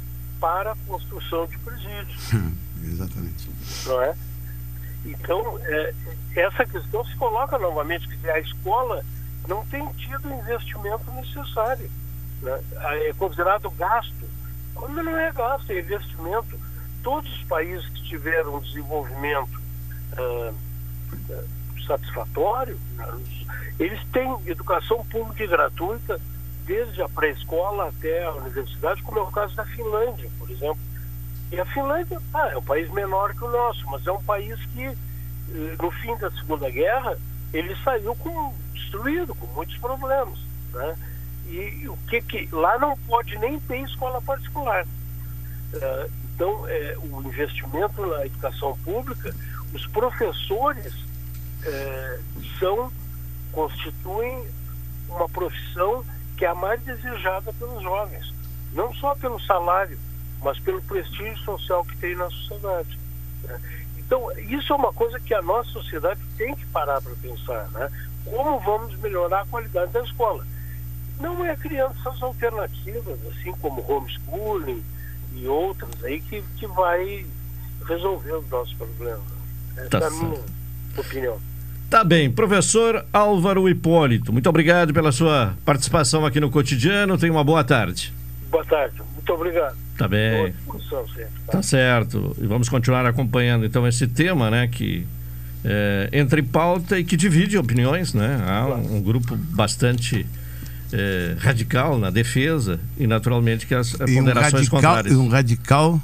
para 0.41 0.73
a 0.73 0.77
construção 0.87 1.47
de 1.47 1.59
presídios. 1.59 2.33
Exatamente. 2.83 3.51
Não 3.87 4.03
é? 4.03 4.17
Então, 5.05 5.59
é, 5.63 5.95
essa 6.37 6.65
questão 6.67 7.05
se 7.05 7.15
coloca 7.17 7.59
novamente, 7.59 8.09
que 8.09 8.31
a 8.31 8.41
escola 8.41 9.05
não 9.47 9.65
tem 9.67 9.87
tido 9.95 10.29
o 10.29 10.33
investimento 10.33 11.11
necessário. 11.13 11.91
Né? 12.43 12.61
É 13.09 13.13
considerado 13.15 13.71
gasto, 13.71 14.29
quando 14.75 15.03
não 15.03 15.17
é 15.19 15.33
gasto, 15.33 15.71
é 15.71 15.81
investimento. 15.81 16.59
Todos 17.03 17.33
os 17.33 17.45
países 17.45 17.87
que 17.91 18.03
tiveram 18.05 18.57
um 18.57 18.61
desenvolvimento 18.61 19.61
uh, 20.19 20.55
satisfatório, 21.87 22.79
né? 22.95 23.07
eles 23.79 24.01
têm 24.13 24.39
educação 24.47 25.05
pública 25.07 25.43
e 25.43 25.47
gratuita 25.47 26.21
desde 26.71 27.03
a 27.03 27.09
pré-escola 27.09 27.89
até 27.89 28.25
a 28.25 28.31
universidade, 28.31 29.03
como 29.03 29.19
é 29.19 29.23
o 29.23 29.27
caso 29.27 29.57
da 29.57 29.65
Finlândia, 29.65 30.31
por 30.39 30.49
exemplo. 30.49 30.79
E 31.51 31.59
a 31.59 31.67
Finlândia 31.67 32.23
ah, 32.33 32.49
é 32.53 32.57
um 32.57 32.63
país 32.63 32.89
menor 32.93 33.35
que 33.35 33.43
o 33.43 33.51
nosso, 33.51 33.85
mas 33.91 34.07
é 34.07 34.13
um 34.13 34.23
país 34.23 34.57
que, 34.67 34.85
eh, 34.85 35.77
no 35.83 35.91
fim 35.91 36.15
da 36.19 36.31
Segunda 36.31 36.71
Guerra, 36.71 37.19
ele 37.53 37.77
saiu 37.83 38.15
com, 38.15 38.55
destruído, 38.73 39.35
com 39.35 39.49
muitos 39.49 39.77
problemas. 39.79 40.39
Né? 40.73 40.97
E, 41.49 41.89
o 41.89 41.97
que, 42.09 42.23
que 42.23 42.49
lá 42.55 42.79
não 42.79 42.97
pode 42.99 43.37
nem 43.39 43.59
ter 43.59 43.81
escola 43.81 44.23
particular. 44.23 44.85
Uh, 45.75 46.11
então, 46.23 46.69
é, 46.69 46.97
o 46.99 47.21
investimento 47.23 48.07
na 48.07 48.27
educação 48.27 48.79
pública, 48.85 49.35
os 49.75 49.85
professores 49.89 50.95
é, 51.65 52.21
são 52.61 52.93
constituem 53.51 54.47
uma 55.09 55.29
profissão 55.29 56.05
que 56.41 56.47
é 56.47 56.49
a 56.49 56.55
mais 56.55 56.81
desejada 56.85 57.53
pelos 57.53 57.83
jovens, 57.83 58.33
não 58.73 58.95
só 58.95 59.15
pelo 59.15 59.39
salário, 59.41 59.99
mas 60.43 60.59
pelo 60.61 60.81
prestígio 60.81 61.37
social 61.45 61.85
que 61.85 61.95
tem 61.99 62.17
na 62.17 62.31
sociedade. 62.31 62.99
Né? 63.43 63.61
Então, 63.99 64.33
isso 64.39 64.73
é 64.73 64.77
uma 64.77 64.91
coisa 64.91 65.21
que 65.21 65.35
a 65.35 65.43
nossa 65.43 65.69
sociedade 65.69 66.19
tem 66.39 66.55
que 66.55 66.65
parar 66.69 67.03
para 67.03 67.13
pensar, 67.17 67.69
né? 67.73 67.91
Como 68.25 68.59
vamos 68.61 68.99
melhorar 69.01 69.43
a 69.43 69.47
qualidade 69.49 69.93
da 69.93 70.01
escola? 70.01 70.47
Não 71.21 71.45
é 71.45 71.55
criando 71.57 71.95
essas 72.01 72.23
alternativas, 72.23 73.19
assim 73.27 73.53
como 73.61 73.85
homeschooling 73.87 74.83
e 75.35 75.47
outras 75.47 76.03
aí, 76.03 76.23
que, 76.23 76.43
que 76.57 76.67
vai 76.69 77.27
resolver 77.87 78.33
os 78.33 78.49
nossos 78.49 78.73
problemas. 78.73 79.21
Essa 79.77 79.91
tá 79.91 79.99
é 79.99 80.07
a 80.07 80.11
minha 80.11 80.41
opinião. 80.97 81.39
Tá 81.91 82.05
bem, 82.05 82.31
professor 82.31 83.05
Álvaro 83.13 83.69
Hipólito, 83.69 84.33
muito 84.33 84.49
obrigado 84.49 84.95
pela 84.95 85.11
sua 85.11 85.57
participação 85.65 86.25
aqui 86.25 86.39
no 86.39 86.49
cotidiano. 86.49 87.19
Tenha 87.19 87.33
uma 87.33 87.43
boa 87.43 87.65
tarde. 87.65 88.13
Boa 88.49 88.65
tarde, 88.65 89.03
muito 89.13 89.33
obrigado. 89.33 89.77
Tá 89.99 90.07
bem. 90.07 90.55
Sempre, 90.89 91.25
tá? 91.47 91.53
tá? 91.53 91.63
certo. 91.63 92.37
E 92.41 92.47
vamos 92.47 92.69
continuar 92.69 93.05
acompanhando 93.07 93.67
então 93.67 93.89
esse 93.89 94.07
tema, 94.07 94.49
né, 94.53 94.69
que 94.69 95.05
é, 95.65 96.09
entre 96.13 96.45
pauta 96.45 96.97
e 96.97 97.03
que 97.03 97.17
divide 97.17 97.59
opiniões, 97.59 98.15
né? 98.15 98.41
Há 98.47 98.67
um, 98.69 98.99
um 98.99 99.03
grupo 99.03 99.37
bastante 99.37 100.25
é, 100.93 101.35
radical 101.41 101.99
na 101.99 102.11
defesa 102.11 102.79
e 102.97 103.05
naturalmente 103.05 103.67
que 103.67 103.75
as 103.75 103.95
e 103.95 103.99
ponderações 103.99 104.53
um 104.53 104.57
radical, 104.57 104.81
contrárias. 104.81 105.13
E 105.13 105.17
um 105.17 105.29
radical 105.29 106.01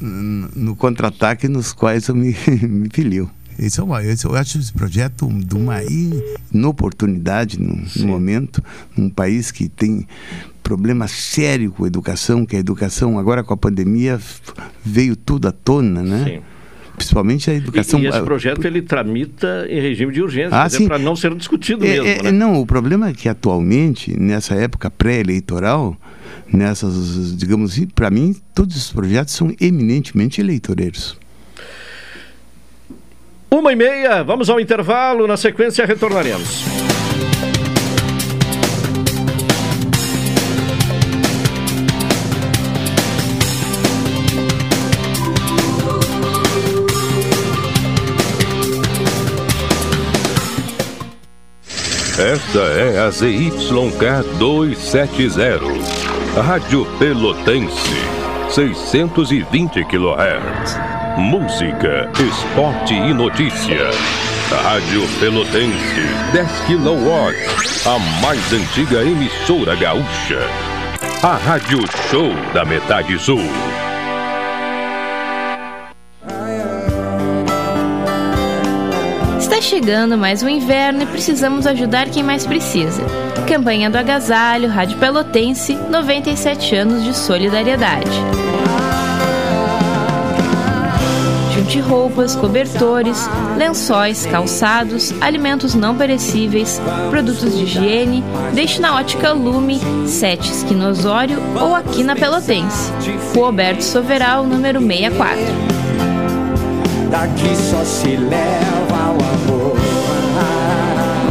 no 0.00 0.74
contra-ataque 0.74 1.46
nos 1.46 1.72
quais 1.72 2.08
eu 2.08 2.16
me, 2.16 2.36
me 2.62 2.88
filio. 2.92 3.30
Esse 3.58 3.80
é 3.80 3.82
uma, 3.82 4.04
esse, 4.04 4.24
eu 4.24 4.34
acho 4.34 4.58
esse 4.58 4.72
projeto 4.72 5.28
de 5.28 5.54
uma 5.54 5.80
inoportunidade 6.52 7.60
no, 7.60 7.82
no 7.96 8.06
momento, 8.06 8.62
num 8.96 9.08
país 9.08 9.50
que 9.50 9.68
tem 9.68 10.06
problema 10.62 11.06
sério 11.06 11.70
com 11.70 11.84
a 11.84 11.86
educação, 11.86 12.46
que 12.46 12.56
a 12.56 12.58
educação 12.58 13.18
agora 13.18 13.44
com 13.44 13.52
a 13.52 13.56
pandemia 13.56 14.18
veio 14.84 15.14
tudo 15.14 15.46
à 15.46 15.52
tona, 15.52 16.02
né? 16.02 16.24
Sim. 16.24 16.40
Principalmente 16.96 17.50
a 17.50 17.54
educação. 17.54 18.00
E, 18.00 18.04
e 18.04 18.06
esse 18.06 18.22
projeto 18.22 18.64
ele 18.64 18.80
tramita 18.80 19.66
em 19.68 19.80
regime 19.80 20.12
de 20.12 20.22
urgência, 20.22 20.56
ah, 20.56 20.68
para 20.86 20.98
não 20.98 21.16
ser 21.16 21.34
discutido 21.34 21.84
é, 21.84 21.88
mesmo. 21.88 22.06
É, 22.06 22.22
né? 22.22 22.32
Não, 22.32 22.60
o 22.60 22.66
problema 22.66 23.08
é 23.08 23.12
que 23.12 23.28
atualmente, 23.28 24.18
nessa 24.18 24.54
época 24.54 24.88
pré-eleitoral, 24.90 25.96
nessas, 26.52 27.36
digamos 27.36 27.72
assim, 27.72 27.86
para 27.86 28.10
mim, 28.10 28.34
todos 28.54 28.76
os 28.76 28.92
projetos 28.92 29.34
são 29.34 29.52
eminentemente 29.60 30.40
eleitoreiros. 30.40 31.18
Uma 33.54 33.72
e 33.72 33.76
meia, 33.76 34.24
vamos 34.24 34.50
ao 34.50 34.58
intervalo, 34.58 35.28
na 35.28 35.36
sequência 35.36 35.86
retornaremos. 35.86 36.64
Esta 52.18 52.58
é 52.58 52.98
a 52.98 53.08
ZYK 53.08 54.36
270, 54.36 56.42
Rádio 56.42 56.84
Pelotense, 56.98 57.94
620 58.50 59.84
kHz. 59.84 61.03
Música, 61.16 62.10
esporte 62.18 62.92
e 62.92 63.14
notícia. 63.14 63.88
Rádio 64.50 65.06
Pelotense, 65.20 66.00
10 66.32 66.50
kW. 66.66 67.86
A 67.86 68.20
mais 68.20 68.52
antiga 68.52 69.00
emissora 69.00 69.76
gaúcha. 69.76 70.40
A 71.22 71.36
Rádio 71.36 71.78
Show 72.10 72.32
da 72.52 72.64
Metade 72.64 73.16
Sul. 73.20 73.38
Está 79.38 79.60
chegando 79.62 80.18
mais 80.18 80.42
um 80.42 80.48
inverno 80.48 81.04
e 81.04 81.06
precisamos 81.06 81.64
ajudar 81.64 82.08
quem 82.08 82.24
mais 82.24 82.44
precisa. 82.44 83.04
Campanha 83.46 83.88
do 83.88 83.96
Agasalho, 83.96 84.68
Rádio 84.68 84.98
Pelotense, 84.98 85.76
97 85.76 86.74
anos 86.74 87.04
de 87.04 87.16
solidariedade. 87.16 88.10
De 91.64 91.80
roupas, 91.80 92.36
cobertores, 92.36 93.28
lençóis, 93.56 94.26
calçados, 94.26 95.12
alimentos 95.20 95.74
não 95.74 95.96
perecíveis, 95.96 96.80
produtos 97.10 97.56
de 97.56 97.64
higiene, 97.64 98.24
deixe 98.52 98.80
na 98.80 98.96
ótica 98.96 99.32
Lume, 99.32 99.80
7 100.06 100.50
Esquinosório 100.50 101.38
ou 101.60 101.74
aqui 101.74 102.02
na 102.02 102.14
Pelotense. 102.14 102.92
Rua 103.34 103.46
Alberto 103.46 103.82
Soveral, 103.82 104.44
número 104.44 104.80
64. 104.80 105.38
Daqui 107.10 107.56
só 107.56 107.84
se 107.84 108.16
leva 108.16 109.12
o 109.12 109.52
amor. 109.52 109.76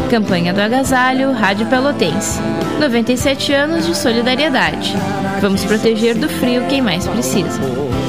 Campanha 0.09 0.53
do 0.53 0.61
Agasalho, 0.61 1.31
Rádio 1.31 1.65
Pelotense. 1.67 2.39
97 2.79 3.53
anos 3.53 3.85
de 3.85 3.95
solidariedade. 3.95 4.95
Vamos 5.41 5.65
proteger 5.65 6.15
do 6.15 6.29
frio 6.29 6.65
quem 6.69 6.81
mais 6.81 7.07
precisa. 7.07 7.59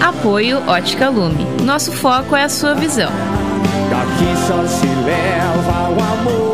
Apoio 0.04 0.62
Ótica 0.68 1.08
Lume. 1.08 1.46
Nosso 1.62 1.90
foco 1.90 2.36
é 2.36 2.42
a 2.42 2.48
sua 2.50 2.74
visão. 2.74 3.10
Daqui 3.88 4.36
só 4.46 4.62
se 4.66 4.86
leva 4.86 5.88
o 5.88 5.98
amor. 5.98 6.53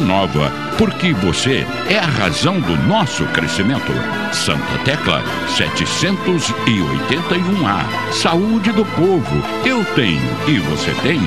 nova, 0.00 0.50
porque 0.76 1.12
você 1.12 1.64
é 1.88 1.96
a 1.98 2.06
razão 2.06 2.58
do 2.60 2.76
nosso 2.88 3.24
crescimento. 3.26 3.92
Santa 4.32 4.78
Tecla 4.84 5.22
781A. 5.56 8.12
Saúde 8.12 8.72
do 8.72 8.84
povo, 8.84 9.40
eu 9.64 9.84
tenho 9.94 10.20
e 10.48 10.58
você 10.58 10.92
tem. 11.02 11.20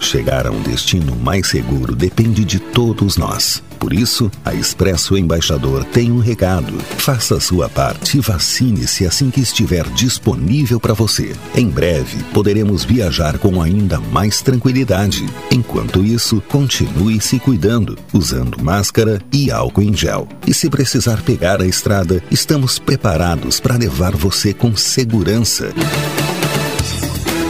Chegar 0.00 0.46
a 0.46 0.52
um 0.52 0.62
destino 0.62 1.16
mais 1.16 1.48
seguro 1.48 1.96
depende 1.96 2.44
de 2.44 2.60
todos 2.60 3.16
nós. 3.16 3.65
Por 3.86 3.92
isso, 3.92 4.28
a 4.44 4.52
Expresso 4.52 5.16
Embaixador 5.16 5.84
tem 5.84 6.10
um 6.10 6.18
recado. 6.18 6.76
Faça 6.98 7.38
sua 7.38 7.68
parte 7.68 8.18
e 8.18 8.20
vacine-se 8.20 9.06
assim 9.06 9.30
que 9.30 9.40
estiver 9.40 9.88
disponível 9.90 10.80
para 10.80 10.92
você. 10.92 11.36
Em 11.54 11.68
breve, 11.68 12.20
poderemos 12.34 12.84
viajar 12.84 13.38
com 13.38 13.62
ainda 13.62 14.00
mais 14.00 14.42
tranquilidade. 14.42 15.24
Enquanto 15.52 16.04
isso, 16.04 16.42
continue 16.48 17.20
se 17.20 17.38
cuidando, 17.38 17.96
usando 18.12 18.60
máscara 18.60 19.22
e 19.32 19.52
álcool 19.52 19.82
em 19.82 19.94
gel. 19.94 20.26
E 20.44 20.52
se 20.52 20.68
precisar 20.68 21.22
pegar 21.22 21.62
a 21.62 21.66
estrada, 21.66 22.20
estamos 22.28 22.80
preparados 22.80 23.60
para 23.60 23.76
levar 23.76 24.16
você 24.16 24.52
com 24.52 24.74
segurança. 24.74 25.72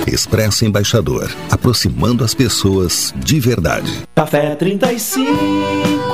Expresso 0.06 0.66
Embaixador, 0.66 1.34
aproximando 1.50 2.22
as 2.22 2.34
pessoas 2.34 3.14
de 3.16 3.40
verdade. 3.40 4.02
Café 4.14 4.54
35 4.54 6.05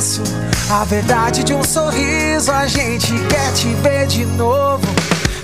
abraço, 0.00 0.22
a 0.70 0.84
verdade 0.84 1.44
de 1.44 1.52
um 1.52 1.62
sorriso. 1.62 2.50
A 2.50 2.66
gente 2.66 3.12
quer 3.28 3.52
te 3.52 3.68
ver 3.74 4.06
de 4.06 4.24
novo. 4.24 4.86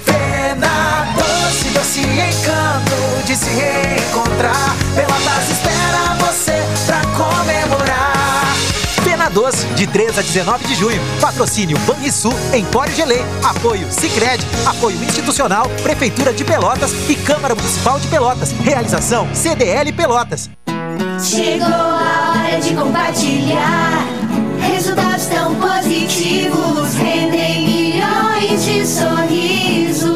Pena 0.05 1.07
doce, 1.15 1.69
doce 1.75 2.01
encanto 2.01 3.27
de 3.27 3.37
se 3.37 3.51
reencontrar. 3.51 4.75
Pelotas 4.95 5.51
espera 5.51 6.15
você 6.19 6.63
pra 6.87 7.01
comemorar. 7.13 8.57
Pena 9.05 9.29
Doce, 9.29 9.67
de 9.77 9.87
3 9.87 10.19
a 10.19 10.23
19 10.23 10.67
de 10.67 10.75
junho. 10.75 11.01
Patrocínio 11.21 11.79
Banrisul, 11.81 12.35
Empório 12.53 12.95
Gelê. 12.95 13.21
Apoio 13.45 13.87
Sicredi, 13.91 14.45
apoio 14.65 14.97
institucional, 15.05 15.69
Prefeitura 15.83 16.33
de 16.33 16.45
Pelotas 16.45 16.93
e 17.09 17.15
Câmara 17.15 17.55
Municipal 17.55 18.01
de 18.01 18.09
Pelotas. 18.09 18.53
Realização 18.53 19.29
CDL 19.35 19.93
Pelotas. 19.93 20.51
Chegou 21.23 21.67
a 21.67 22.35
hora 22.37 22.61
de 22.61 22.75
compartilhar. 22.75 24.16
Positivos 26.07 26.95
rendem 26.95 27.67
milhões 27.67 28.65
de 28.65 28.87
sorrisos. 28.87 30.07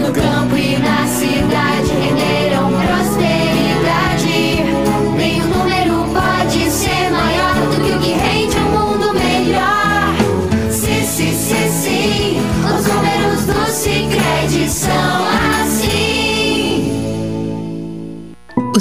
No 0.00 0.10
campo 0.14 0.56
e 0.56 0.78
na 0.78 1.01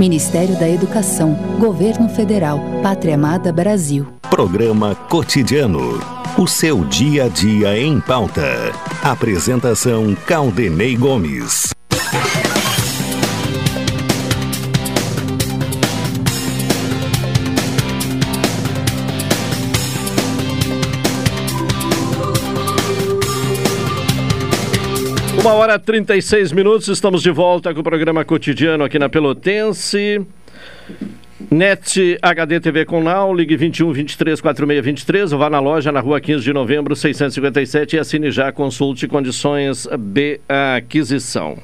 Ministério 0.00 0.58
da 0.58 0.66
Educação, 0.66 1.34
Governo 1.58 2.08
Federal, 2.08 2.58
Pátria 2.82 3.16
Amada 3.16 3.52
Brasil. 3.52 4.06
Programa 4.30 4.94
Cotidiano. 4.94 6.00
O 6.38 6.46
seu 6.46 6.82
dia 6.86 7.24
a 7.24 7.28
dia 7.28 7.78
em 7.78 8.00
pauta. 8.00 8.72
Apresentação 9.02 10.16
Caldenei 10.26 10.96
Gomes. 10.96 11.74
Uma 25.40 25.54
hora 25.54 25.76
e 25.76 25.78
36 25.78 26.52
minutos, 26.52 26.86
estamos 26.88 27.22
de 27.22 27.30
volta 27.30 27.72
com 27.72 27.80
o 27.80 27.82
programa 27.82 28.22
cotidiano 28.26 28.84
aqui 28.84 28.98
na 28.98 29.08
Pelotense. 29.08 30.20
NET 31.50 32.18
HD 32.20 32.60
TV 32.60 32.84
com 32.84 33.02
Now, 33.02 33.34
ligue 33.34 33.56
21 33.56 33.90
23 33.90 34.38
46 34.38 34.84
23, 34.84 35.32
ou 35.32 35.38
vá 35.38 35.48
na 35.48 35.58
loja 35.58 35.90
na 35.90 36.00
rua 36.00 36.20
15 36.20 36.44
de 36.44 36.52
novembro 36.52 36.94
657 36.94 37.96
e 37.96 37.98
assine 37.98 38.30
já, 38.30 38.52
consulte 38.52 39.08
condições 39.08 39.88
de 39.98 40.40
aquisição. 40.76 41.56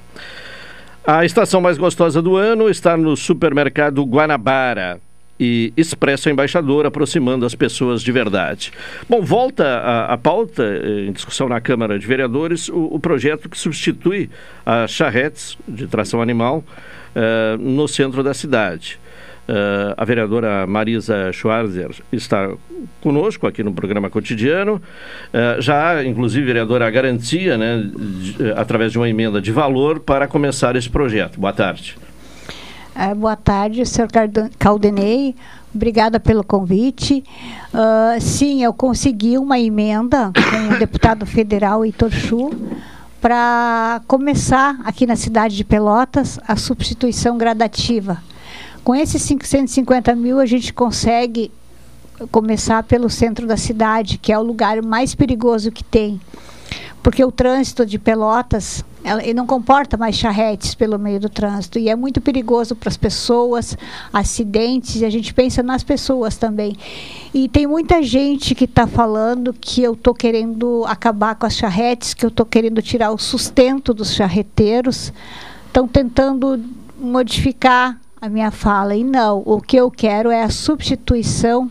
A 1.07 1.27
estação 1.27 1.61
mais 1.61 1.77
gostosa 1.77 2.22
do 2.22 2.35
ano 2.35 2.70
está 2.70 2.97
no 2.97 3.14
supermercado 3.14 4.03
Guanabara 4.05 4.99
e 5.39 5.72
Expresso 5.76 6.30
Embaixador, 6.30 6.87
aproximando 6.87 7.45
as 7.45 7.55
pessoas 7.55 8.03
de 8.03 8.11
verdade. 8.12 8.72
Bom, 9.09 9.22
volta 9.22 9.64
a, 9.64 10.14
a 10.14 10.18
pauta, 10.18 10.64
em 11.07 11.12
discussão 11.12 11.49
na 11.49 11.61
Câmara 11.61 11.99
de 11.99 12.07
Vereadores, 12.07 12.68
o, 12.68 12.84
o 12.93 13.01
projeto 13.01 13.49
que 13.49 13.59
substitui 13.59 14.30
as 14.64 14.91
charretes 14.91 15.57
de 15.68 15.87
tração 15.87 16.22
animal 16.22 16.64
uh, 17.14 17.59
no 17.59 17.87
centro 17.87 18.22
da 18.22 18.34
cidade. 18.34 18.99
Uh, 19.49 19.95
a 19.97 20.05
vereadora 20.05 20.66
Marisa 20.66 21.32
Schwarzer 21.32 21.91
está 22.11 22.51
conosco 23.01 23.47
aqui 23.47 23.62
no 23.62 23.72
programa 23.72 24.11
cotidiano. 24.11 24.82
Uh, 25.32 25.62
já, 25.62 26.05
inclusive, 26.05 26.45
vereadora, 26.45 26.87
a 26.87 26.91
garantia, 26.91 27.57
né, 27.57 27.89
de, 27.95 28.53
através 28.57 28.91
de 28.91 28.99
uma 28.99 29.09
emenda 29.09 29.41
de 29.41 29.53
valor, 29.53 30.01
para 30.01 30.26
começar 30.26 30.74
esse 30.74 30.91
projeto. 30.91 31.39
Boa 31.39 31.53
tarde. 31.53 31.97
É, 32.99 33.14
boa 33.14 33.36
tarde, 33.36 33.84
senhor 33.84 34.09
Caldenei. 34.59 35.36
Obrigada 35.74 36.18
pelo 36.18 36.42
convite. 36.42 37.22
sim, 38.20 38.62
eu 38.62 38.72
consegui 38.72 39.36
uma 39.36 39.59
emenda 39.59 40.32
com 40.32 40.74
o 40.74 40.78
deputado 40.78 41.26
federal 41.26 41.84
Heitor 41.84 42.11
Chu 42.11 42.51
para 43.20 44.01
começar 44.07 44.80
aqui 44.84 45.07
na 45.07 45.16
cidade 45.16 45.57
de 45.57 45.64
Pelotas 45.64 46.38
a 46.47 46.57
substituição 46.57 47.36
gradativa 47.36 48.22
com 48.86 48.94
esses 48.94 49.26
550 49.26 50.14
mil, 50.14 50.38
a 50.38 50.47
gente 50.47 50.72
consegue 50.72 51.51
começar 52.30 52.84
pelo 52.84 53.11
centro 53.11 53.44
da 53.44 53.57
cidade, 53.57 54.16
que 54.16 54.32
é 54.32 54.38
o 54.38 54.42
lugar 54.44 54.80
mais 54.80 55.12
perigoso 55.12 55.72
que 55.72 55.82
tem. 55.82 56.20
Porque 57.07 57.24
o 57.24 57.30
trânsito 57.30 57.86
de 57.86 58.00
Pelotas, 58.00 58.84
ele 59.04 59.32
não 59.32 59.46
comporta 59.46 59.96
mais 59.96 60.16
charretes 60.16 60.74
pelo 60.74 60.98
meio 60.98 61.20
do 61.20 61.28
trânsito. 61.28 61.78
E 61.78 61.88
é 61.88 61.94
muito 61.94 62.20
perigoso 62.20 62.74
para 62.74 62.88
as 62.88 62.96
pessoas, 62.96 63.78
acidentes, 64.12 65.00
e 65.00 65.04
a 65.04 65.09
gente 65.09 65.32
pensa 65.32 65.62
nas 65.62 65.84
pessoas 65.84 66.36
também. 66.36 66.76
E 67.32 67.48
tem 67.48 67.64
muita 67.64 68.02
gente 68.02 68.57
que 68.57 68.64
está 68.64 68.88
falando 68.88 69.52
que 69.52 69.84
eu 69.84 69.92
estou 69.92 70.12
querendo 70.12 70.84
acabar 70.84 71.36
com 71.36 71.46
as 71.46 71.54
charretes, 71.54 72.12
que 72.12 72.26
eu 72.26 72.28
estou 72.28 72.44
querendo 72.44 72.82
tirar 72.82 73.12
o 73.12 73.18
sustento 73.18 73.94
dos 73.94 74.12
charreteiros. 74.12 75.12
Estão 75.68 75.86
tentando 75.86 76.61
modificar 76.98 78.00
a 78.20 78.28
minha 78.28 78.50
fala. 78.50 78.96
E 78.96 79.04
não, 79.04 79.44
o 79.46 79.61
que 79.61 79.76
eu 79.76 79.92
quero 79.92 80.28
é 80.28 80.42
a 80.42 80.50
substituição 80.50 81.70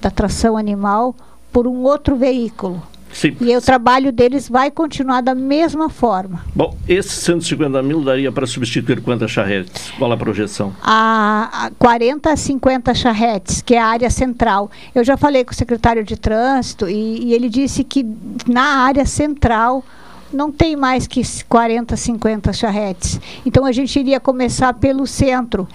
da 0.00 0.10
tração 0.10 0.56
animal 0.56 1.14
por 1.52 1.68
um 1.68 1.84
outro 1.84 2.16
veículo. 2.16 2.82
Sim. 3.12 3.36
E 3.40 3.56
o 3.56 3.60
trabalho 3.60 4.10
deles 4.10 4.48
vai 4.48 4.70
continuar 4.70 5.20
da 5.20 5.34
mesma 5.34 5.88
forma. 5.88 6.44
Bom, 6.54 6.76
esses 6.88 7.12
150 7.12 7.82
mil 7.82 8.02
daria 8.02 8.32
para 8.32 8.46
substituir 8.46 9.00
quantas 9.02 9.30
charretes? 9.30 9.90
Qual 9.98 10.10
a 10.10 10.16
projeção? 10.16 10.74
A, 10.82 11.66
a 11.66 11.70
40 11.78 12.30
a 12.30 12.36
50 12.36 12.94
charretes, 12.94 13.60
que 13.60 13.74
é 13.74 13.80
a 13.80 13.86
área 13.86 14.10
central. 14.10 14.70
Eu 14.94 15.04
já 15.04 15.16
falei 15.16 15.44
com 15.44 15.52
o 15.52 15.54
secretário 15.54 16.02
de 16.02 16.16
trânsito 16.16 16.88
e, 16.88 17.24
e 17.24 17.34
ele 17.34 17.48
disse 17.48 17.84
que 17.84 18.06
na 18.46 18.84
área 18.84 19.04
central 19.04 19.84
não 20.32 20.50
tem 20.50 20.74
mais 20.74 21.06
que 21.06 21.22
40, 21.48 21.96
50 21.96 22.52
charretes. 22.52 23.20
Então 23.44 23.64
a 23.64 23.72
gente 23.72 23.98
iria 23.98 24.18
começar 24.18 24.72
pelo 24.74 25.06
centro. 25.06 25.68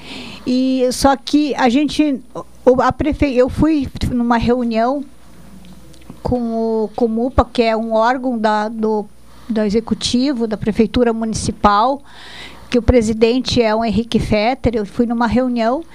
E 0.46 0.88
só 0.92 1.16
que 1.16 1.54
a 1.56 1.70
gente 1.70 2.20
a 2.84 2.92
prefe... 2.92 3.34
eu 3.34 3.50
fui 3.50 3.88
numa 4.12 4.38
reunião 4.38 5.06
com 6.28 6.84
o 6.84 6.90
Comupa, 6.94 7.46
que 7.46 7.64
é 7.64 7.78
um 7.78 7.94
órgão 7.94 8.38
da, 8.38 8.68
do, 8.68 9.06
do 9.48 9.62
executivo 9.62 10.46
da 10.46 10.58
prefeitura 10.58 11.14
municipal, 11.14 12.02
que 12.70 12.78
o 12.78 12.82
presidente 12.82 13.62
é 13.62 13.74
o 13.74 13.82
Henrique 13.82 14.20
Fetter. 14.20 14.76
Eu 14.76 14.86
fui 14.86 15.06
numa 15.06 15.26
reunião 15.26 15.86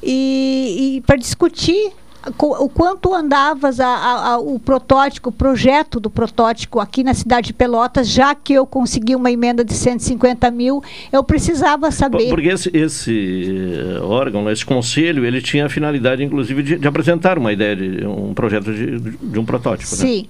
e, 0.00 0.98
e 0.98 1.00
para 1.00 1.16
discutir 1.16 1.90
o 2.38 2.68
quanto 2.68 3.14
andavas 3.14 3.80
a, 3.80 3.86
a, 3.86 4.28
a, 4.32 4.38
o 4.38 4.58
protótipo, 4.58 5.28
o 5.28 5.32
projeto 5.32 6.00
do 6.00 6.08
protótipo 6.08 6.80
aqui 6.80 7.04
na 7.04 7.12
cidade 7.12 7.48
de 7.48 7.52
Pelotas, 7.52 8.08
já 8.08 8.34
que 8.34 8.54
eu 8.54 8.66
consegui 8.66 9.14
uma 9.14 9.30
emenda 9.30 9.64
de 9.64 9.74
150 9.74 10.50
mil, 10.50 10.82
eu 11.12 11.22
precisava 11.22 11.90
saber. 11.90 12.28
Porque 12.30 12.48
esse, 12.48 12.70
esse 12.72 13.96
eh, 13.96 14.00
órgão, 14.00 14.50
esse 14.50 14.64
conselho, 14.64 15.24
ele 15.24 15.42
tinha 15.42 15.66
a 15.66 15.68
finalidade, 15.68 16.22
inclusive, 16.22 16.62
de, 16.62 16.78
de 16.78 16.88
apresentar 16.88 17.38
uma 17.38 17.52
ideia 17.52 17.76
de 17.76 18.06
um 18.06 18.32
projeto 18.32 18.72
de, 18.72 18.98
de 18.98 19.38
um 19.38 19.44
protótipo. 19.44 19.90
Né? 19.90 19.96
Sim. 19.96 20.22
Né? 20.22 20.28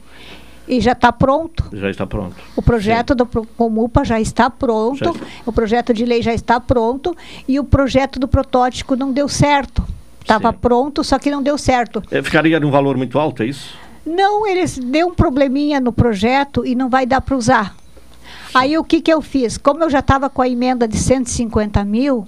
E 0.66 0.80
já 0.80 0.92
está 0.92 1.12
pronto. 1.12 1.64
Já 1.72 1.90
está 1.90 2.07
pronto. 2.07 2.36
O 2.57 2.62
projeto 2.62 3.11
Sim. 3.12 3.16
do 3.16 3.26
Comupa 3.57 4.03
já 4.05 4.18
está 4.18 4.49
pronto, 4.49 4.97
já 4.97 5.12
o 5.45 5.53
projeto 5.53 5.92
de 5.92 6.05
lei 6.07 6.22
já 6.22 6.32
está 6.32 6.59
pronto 6.59 7.14
e 7.47 7.61
o 7.61 7.64
projeto 7.64 8.18
do 8.18 8.26
protótipo 8.26 8.97
não 8.97 9.12
deu 9.12 9.28
certo. 9.28 9.84
Estava 10.24 10.52
pronto, 10.52 11.04
só 11.04 11.18
que 11.18 11.30
não 11.30 11.42
deu 11.42 11.58
certo. 11.58 12.02
É, 12.10 12.22
ficaria 12.22 12.58
num 12.58 12.70
valor 12.70 12.96
muito 12.96 13.18
alto, 13.18 13.42
é 13.42 13.46
isso? 13.46 13.76
Não, 14.06 14.46
eles 14.46 14.78
deu 14.78 15.08
um 15.08 15.14
probleminha 15.14 15.78
no 15.80 15.92
projeto 15.92 16.64
e 16.66 16.74
não 16.74 16.88
vai 16.88 17.04
dar 17.04 17.20
para 17.20 17.36
usar. 17.36 17.76
Aí 18.54 18.76
o 18.78 18.84
que, 18.84 19.00
que 19.00 19.12
eu 19.12 19.20
fiz? 19.20 19.58
Como 19.58 19.84
eu 19.84 19.90
já 19.90 19.98
estava 19.98 20.30
com 20.30 20.40
a 20.40 20.48
emenda 20.48 20.88
de 20.88 20.96
150 20.96 21.84
mil, 21.84 22.26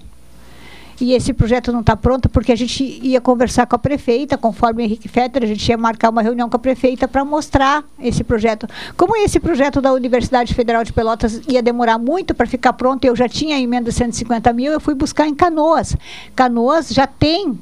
e 1.00 1.12
esse 1.12 1.32
projeto 1.32 1.72
não 1.72 1.80
está 1.80 1.94
pronto, 1.94 2.28
porque 2.28 2.50
a 2.50 2.56
gente 2.56 2.82
ia 2.82 3.20
conversar 3.20 3.66
com 3.66 3.76
a 3.76 3.78
prefeita, 3.78 4.38
conforme 4.38 4.82
o 4.82 4.84
Henrique 4.84 5.08
Fetter, 5.08 5.42
a 5.42 5.46
gente 5.46 5.68
ia 5.68 5.76
marcar 5.76 6.08
uma 6.08 6.22
reunião 6.22 6.48
com 6.48 6.56
a 6.56 6.58
prefeita 6.58 7.06
para 7.06 7.24
mostrar 7.24 7.84
esse 8.00 8.24
projeto. 8.24 8.66
Como 8.96 9.14
esse 9.16 9.38
projeto 9.38 9.80
da 9.80 9.92
Universidade 9.92 10.54
Federal 10.54 10.82
de 10.82 10.92
Pelotas 10.92 11.42
ia 11.46 11.62
demorar 11.62 11.98
muito 11.98 12.34
para 12.34 12.46
ficar 12.46 12.72
pronto, 12.72 13.04
eu 13.04 13.14
já 13.14 13.28
tinha 13.28 13.56
a 13.56 13.60
emenda 13.60 13.90
de 13.90 13.96
150 13.96 14.52
mil, 14.54 14.72
eu 14.72 14.80
fui 14.80 14.94
buscar 14.94 15.28
em 15.28 15.34
Canoas. 15.34 15.94
Canoas 16.34 16.88
já 16.88 17.06
tem 17.06 17.58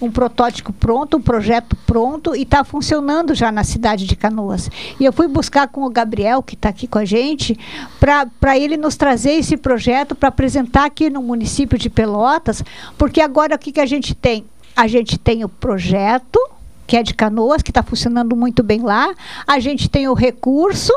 um 0.00 0.10
protótipo 0.10 0.72
pronto, 0.72 1.16
um 1.16 1.20
projeto 1.20 1.76
pronto 1.86 2.34
e 2.34 2.42
está 2.42 2.62
funcionando 2.62 3.34
já 3.34 3.50
na 3.50 3.64
cidade 3.64 4.06
de 4.06 4.14
Canoas. 4.14 4.70
E 4.98 5.04
eu 5.04 5.12
fui 5.12 5.26
buscar 5.26 5.68
com 5.68 5.84
o 5.84 5.90
Gabriel, 5.90 6.42
que 6.42 6.54
está 6.54 6.68
aqui 6.68 6.86
com 6.86 6.98
a 6.98 7.04
gente, 7.04 7.58
para 7.98 8.56
ele 8.56 8.76
nos 8.76 8.96
trazer 8.96 9.32
esse 9.32 9.56
projeto 9.56 10.14
para 10.14 10.28
apresentar 10.28 10.84
aqui 10.84 11.10
no 11.10 11.22
município 11.22 11.78
de 11.78 11.90
Pelotas, 11.90 12.62
porque 12.96 13.20
agora 13.20 13.56
o 13.56 13.58
que, 13.58 13.72
que 13.72 13.80
a 13.80 13.86
gente 13.86 14.14
tem? 14.14 14.44
A 14.76 14.86
gente 14.86 15.18
tem 15.18 15.44
o 15.44 15.48
projeto, 15.48 16.38
que 16.86 16.96
é 16.96 17.02
de 17.02 17.12
Canoas, 17.14 17.62
que 17.62 17.70
está 17.70 17.82
funcionando 17.82 18.36
muito 18.36 18.62
bem 18.62 18.80
lá, 18.80 19.12
a 19.46 19.58
gente 19.58 19.88
tem 19.88 20.08
o 20.08 20.14
recurso, 20.14 20.92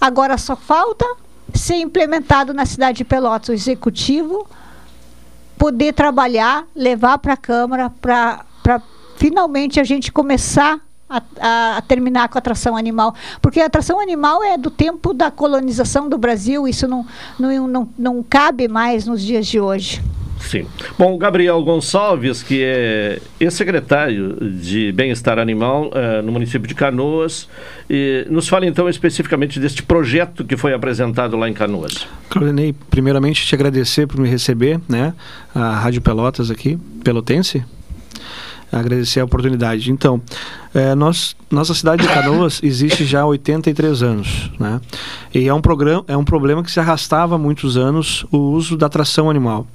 agora 0.00 0.38
só 0.38 0.56
falta 0.56 1.04
ser 1.54 1.76
implementado 1.76 2.52
na 2.54 2.64
cidade 2.64 2.98
de 2.98 3.04
Pelotas, 3.04 3.48
o 3.48 3.52
executivo 3.52 4.46
poder 5.58 5.92
trabalhar, 5.92 6.64
levar 6.74 7.18
para 7.18 7.34
a 7.34 7.36
Câmara, 7.36 7.90
para 7.90 8.44
finalmente 9.16 9.80
a 9.80 9.84
gente 9.84 10.12
começar 10.12 10.80
a, 11.10 11.76
a, 11.76 11.82
terminar 11.82 12.28
com 12.28 12.38
a 12.38 12.40
atração 12.40 12.76
animal. 12.76 13.14
Porque 13.42 13.60
a 13.60 13.66
atração 13.66 14.00
animal 14.00 14.42
é 14.44 14.56
do 14.56 14.70
tempo 14.70 15.12
da 15.12 15.30
colonização 15.30 16.08
do 16.08 16.16
Brasil, 16.16 16.68
isso 16.68 16.86
não, 16.86 17.04
não, 17.38 17.66
não, 17.66 17.88
não 17.98 18.22
cabe 18.22 18.68
mais 18.68 19.06
nos 19.06 19.22
dias 19.22 19.46
de 19.46 19.58
hoje. 19.58 20.02
Sim. 20.40 20.66
Bom, 20.98 21.18
Gabriel 21.18 21.62
Gonçalves, 21.62 22.42
que 22.42 22.62
é 22.62 23.20
ex-secretário 23.38 24.36
de 24.40 24.92
Bem-Estar 24.92 25.38
Animal 25.38 25.90
uh, 25.90 26.22
no 26.22 26.32
município 26.32 26.66
de 26.66 26.74
Canoas, 26.74 27.48
e 27.88 28.26
nos 28.30 28.48
fala 28.48 28.66
então 28.66 28.88
especificamente 28.88 29.60
deste 29.60 29.82
projeto 29.82 30.44
que 30.44 30.56
foi 30.56 30.72
apresentado 30.72 31.36
lá 31.36 31.48
em 31.48 31.52
Canoas. 31.52 32.06
Claudinei, 32.30 32.74
primeiramente 32.90 33.44
te 33.44 33.54
agradecer 33.54 34.06
por 34.06 34.20
me 34.20 34.28
receber, 34.28 34.80
né, 34.88 35.12
a 35.54 35.76
Rádio 35.76 36.00
Pelotas 36.00 36.50
aqui, 36.50 36.78
pelotense, 37.02 37.64
agradecer 38.70 39.20
a 39.20 39.24
oportunidade. 39.24 39.90
Então, 39.90 40.20
é, 40.74 40.94
nós, 40.94 41.34
nossa 41.50 41.74
cidade 41.74 42.02
de 42.02 42.08
Canoas 42.08 42.60
existe 42.64 43.04
já 43.04 43.22
há 43.22 43.26
83 43.26 44.02
anos, 44.02 44.50
né? 44.58 44.80
E 45.34 45.48
é 45.48 45.54
um, 45.54 45.60
programa, 45.60 46.04
é 46.06 46.16
um 46.16 46.24
problema 46.24 46.62
que 46.62 46.70
se 46.70 46.78
arrastava 46.78 47.36
há 47.36 47.38
muitos 47.38 47.76
anos 47.76 48.26
o 48.30 48.38
uso 48.38 48.76
da 48.76 48.88
tração 48.88 49.30
animal. 49.30 49.66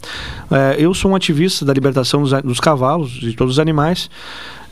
É, 0.52 0.76
eu 0.78 0.94
sou 0.94 1.12
um 1.12 1.16
ativista 1.16 1.66
da 1.66 1.74
libertação 1.74 2.22
dos, 2.22 2.32
dos 2.44 2.60
cavalos, 2.60 3.12
de 3.12 3.34
todos 3.34 3.56
os 3.56 3.60
animais, 3.60 4.10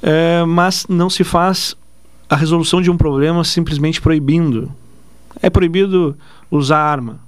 é, 0.02 0.44
mas 0.46 0.86
não 0.88 1.10
se 1.10 1.24
faz 1.24 1.76
a 2.30 2.36
resolução 2.36 2.82
de 2.82 2.90
um 2.90 2.98
problema 2.98 3.44
simplesmente 3.44 4.00
proibindo. 4.00 4.72
É 5.42 5.50
proibido 5.50 6.16
usar 6.50 6.78
arma, 6.78 7.20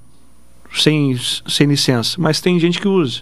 sem, 0.74 1.16
sem 1.48 1.68
licença, 1.68 2.16
mas 2.20 2.42
tem 2.42 2.60
gente 2.60 2.80
que 2.80 2.88
usa. 2.88 3.22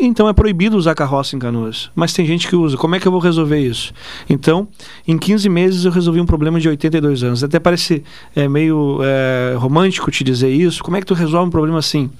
Então 0.00 0.28
é 0.28 0.32
proibido 0.32 0.76
usar 0.76 0.94
carroça 0.94 1.36
em 1.36 1.38
canoas, 1.38 1.90
mas 1.94 2.12
tem 2.12 2.26
gente 2.26 2.48
que 2.48 2.56
usa. 2.56 2.76
Como 2.76 2.94
é 2.94 3.00
que 3.00 3.06
eu 3.06 3.12
vou 3.12 3.20
resolver 3.20 3.58
isso? 3.58 3.92
Então, 4.28 4.66
em 5.06 5.16
15 5.16 5.48
meses 5.48 5.84
eu 5.84 5.92
resolvi 5.92 6.20
um 6.20 6.26
problema 6.26 6.58
de 6.58 6.68
82 6.68 7.22
anos. 7.22 7.44
Até 7.44 7.60
parece 7.60 8.02
é, 8.34 8.48
meio 8.48 8.98
é, 9.02 9.54
romântico 9.56 10.10
te 10.10 10.24
dizer 10.24 10.50
isso. 10.50 10.82
Como 10.82 10.96
é 10.96 11.00
que 11.00 11.06
tu 11.06 11.14
resolve 11.14 11.48
um 11.48 11.50
problema 11.50 11.78
assim? 11.78 12.10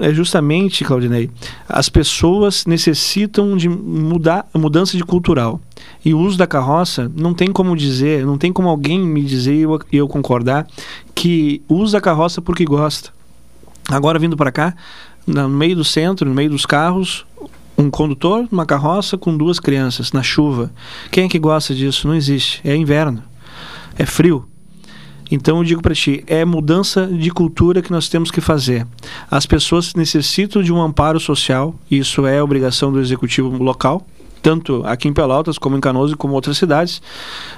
é 0.00 0.12
justamente, 0.12 0.84
Claudinei, 0.84 1.30
as 1.68 1.88
pessoas 1.88 2.66
necessitam 2.66 3.56
de 3.56 3.68
mudar, 3.68 4.46
mudança 4.54 4.96
de 4.96 5.04
cultural. 5.04 5.60
E 6.04 6.12
o 6.12 6.18
uso 6.18 6.36
da 6.36 6.46
carroça, 6.46 7.10
não 7.16 7.32
tem 7.32 7.50
como 7.50 7.76
dizer, 7.76 8.26
não 8.26 8.36
tem 8.36 8.52
como 8.52 8.68
alguém 8.68 9.00
me 9.00 9.22
dizer 9.22 9.54
e 9.54 9.62
eu, 9.62 9.80
eu 9.92 10.08
concordar 10.08 10.66
que 11.14 11.62
usa 11.68 11.98
a 11.98 12.00
carroça 12.00 12.42
porque 12.42 12.64
gosta. 12.64 13.10
Agora 13.92 14.18
vindo 14.18 14.36
para 14.36 14.50
cá, 14.50 14.74
no 15.26 15.48
meio 15.48 15.76
do 15.76 15.84
centro, 15.84 16.26
no 16.26 16.34
meio 16.34 16.48
dos 16.48 16.64
carros, 16.64 17.26
um 17.76 17.90
condutor, 17.90 18.48
uma 18.50 18.64
carroça 18.64 19.18
com 19.18 19.36
duas 19.36 19.60
crianças 19.60 20.12
na 20.12 20.22
chuva. 20.22 20.72
Quem 21.10 21.24
é 21.24 21.28
que 21.28 21.38
gosta 21.38 21.74
disso? 21.74 22.08
Não 22.08 22.14
existe. 22.14 22.60
É 22.64 22.74
inverno. 22.74 23.22
É 23.98 24.06
frio. 24.06 24.48
Então 25.30 25.58
eu 25.58 25.64
digo 25.64 25.82
para 25.82 25.94
ti, 25.94 26.22
é 26.26 26.44
mudança 26.44 27.06
de 27.06 27.30
cultura 27.30 27.80
que 27.82 27.90
nós 27.90 28.08
temos 28.08 28.30
que 28.30 28.40
fazer. 28.40 28.86
As 29.30 29.46
pessoas 29.46 29.94
necessitam 29.94 30.62
de 30.62 30.72
um 30.72 30.80
amparo 30.80 31.18
social, 31.18 31.74
isso 31.90 32.26
é 32.26 32.42
obrigação 32.42 32.92
do 32.92 33.00
executivo 33.00 33.62
local, 33.62 34.06
tanto 34.42 34.82
aqui 34.84 35.08
em 35.08 35.12
Pelotas 35.12 35.56
como 35.56 35.76
em 35.76 35.80
Canoas 35.80 36.12
e 36.12 36.16
como 36.16 36.34
outras 36.34 36.58
cidades. 36.58 37.00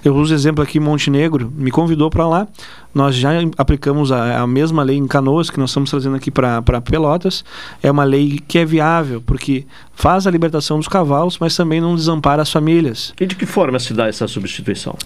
Eu 0.05 0.15
uso 0.15 0.33
exemplo 0.33 0.63
aqui 0.63 0.79
Montenegro, 0.79 1.53
me 1.57 1.73
convidou 1.73 2.11
para 2.11 2.29
lá. 2.29 2.47
Nós 2.95 3.17
já 3.17 3.31
aplicamos 3.59 4.13
a, 4.13 4.43
a, 4.43 4.47
mesma 4.47 4.83
lei 4.83 4.97
em 4.97 5.07
Canoas 5.07 5.51
que 5.51 5.59
nós 5.59 5.71
estamos 5.71 5.91
trazendo 5.91 6.17
aqui 6.17 6.31
para 6.31 6.63
Pelotas. 6.81 7.45
É 7.83 7.91
uma 7.91 8.05
lei 8.05 8.41
que 8.47 8.59
é 8.59 8.65
viável, 8.65 9.21
porque 9.21 9.67
faz 9.95 10.27
a 10.27 10.31
libertação 10.31 10.79
dos 10.79 10.89
cavalos, 10.89 11.39
mas 11.39 11.57
também 11.57 11.81
não 11.81 11.95
desampara 11.95 12.43
as 12.43 12.51
famílias. 12.51 13.13
E 13.21 13.27
de 13.27 13.35
que 13.35 13.47
forma 13.47 13.79
se 13.79 13.95
dá 13.95 14.09
essa 14.09 14.27
substituição? 14.29 14.97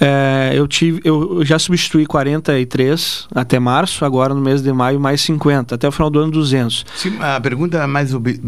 É, 0.00 0.52
eu, 0.54 0.66
tive, 0.66 1.00
eu 1.04 1.44
já 1.44 1.58
substituí 1.58 2.06
43 2.06 3.28
até 3.34 3.58
março, 3.58 4.04
agora 4.04 4.34
no 4.34 4.40
mês 4.40 4.62
de 4.62 4.72
maio 4.72 4.98
mais 4.98 5.20
50, 5.20 5.74
até 5.74 5.88
o 5.88 5.92
final 5.92 6.10
do 6.10 6.18
ano 6.20 6.32
200. 6.32 6.86
Sim, 6.96 7.18
a 7.20 7.40
pergunta 7.40 7.86
mais 7.86 8.14
ob 8.14 8.38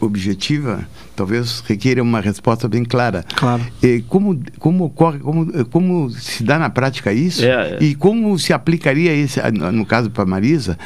objetiva 0.00 0.86
talvez 1.18 1.64
requeira 1.66 2.00
uma 2.00 2.20
resposta 2.20 2.68
bem 2.68 2.84
clara. 2.84 3.24
Claro. 3.34 3.66
E 3.82 4.02
como, 4.02 4.40
como 4.60 4.84
ocorre, 4.84 5.18
como, 5.18 5.64
como 5.64 6.10
se 6.10 6.44
dá 6.44 6.60
na 6.60 6.70
prática 6.70 7.12
isso 7.12 7.44
É, 7.44 7.72
é. 7.72 7.78
e 7.80 7.96
como 7.96 8.37
se 8.38 8.52
aplicaria 8.52 9.12
esse, 9.12 9.40
no 9.50 9.84
caso 9.84 10.10
para 10.10 10.24
Marisa, 10.26 10.78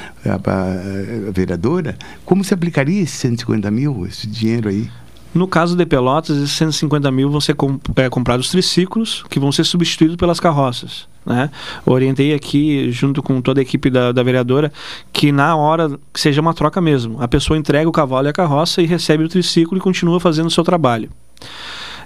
para 0.43 0.81
a 1.29 1.31
vereadora, 1.33 1.97
como 2.25 2.43
se 2.45 2.55
aplicaria 2.55 3.03
esses 3.03 3.19
150 3.19 3.71
mil, 3.71 4.07
esse 4.07 4.27
dinheiro 4.27 4.69
aí? 4.69 4.89
No 5.35 5.49
caso 5.49 5.75
de 5.75 5.87
Pelotas, 5.87 6.37
esses 6.37 6.53
150 6.53 7.11
mil 7.11 7.31
vão 7.31 7.41
ser 7.41 7.55
comp 7.55 7.81
é, 7.97 8.09
comprados 8.11 8.51
triciclos, 8.51 9.25
que 9.31 9.41
vão 9.41 9.51
ser 9.51 9.65
substituídos 9.65 10.17
pelas 10.17 10.39
carroças. 10.39 11.09
Né? 11.25 11.49
Orientei 11.87 12.35
aqui, 12.35 12.91
junto 12.91 13.23
com 13.23 13.41
toda 13.41 13.61
a 13.61 13.63
equipe 13.63 13.89
da, 13.89 14.13
da 14.13 14.23
vereadora, 14.23 14.71
que 15.11 15.33
na 15.33 15.57
hora 15.57 15.99
que 16.13 16.21
seja 16.21 16.41
uma 16.41 16.53
troca 16.53 16.81
mesmo. 16.83 17.23
A 17.23 17.27
pessoa 17.27 17.57
entrega 17.57 17.89
o 17.89 17.93
cavalo 17.93 18.27
e 18.27 18.31
a 18.31 18.33
carroça 18.33 18.83
e 18.83 18.87
recebe 18.87 19.25
o 19.25 19.29
triciclo 19.29 19.79
e 19.79 19.81
continua 19.81 20.21
fazendo 20.21 20.49
o 20.49 20.51
seu 20.51 20.65
trabalho. 20.65 21.09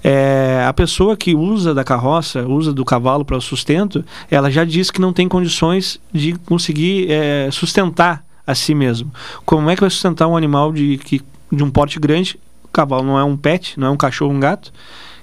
É, 0.09 0.65
a 0.65 0.73
pessoa 0.73 1.17
que 1.17 1.35
usa 1.35 1.75
da 1.75 1.83
carroça, 1.83 2.47
usa 2.47 2.73
do 2.73 2.85
cavalo 2.85 3.25
para 3.25 3.37
o 3.37 3.41
sustento, 3.41 4.05
ela 4.31 4.49
já 4.49 4.65
diz 4.65 4.89
que 4.89 5.01
não 5.01 5.13
tem 5.13 5.27
condições 5.27 5.99
de 6.13 6.35
conseguir 6.47 7.11
é, 7.11 7.49
sustentar 7.51 8.25
a 8.47 8.55
si 8.55 8.73
mesmo. 8.73 9.11
Como 9.45 9.69
é 9.69 9.75
que 9.75 9.81
vai 9.81 9.91
sustentar 9.91 10.29
um 10.29 10.37
animal 10.37 10.73
de, 10.73 10.97
que, 10.99 11.21
de 11.51 11.65
um 11.65 11.71
porte 11.71 11.99
grande? 11.99 12.39
O 12.63 12.69
cavalo 12.69 13.03
não 13.03 13.19
é 13.19 13.25
um 13.25 13.37
pet, 13.37 13.81
não 13.81 13.89
é 13.89 13.91
um 13.91 13.97
cachorro, 13.97 14.33
um 14.33 14.39
gato, 14.39 14.73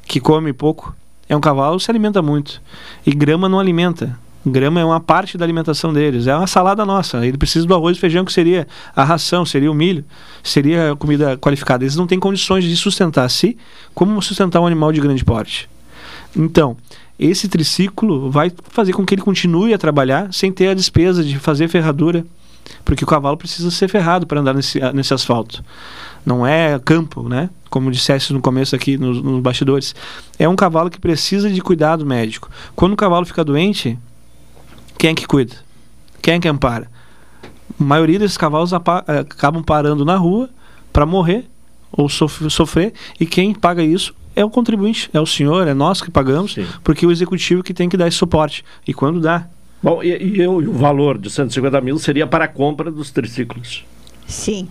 que 0.06 0.20
come 0.20 0.52
pouco. 0.52 0.94
É 1.30 1.38
um 1.38 1.40
cavalo, 1.40 1.80
se 1.80 1.90
alimenta 1.90 2.22
muito. 2.22 2.62
E 3.06 3.12
grama 3.12 3.48
não 3.48 3.62
alimenta. 3.62 4.20
Grama 4.46 4.82
é 4.82 4.86
uma 4.86 5.00
parte 5.00 5.38
da 5.38 5.46
alimentação 5.46 5.94
deles. 5.94 6.28
É 6.28 6.36
uma 6.36 6.48
salada 6.48 6.86
nossa. 6.86 7.26
Ele 7.26 7.38
precisa 7.38 7.66
do 7.66 7.74
arroz 7.74 7.96
e 7.96 8.00
feijão, 8.00 8.26
que 8.26 8.34
seria 8.34 8.68
a 8.96 9.04
ração, 9.04 9.46
seria 9.46 9.72
o 9.72 9.74
milho, 9.74 10.04
seria 10.44 10.92
a 10.92 10.96
comida 10.96 11.38
qualificada. 11.38 11.84
Eles 11.84 11.96
não 11.96 12.06
têm 12.06 12.20
condições 12.20 12.66
de 12.66 12.76
sustentar 12.76 13.24
a 13.24 13.30
si, 13.30 13.58
como 13.94 14.22
sustentar 14.22 14.60
um 14.60 14.68
animal 14.68 14.92
de 14.92 15.00
grande 15.00 15.24
porte. 15.24 15.70
Então, 16.36 16.76
esse 17.18 17.48
triciclo 17.48 18.30
vai 18.30 18.52
fazer 18.70 18.92
com 18.92 19.06
que 19.06 19.16
ele 19.16 19.22
continue 19.22 19.74
a 19.74 19.78
trabalhar 19.78 20.34
sem 20.34 20.52
ter 20.52 20.70
a 20.70 20.74
despesa 20.74 21.24
de 21.24 21.40
fazer 21.40 21.70
ferradura, 21.70 22.26
porque 22.84 23.04
o 23.04 23.08
cavalo 23.08 23.38
precisa 23.38 23.72
ser 23.72 23.88
ferrado 23.88 24.28
para 24.28 24.42
andar 24.42 24.54
nesse, 24.54 24.80
nesse 24.94 25.14
asfalto. 25.14 25.64
Não 26.26 26.46
é 26.46 26.80
campo, 26.80 27.30
né? 27.30 27.50
Como 27.70 27.92
disseste 27.92 28.34
no 28.34 28.42
começo 28.42 28.76
aqui 28.76 28.98
nos, 28.98 29.22
nos 29.22 29.42
bastidores. 29.42 29.96
É 30.40 30.48
um 30.50 30.56
cavalo 30.56 30.90
que 30.90 31.00
precisa 31.00 31.50
de 31.50 31.62
cuidado 31.62 32.06
médico. 32.06 32.50
Quando 32.76 32.94
o 32.94 32.98
cavalo 32.98 33.26
fica 33.26 33.44
doente, 33.44 33.98
quem 34.98 35.12
é 35.12 35.14
que 35.14 35.28
cuida? 35.28 35.56
Quem 36.22 36.36
é 36.36 36.40
que 36.40 36.48
ampara? 36.48 36.90
A 37.80 37.84
maioria 37.84 38.20
desses 38.20 38.38
cavalos 38.38 38.72
eh, 38.74 38.78
acabam 39.20 39.64
parando 39.64 40.06
na 40.06 40.16
rua 40.16 40.50
para 40.92 41.06
morrer 41.06 41.50
ou 41.92 42.10
sof 42.10 42.50
sofrer, 42.50 42.94
e 43.20 43.26
quem 43.26 43.54
paga 43.54 43.84
isso 43.84 44.16
é 44.36 44.44
o 44.44 44.50
contribuinte, 44.50 45.10
é 45.14 45.20
o 45.20 45.26
senhor, 45.26 45.68
é 45.68 45.74
nós 45.74 46.02
que 46.02 46.10
pagamos, 46.10 46.56
Sim. 46.56 46.66
porque 46.84 47.06
é 47.06 47.08
o 47.08 47.12
executivo 47.12 47.62
que 47.62 47.74
tem 47.74 47.88
que 47.88 47.96
dar 47.96 48.08
esse 48.08 48.18
suporte. 48.18 48.66
E 48.88 48.94
quando 48.94 49.20
dá. 49.20 49.48
Bom, 49.82 50.02
e, 50.02 50.10
e 50.10 50.48
o 50.48 50.72
valor 50.74 51.18
de 51.18 51.30
150 51.30 51.80
mil 51.82 52.00
seria 52.00 52.26
para 52.26 52.46
a 52.46 52.48
compra 52.48 52.90
dos 52.90 53.12
triciclos? 53.12 53.86
Sim. 54.26 54.68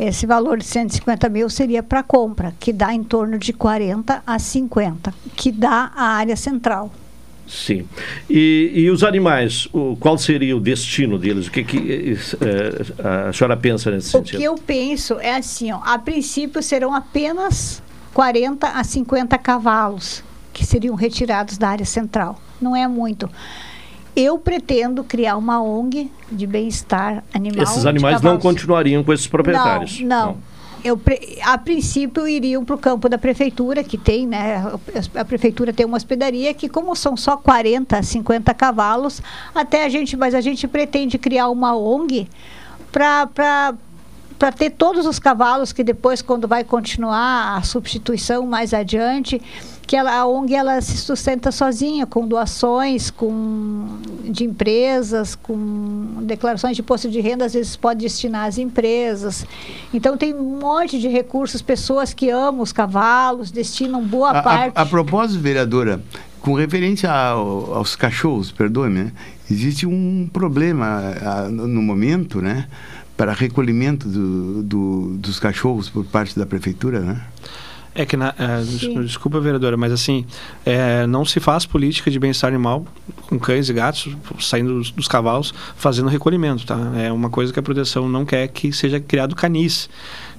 Esse 0.00 0.26
valor 0.26 0.58
de 0.58 0.64
150 0.64 1.28
mil 1.28 1.50
seria 1.50 1.82
para 1.82 2.02
compra, 2.02 2.54
que 2.58 2.72
dá 2.72 2.94
em 2.94 3.04
torno 3.04 3.38
de 3.38 3.52
40 3.52 4.22
a 4.26 4.38
50, 4.38 5.12
que 5.36 5.52
dá 5.52 5.92
a 5.94 6.04
área 6.04 6.36
central. 6.36 6.90
Sim. 7.46 7.86
E, 8.30 8.72
e 8.74 8.90
os 8.90 9.02
animais, 9.04 9.68
o, 9.72 9.96
qual 9.96 10.16
seria 10.16 10.56
o 10.56 10.60
destino 10.60 11.18
deles? 11.18 11.46
O 11.46 11.50
que, 11.50 11.64
que 11.64 12.16
eh, 12.40 13.28
a 13.28 13.32
senhora 13.32 13.56
pensa 13.56 13.90
nesse 13.90 14.08
O 14.08 14.10
sentido? 14.10 14.38
que 14.38 14.44
eu 14.44 14.54
penso 14.54 15.18
é 15.20 15.36
assim, 15.36 15.70
ó, 15.72 15.80
a 15.84 15.98
princípio 15.98 16.62
serão 16.62 16.94
apenas 16.94 17.82
40 18.14 18.66
a 18.66 18.84
50 18.84 19.36
cavalos 19.38 20.22
que 20.52 20.64
seriam 20.64 20.94
retirados 20.94 21.58
da 21.58 21.68
área 21.68 21.86
central. 21.86 22.40
Não 22.60 22.76
é 22.76 22.86
muito. 22.86 23.28
Eu 24.14 24.38
pretendo 24.38 25.02
criar 25.02 25.36
uma 25.36 25.62
ONG 25.62 26.10
de 26.30 26.46
bem-estar 26.46 27.24
animal. 27.32 27.62
Esses 27.62 27.86
animais 27.86 28.20
não 28.20 28.38
continuariam 28.38 29.02
com 29.02 29.12
esses 29.12 29.26
proprietários? 29.26 30.00
Não, 30.00 30.26
não. 30.26 30.51
Eu, 30.84 31.00
a 31.42 31.56
princípio 31.56 32.26
iriam 32.26 32.64
para 32.64 32.74
o 32.74 32.78
campo 32.78 33.08
da 33.08 33.16
prefeitura, 33.16 33.84
que 33.84 33.96
tem, 33.96 34.26
né? 34.26 34.62
A 35.14 35.24
prefeitura 35.24 35.72
tem 35.72 35.86
uma 35.86 35.96
hospedaria 35.96 36.52
que, 36.52 36.68
como 36.68 36.94
são 36.96 37.16
só 37.16 37.36
40, 37.36 38.02
50 38.02 38.52
cavalos, 38.54 39.22
até 39.54 39.84
a 39.84 39.88
gente, 39.88 40.16
mas 40.16 40.34
a 40.34 40.40
gente 40.40 40.66
pretende 40.66 41.18
criar 41.18 41.48
uma 41.48 41.76
ONG 41.76 42.28
para 42.90 43.74
para 44.38 44.50
ter 44.50 44.70
todos 44.70 45.06
os 45.06 45.20
cavalos 45.20 45.72
que 45.72 45.84
depois, 45.84 46.20
quando 46.20 46.48
vai 46.48 46.64
continuar 46.64 47.56
a 47.56 47.62
substituição 47.62 48.44
mais 48.44 48.74
adiante, 48.74 49.40
que 49.86 49.96
ela, 49.96 50.14
a 50.16 50.26
ONG 50.26 50.54
ela 50.54 50.80
se 50.80 50.96
sustenta 50.96 51.50
sozinha, 51.52 52.06
com 52.06 52.26
doações, 52.26 53.10
com 53.10 53.86
de 54.24 54.44
empresas, 54.44 55.34
com 55.34 56.18
declarações 56.22 56.76
de 56.76 56.82
imposto 56.82 57.10
de 57.10 57.20
renda, 57.20 57.44
às 57.44 57.52
vezes 57.54 57.76
pode 57.76 58.00
destinar 58.00 58.46
às 58.46 58.56
empresas. 58.58 59.44
Então 59.92 60.16
tem 60.16 60.32
um 60.34 60.58
monte 60.58 60.98
de 60.98 61.08
recursos, 61.08 61.60
pessoas 61.60 62.14
que 62.14 62.30
amam 62.30 62.62
os 62.62 62.72
cavalos, 62.72 63.50
destinam 63.50 64.02
boa 64.02 64.30
A, 64.30 64.38
a- 64.38 64.42
parte. 64.42 64.72
a 64.76 64.86
propósito, 64.86 65.40
vereadora, 65.40 66.02
com 66.40 66.54
referência 66.54 67.10
ao- 67.12 67.74
aos 67.74 67.94
cachorros, 67.94 68.50
perdoe-me, 68.50 69.04
né? 69.04 69.12
existe 69.50 69.84
um 69.86 70.28
problema 70.32 71.00
no 71.50 71.66
no 71.66 71.82
momento, 71.82 72.40
né? 72.40 72.66
Para 73.16 73.32
recolhimento 73.32 74.08
do- 74.08 74.62
do- 74.62 75.08
dos 75.18 75.38
cachorros 75.38 75.90
por 75.90 76.04
parte 76.06 76.38
da 76.38 76.46
prefeitura, 76.46 77.00
né? 77.00 77.20
É 77.94 78.06
que, 78.06 78.16
na, 78.16 78.34
é, 78.38 78.62
desculpa, 79.02 79.38
vereadora, 79.38 79.76
mas 79.76 79.92
assim, 79.92 80.24
é, 80.64 81.06
não 81.06 81.26
se 81.26 81.38
faz 81.40 81.66
política 81.66 82.10
de 82.10 82.18
bem-estar 82.18 82.48
animal 82.48 82.86
com 83.28 83.38
cães 83.38 83.68
e 83.68 83.72
gatos 83.72 84.16
saindo 84.40 84.78
dos, 84.78 84.90
dos 84.90 85.06
cavalos 85.06 85.52
fazendo 85.76 86.08
recolhimento, 86.08 86.64
tá? 86.64 86.78
É 86.96 87.12
uma 87.12 87.28
coisa 87.28 87.52
que 87.52 87.58
a 87.58 87.62
proteção 87.62 88.08
não 88.08 88.24
quer 88.24 88.48
que 88.48 88.72
seja 88.72 88.98
criado 88.98 89.36
canis, 89.36 89.90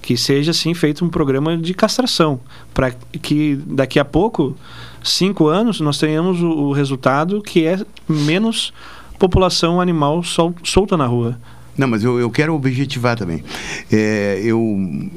que 0.01 0.17
seja, 0.17 0.49
assim, 0.49 0.73
feito 0.73 1.05
um 1.05 1.09
programa 1.09 1.55
de 1.55 1.75
castração, 1.75 2.39
para 2.73 2.91
que 3.21 3.55
daqui 3.67 3.99
a 3.99 4.05
pouco, 4.05 4.57
cinco 5.03 5.47
anos, 5.47 5.79
nós 5.79 5.99
tenhamos 5.99 6.41
o, 6.41 6.49
o 6.49 6.71
resultado 6.73 7.39
que 7.41 7.65
é 7.65 7.79
menos 8.09 8.73
população 9.19 9.79
animal 9.79 10.23
sol, 10.23 10.55
solta 10.63 10.97
na 10.97 11.05
rua. 11.05 11.37
Não, 11.77 11.87
mas 11.87 12.03
eu, 12.03 12.19
eu 12.19 12.29
quero 12.29 12.53
objetivar 12.53 13.17
também. 13.17 13.43
É, 13.91 14.39
eu, 14.43 14.59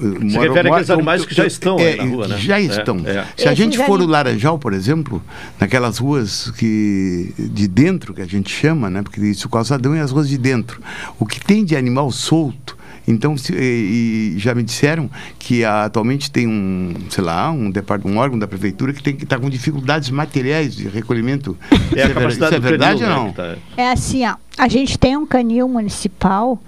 eu 0.01 0.13
Se 0.21 0.25
moro- 0.37 0.49
refere 0.53 0.69
àqueles 0.71 0.89
eu- 0.89 0.95
animais 0.95 1.25
que 1.27 1.35
já 1.35 1.47
estão 1.47 1.79
é, 1.79 1.89
aí 1.93 1.97
na 1.97 2.05
rua, 2.05 2.29
né? 2.29 2.39
Já 2.39 2.59
É, 2.59 2.65
estão. 2.65 2.97
é. 3.05 3.25
Se 3.37 3.47
a 3.49 3.55
gente 3.55 3.77
for 3.79 4.01
o 4.01 4.07
Laranjal, 4.07 4.59
por 4.59 4.73
exemplo, 4.73 5.23
naquelas 5.61 5.99
ruas 5.99 6.51
que 6.53 7.33
de 7.39 7.69
dentro 7.69 8.15
que 8.15 8.23
a 8.23 8.27
gente 8.27 8.51
chama, 8.51 8.89
né? 8.89 9.03
Porque 9.03 9.21
isso 9.21 9.47
o 9.49 9.51
calçadão 9.51 9.95
é 9.95 10.01
as 10.01 10.11
ruas 10.13 10.29
de 10.29 10.39
dentro. 10.39 10.81
O 11.19 11.27
que 11.27 11.39
tem 11.45 11.65
de 11.65 11.77
animal 11.77 12.11
solto 12.11 12.77
então, 13.07 13.37
se- 13.37 13.53
e, 13.55 14.35
e 14.35 14.39
já 14.39 14.55
me 14.55 14.63
disseram 14.63 15.09
que 15.39 15.65
atualmente 15.65 16.31
tem 16.31 16.47
um, 16.47 16.95
sei 17.11 17.23
lá, 17.25 17.51
um, 17.53 17.73
um 18.05 18.17
órgão 18.19 18.39
da 18.39 18.47
prefeitura 18.49 18.93
que 18.93 19.03
tem 19.03 19.15
que 19.15 19.25
estar 19.25 19.39
com 19.39 19.49
dificuldades 19.49 20.11
materiais 20.11 20.75
de 20.77 20.89
recolhimento. 20.89 21.57
É 21.97 22.03
a 22.03 22.09
ver- 22.09 22.15
capacidade 22.15 22.35
isso 22.37 22.55
é 22.57 22.59
do 22.61 22.69
verdade 22.69 23.01
canil, 23.01 23.17
ou 23.17 23.23
né, 23.23 23.27
não? 23.29 23.33
tá- 23.33 23.57
É 23.77 23.91
assim, 23.91 24.27
ó, 24.27 24.35
a 24.59 24.69
gente 24.69 24.99
tem 24.99 25.17
um 25.17 25.25
canil 25.25 25.69
municipal 25.69 26.61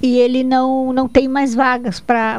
e 0.00 0.16
ele 0.18 0.44
não, 0.44 0.92
não 0.92 1.08
tem 1.08 1.26
mais 1.26 1.54
vagas 1.54 1.98
para 1.98 2.38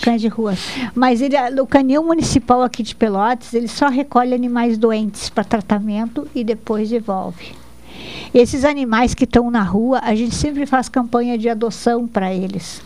cães 0.00 0.20
de 0.20 0.28
rua. 0.28 0.54
Mas 0.94 1.20
ele, 1.20 1.34
o 1.60 1.66
canil 1.66 2.04
municipal 2.04 2.62
aqui 2.62 2.82
de 2.82 2.94
Pelotas, 2.94 3.54
ele 3.54 3.68
só 3.68 3.88
recolhe 3.88 4.34
animais 4.34 4.76
doentes 4.78 5.28
para 5.30 5.42
tratamento 5.44 6.28
e 6.34 6.44
depois 6.44 6.88
devolve. 6.90 7.52
Esses 8.34 8.64
animais 8.64 9.14
que 9.14 9.24
estão 9.24 9.50
na 9.50 9.62
rua, 9.62 10.00
a 10.02 10.14
gente 10.14 10.34
sempre 10.34 10.66
faz 10.66 10.88
campanha 10.88 11.38
de 11.38 11.48
adoção 11.48 12.06
para 12.06 12.32
eles. 12.32 12.82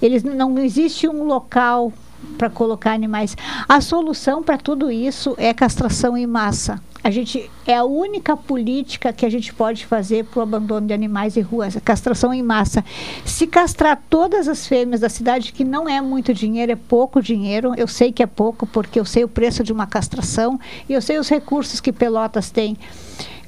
Eles 0.00 0.22
não 0.22 0.58
existe 0.58 1.08
um 1.08 1.24
local 1.24 1.92
para 2.36 2.50
colocar 2.50 2.92
animais. 2.92 3.36
A 3.68 3.80
solução 3.80 4.42
para 4.42 4.58
tudo 4.58 4.90
isso 4.90 5.34
é 5.38 5.52
castração 5.52 6.16
em 6.16 6.26
massa. 6.26 6.80
A 7.02 7.10
gente 7.10 7.50
é 7.66 7.74
a 7.76 7.84
única 7.84 8.36
política 8.36 9.10
que 9.10 9.24
a 9.24 9.30
gente 9.30 9.54
pode 9.54 9.86
fazer 9.86 10.26
para 10.26 10.40
o 10.40 10.42
abandono 10.42 10.86
de 10.86 10.92
animais 10.92 11.34
em 11.34 11.40
ruas, 11.40 11.74
a 11.74 11.80
castração 11.80 12.32
em 12.32 12.42
massa. 12.42 12.84
Se 13.24 13.46
castrar 13.46 14.02
todas 14.10 14.46
as 14.48 14.66
fêmeas 14.66 15.00
da 15.00 15.08
cidade, 15.08 15.50
que 15.50 15.64
não 15.64 15.88
é 15.88 15.98
muito 16.02 16.34
dinheiro, 16.34 16.72
é 16.72 16.76
pouco 16.76 17.22
dinheiro, 17.22 17.72
eu 17.76 17.88
sei 17.88 18.12
que 18.12 18.22
é 18.22 18.26
pouco, 18.26 18.66
porque 18.66 19.00
eu 19.00 19.06
sei 19.06 19.24
o 19.24 19.28
preço 19.28 19.64
de 19.64 19.72
uma 19.72 19.86
castração 19.86 20.60
e 20.86 20.92
eu 20.92 21.00
sei 21.00 21.18
os 21.18 21.28
recursos 21.28 21.80
que 21.80 21.90
Pelotas 21.90 22.50
tem. 22.50 22.76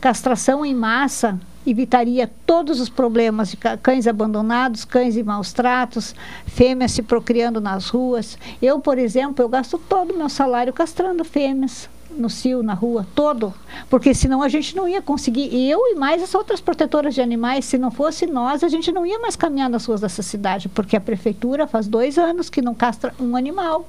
Castração 0.03 0.67
em 0.67 0.75
massa 0.75 1.39
evitaria 1.65 2.29
todos 2.45 2.81
os 2.81 2.89
problemas 2.89 3.53
de 3.53 3.57
cães 3.57 4.09
abandonados, 4.09 4.85
cães 4.85 5.17
em 5.17 5.23
maus 5.23 5.53
tratos, 5.53 6.13
fêmeas 6.45 6.91
se 6.91 7.03
procriando 7.03 7.61
nas 7.61 7.89
ruas. 7.89 8.37
Eu, 8.61 8.81
por 8.81 8.99
exemplo, 8.99 9.45
eu 9.45 9.49
gasto 9.49 9.79
todo 9.79 10.13
o 10.13 10.19
meu 10.19 10.29
salário 10.29 10.73
castrando 10.73 11.25
fêmeas 11.25 11.89
no 12.11 12.29
cio, 12.29 12.65
na 12.65 12.75
rua, 12.75 13.07
todo, 13.15 13.55
porque 13.89 14.13
senão 14.13 14.43
a 14.43 14.49
gente 14.49 14.75
não 14.75 14.89
ia 14.89 15.01
conseguir, 15.01 15.55
eu 15.71 15.79
e 15.87 15.95
mais 15.95 16.21
as 16.21 16.35
outras 16.35 16.61
protetoras 16.61 17.15
de 17.15 17.21
animais, 17.21 17.65
se 17.65 17.79
não 17.79 17.93
fosse 17.93 18.27
nós, 18.27 18.65
a 18.65 18.69
gente 18.69 18.91
não 18.91 19.07
ia 19.07 19.21
mais 19.21 19.37
caminhar 19.37 19.71
nas 19.71 19.87
ruas 19.87 20.01
dessa 20.01 20.21
cidade, 20.21 20.69
porque 20.69 20.97
a 20.97 21.01
prefeitura 21.01 21.65
faz 21.65 21.87
dois 21.87 22.19
anos 22.19 22.51
que 22.51 22.61
não 22.61 22.75
castra 22.75 23.15
um 23.21 23.37
animal. 23.37 23.87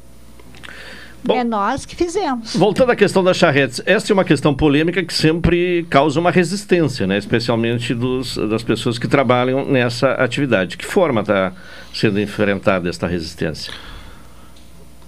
É 1.30 1.44
nós 1.44 1.86
que 1.86 1.95
fizemos. 1.95 2.56
Voltando 2.56 2.91
à 2.91 2.95
questão 2.95 3.24
das 3.24 3.38
charretes, 3.38 3.82
essa 3.86 4.12
é 4.12 4.14
uma 4.14 4.26
questão 4.26 4.54
polêmica 4.54 5.04
que 5.04 5.14
sempre 5.14 5.86
causa 5.90 6.20
uma 6.20 6.32
resistência, 6.32 7.08
né? 7.08 7.18
especialmente 7.18 7.94
dos, 7.94 8.36
das 8.36 8.64
pessoas 8.64 9.00
que 9.00 9.08
trabalham 9.08 9.66
nessa 9.66 10.12
atividade. 10.14 10.78
Que 10.78 10.86
forma 10.86 11.22
está 11.22 11.54
sendo 11.94 12.20
enfrentada 12.20 12.90
esta 12.90 13.08
resistência? 13.08 13.72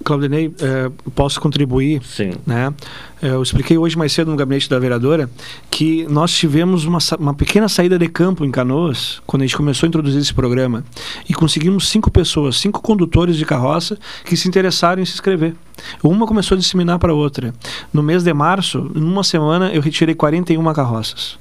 Claudinei, 0.06 0.54
eh, 0.60 0.88
posso 1.16 1.40
contribuir? 1.40 2.00
Sim. 2.04 2.30
Né? 2.46 2.72
Eh, 3.20 3.30
eu 3.30 3.42
expliquei 3.42 3.76
hoje 3.76 3.98
mais 3.98 4.12
cedo 4.12 4.30
no 4.30 4.36
gabinete 4.36 4.70
da 4.70 4.78
vereadora 4.78 5.28
que 5.68 6.06
nós 6.08 6.32
tivemos 6.32 6.84
uma, 6.84 6.98
uma 7.18 7.34
pequena 7.34 7.68
saída 7.68 7.98
de 7.98 8.06
campo 8.06 8.44
em 8.44 8.50
Canoas, 8.52 9.20
quando 9.26 9.42
a 9.42 9.46
gente 9.46 9.56
começou 9.56 9.84
a 9.84 9.88
introduzir 9.88 10.20
esse 10.20 10.32
programa, 10.32 10.84
e 11.28 11.34
conseguimos 11.34 11.88
cinco 11.88 12.08
pessoas, 12.08 12.56
cinco 12.56 12.80
condutores 12.80 13.36
de 13.36 13.44
carroça 13.44 13.98
que 14.24 14.36
se 14.36 14.46
interessaram 14.46 15.02
em 15.02 15.04
se 15.04 15.14
inscrever. 15.14 15.56
Uma 16.04 16.24
começou 16.24 16.54
a 16.54 16.58
disseminar 16.58 17.00
para 17.00 17.12
outra. 17.12 17.52
No 17.92 18.00
mês 18.00 18.22
de 18.22 18.32
março, 18.32 18.88
numa 18.94 19.24
semana, 19.24 19.70
eu 19.70 19.82
retirei 19.82 20.14
41 20.14 20.72
carroças. 20.72 21.36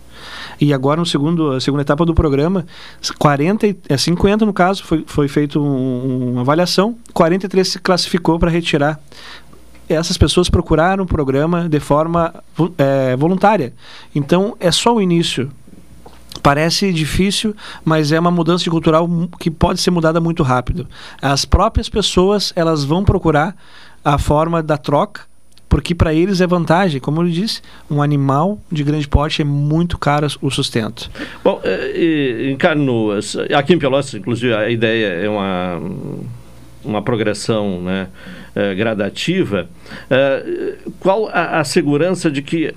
E 0.59 0.73
agora, 0.73 0.99
no 0.99 1.05
segundo, 1.05 1.51
a 1.51 1.59
segunda 1.59 1.81
etapa 1.81 2.05
do 2.05 2.13
programa, 2.13 2.65
40, 3.17 3.67
e- 3.67 3.77
é 3.89 3.97
50 3.97 4.45
no 4.45 4.53
caso, 4.53 4.83
foi, 4.83 5.03
foi 5.05 5.27
feita 5.27 5.59
um, 5.59 6.31
uma 6.33 6.41
avaliação, 6.41 6.97
43 7.13 7.67
se 7.67 7.79
classificou 7.79 8.39
para 8.39 8.49
retirar. 8.49 8.99
Essas 9.87 10.17
pessoas 10.17 10.49
procuraram 10.49 11.03
o 11.03 11.07
programa 11.07 11.69
de 11.69 11.79
forma 11.79 12.33
eh, 12.77 13.15
voluntária. 13.17 13.71
Então, 14.15 14.57
é 14.59 14.71
só 14.71 14.95
o 14.95 15.01
início. 15.01 15.51
Parece 16.41 16.91
difícil, 16.91 17.55
mas 17.83 18.11
é 18.11 18.19
uma 18.19 18.31
mudança 18.31 18.63
de 18.63 18.69
cultural 18.69 19.07
que 19.39 19.51
pode 19.51 19.79
ser 19.79 19.91
mudada 19.91 20.19
muito 20.19 20.41
rápido. 20.41 20.87
As 21.21 21.45
próprias 21.45 21.87
pessoas 21.87 22.51
elas 22.55 22.83
vão 22.83 23.03
procurar 23.03 23.55
a 24.03 24.17
forma 24.17 24.61
da 24.61 24.77
troca, 24.77 25.21
porque 25.67 25.93
para 25.93 26.13
eles 26.13 26.41
é 26.41 26.47
vantagem. 26.47 26.99
Como 26.99 27.21
eu 27.21 27.27
disse, 27.27 27.61
um 27.89 28.01
animal 28.01 28.59
de 28.71 28.83
grande 28.83 29.07
porte 29.07 29.41
é 29.41 29.45
muito 29.45 29.97
caro 29.97 30.27
o 30.41 30.49
sustento. 30.49 31.09
Bom, 31.43 31.59
eh, 31.63 32.51
em 32.51 32.55
Canoas, 32.55 33.35
aqui 33.55 33.73
em 33.73 33.79
Pelotas, 33.79 34.13
inclusive, 34.13 34.53
a 34.53 34.69
ideia 34.69 35.07
é 35.07 35.29
uma, 35.29 35.81
uma 36.83 37.01
progressão 37.01 37.81
né, 37.81 38.07
eh, 38.55 38.73
gradativa. 38.75 39.67
Eh, 40.09 40.75
qual 40.99 41.27
a, 41.29 41.59
a 41.59 41.63
segurança 41.63 42.31
de 42.31 42.41
que 42.41 42.71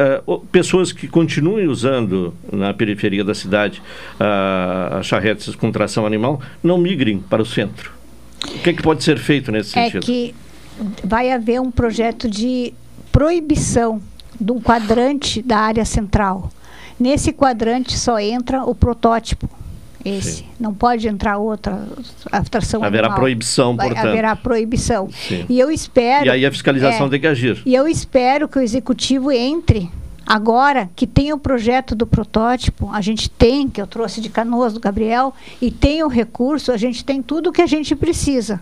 pessoas 0.50 0.92
que 0.92 1.06
continuem 1.06 1.68
usando 1.68 2.34
na 2.52 2.74
periferia 2.74 3.22
da 3.22 3.34
cidade 3.34 3.82
ah, 4.18 4.98
as 4.98 5.06
charretes 5.06 5.54
com 5.54 5.70
tração 5.70 6.04
animal 6.04 6.40
não 6.62 6.78
migrem 6.78 7.18
para 7.18 7.42
o 7.42 7.46
centro? 7.46 7.92
O 8.46 8.58
que, 8.60 8.70
é 8.70 8.72
que 8.72 8.82
pode 8.82 9.02
ser 9.02 9.18
feito 9.18 9.50
nesse 9.50 9.78
é 9.78 9.84
sentido? 9.84 10.04
que 10.04 10.34
vai 11.02 11.30
haver 11.30 11.60
um 11.60 11.70
projeto 11.70 12.28
de 12.28 12.72
proibição 13.10 14.00
de 14.40 14.52
um 14.52 14.60
quadrante 14.60 15.42
da 15.42 15.58
área 15.58 15.84
central. 15.84 16.50
Nesse 16.98 17.32
quadrante 17.32 17.96
só 17.98 18.18
entra 18.18 18.64
o 18.64 18.74
protótipo. 18.74 19.48
Esse. 20.04 20.44
Não 20.58 20.72
pode 20.72 21.08
entrar 21.08 21.38
outra 21.38 21.86
atração 22.30 22.82
Haverá 22.84 23.08
animal. 23.08 23.18
proibição, 23.18 23.76
Vai- 23.76 23.88
portanto. 23.88 24.08
Haverá 24.08 24.36
proibição. 24.36 25.08
Sim. 25.10 25.44
E 25.48 25.58
eu 25.58 25.70
espero. 25.70 26.26
E 26.26 26.30
aí 26.30 26.46
a 26.46 26.50
fiscalização 26.50 27.08
é, 27.08 27.10
tem 27.10 27.20
que 27.20 27.26
agir. 27.26 27.60
E 27.66 27.74
eu 27.74 27.86
espero 27.86 28.48
que 28.48 28.58
o 28.58 28.62
executivo 28.62 29.30
entre 29.32 29.90
agora 30.24 30.88
que 30.94 31.06
tem 31.06 31.32
o 31.32 31.38
projeto 31.38 31.94
do 31.94 32.06
protótipo, 32.06 32.90
a 32.92 33.00
gente 33.00 33.28
tem, 33.28 33.68
que 33.68 33.80
eu 33.80 33.86
trouxe 33.86 34.20
de 34.20 34.28
Canoas 34.28 34.72
do 34.72 34.80
Gabriel, 34.80 35.34
e 35.60 35.70
tem 35.70 36.02
o 36.02 36.08
recurso, 36.08 36.70
a 36.70 36.76
gente 36.76 37.04
tem 37.04 37.22
tudo 37.22 37.48
o 37.50 37.52
que 37.52 37.62
a 37.62 37.66
gente 37.66 37.96
precisa. 37.96 38.60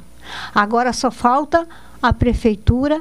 Agora 0.55 0.93
só 0.93 1.11
falta 1.11 1.67
a 2.03 2.13
prefeitura 2.13 3.01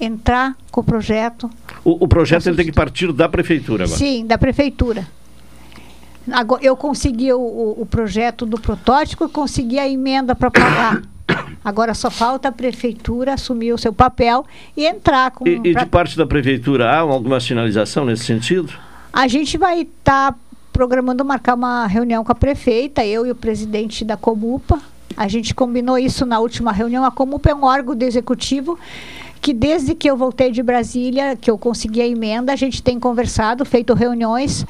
entrar 0.00 0.56
com 0.70 0.80
o 0.80 0.84
projeto. 0.84 1.48
O, 1.84 2.04
o 2.04 2.08
projeto 2.08 2.46
ele 2.48 2.56
tem 2.56 2.66
que 2.66 2.72
partir 2.72 3.12
da 3.12 3.28
prefeitura 3.28 3.84
agora. 3.84 3.98
Sim, 3.98 4.26
da 4.26 4.36
prefeitura. 4.38 5.06
Agora, 6.30 6.62
eu 6.64 6.76
consegui 6.76 7.32
o, 7.32 7.38
o- 7.40 7.82
o 7.82 7.86
projeto 7.86 8.46
do 8.46 8.58
protótipo 8.60 9.24
e 9.24 9.28
consegui 9.28 9.78
a 9.78 9.88
emenda 9.88 10.34
para 10.34 10.50
pagar. 10.50 11.02
Agora 11.64 11.94
só 11.94 12.10
falta 12.10 12.48
a 12.48 12.52
prefeitura 12.52 13.34
assumir 13.34 13.72
o 13.72 13.78
seu 13.78 13.92
papel 13.92 14.44
e 14.76 14.84
entrar 14.86 15.30
com. 15.32 15.46
E, 15.46 15.60
e 15.64 15.72
pra- 15.72 15.84
de 15.84 15.90
parte 15.90 16.16
da 16.16 16.26
prefeitura, 16.26 16.90
há 16.90 16.98
alguma 16.98 17.40
sinalização 17.40 18.04
nesse 18.04 18.24
sentido? 18.24 18.72
A 19.12 19.26
gente 19.28 19.58
vai 19.58 19.82
estar 19.82 20.36
programando 20.72 21.24
marcar 21.24 21.54
uma 21.54 21.86
reunião 21.86 22.24
com 22.24 22.32
a 22.32 22.34
prefeita, 22.34 23.04
eu 23.04 23.26
e 23.26 23.30
o 23.30 23.34
presidente 23.34 24.04
da 24.04 24.16
Comupa. 24.16 24.80
A 25.16 25.28
gente 25.28 25.54
combinou 25.54 25.98
isso 25.98 26.24
na 26.26 26.38
última 26.38 26.72
reunião. 26.72 27.04
A 27.04 27.10
Comupa 27.10 27.50
é 27.50 27.54
um 27.54 27.64
órgão 27.64 27.94
do 27.94 28.02
executivo 28.02 28.78
que 29.40 29.52
desde 29.52 29.94
que 29.94 30.08
eu 30.08 30.16
voltei 30.16 30.52
de 30.52 30.62
Brasília, 30.62 31.34
que 31.34 31.50
eu 31.50 31.58
consegui 31.58 32.00
a 32.00 32.06
emenda, 32.06 32.52
a 32.52 32.56
gente 32.56 32.80
tem 32.80 33.00
conversado, 33.00 33.64
feito 33.64 33.92
reuniões 33.92 34.64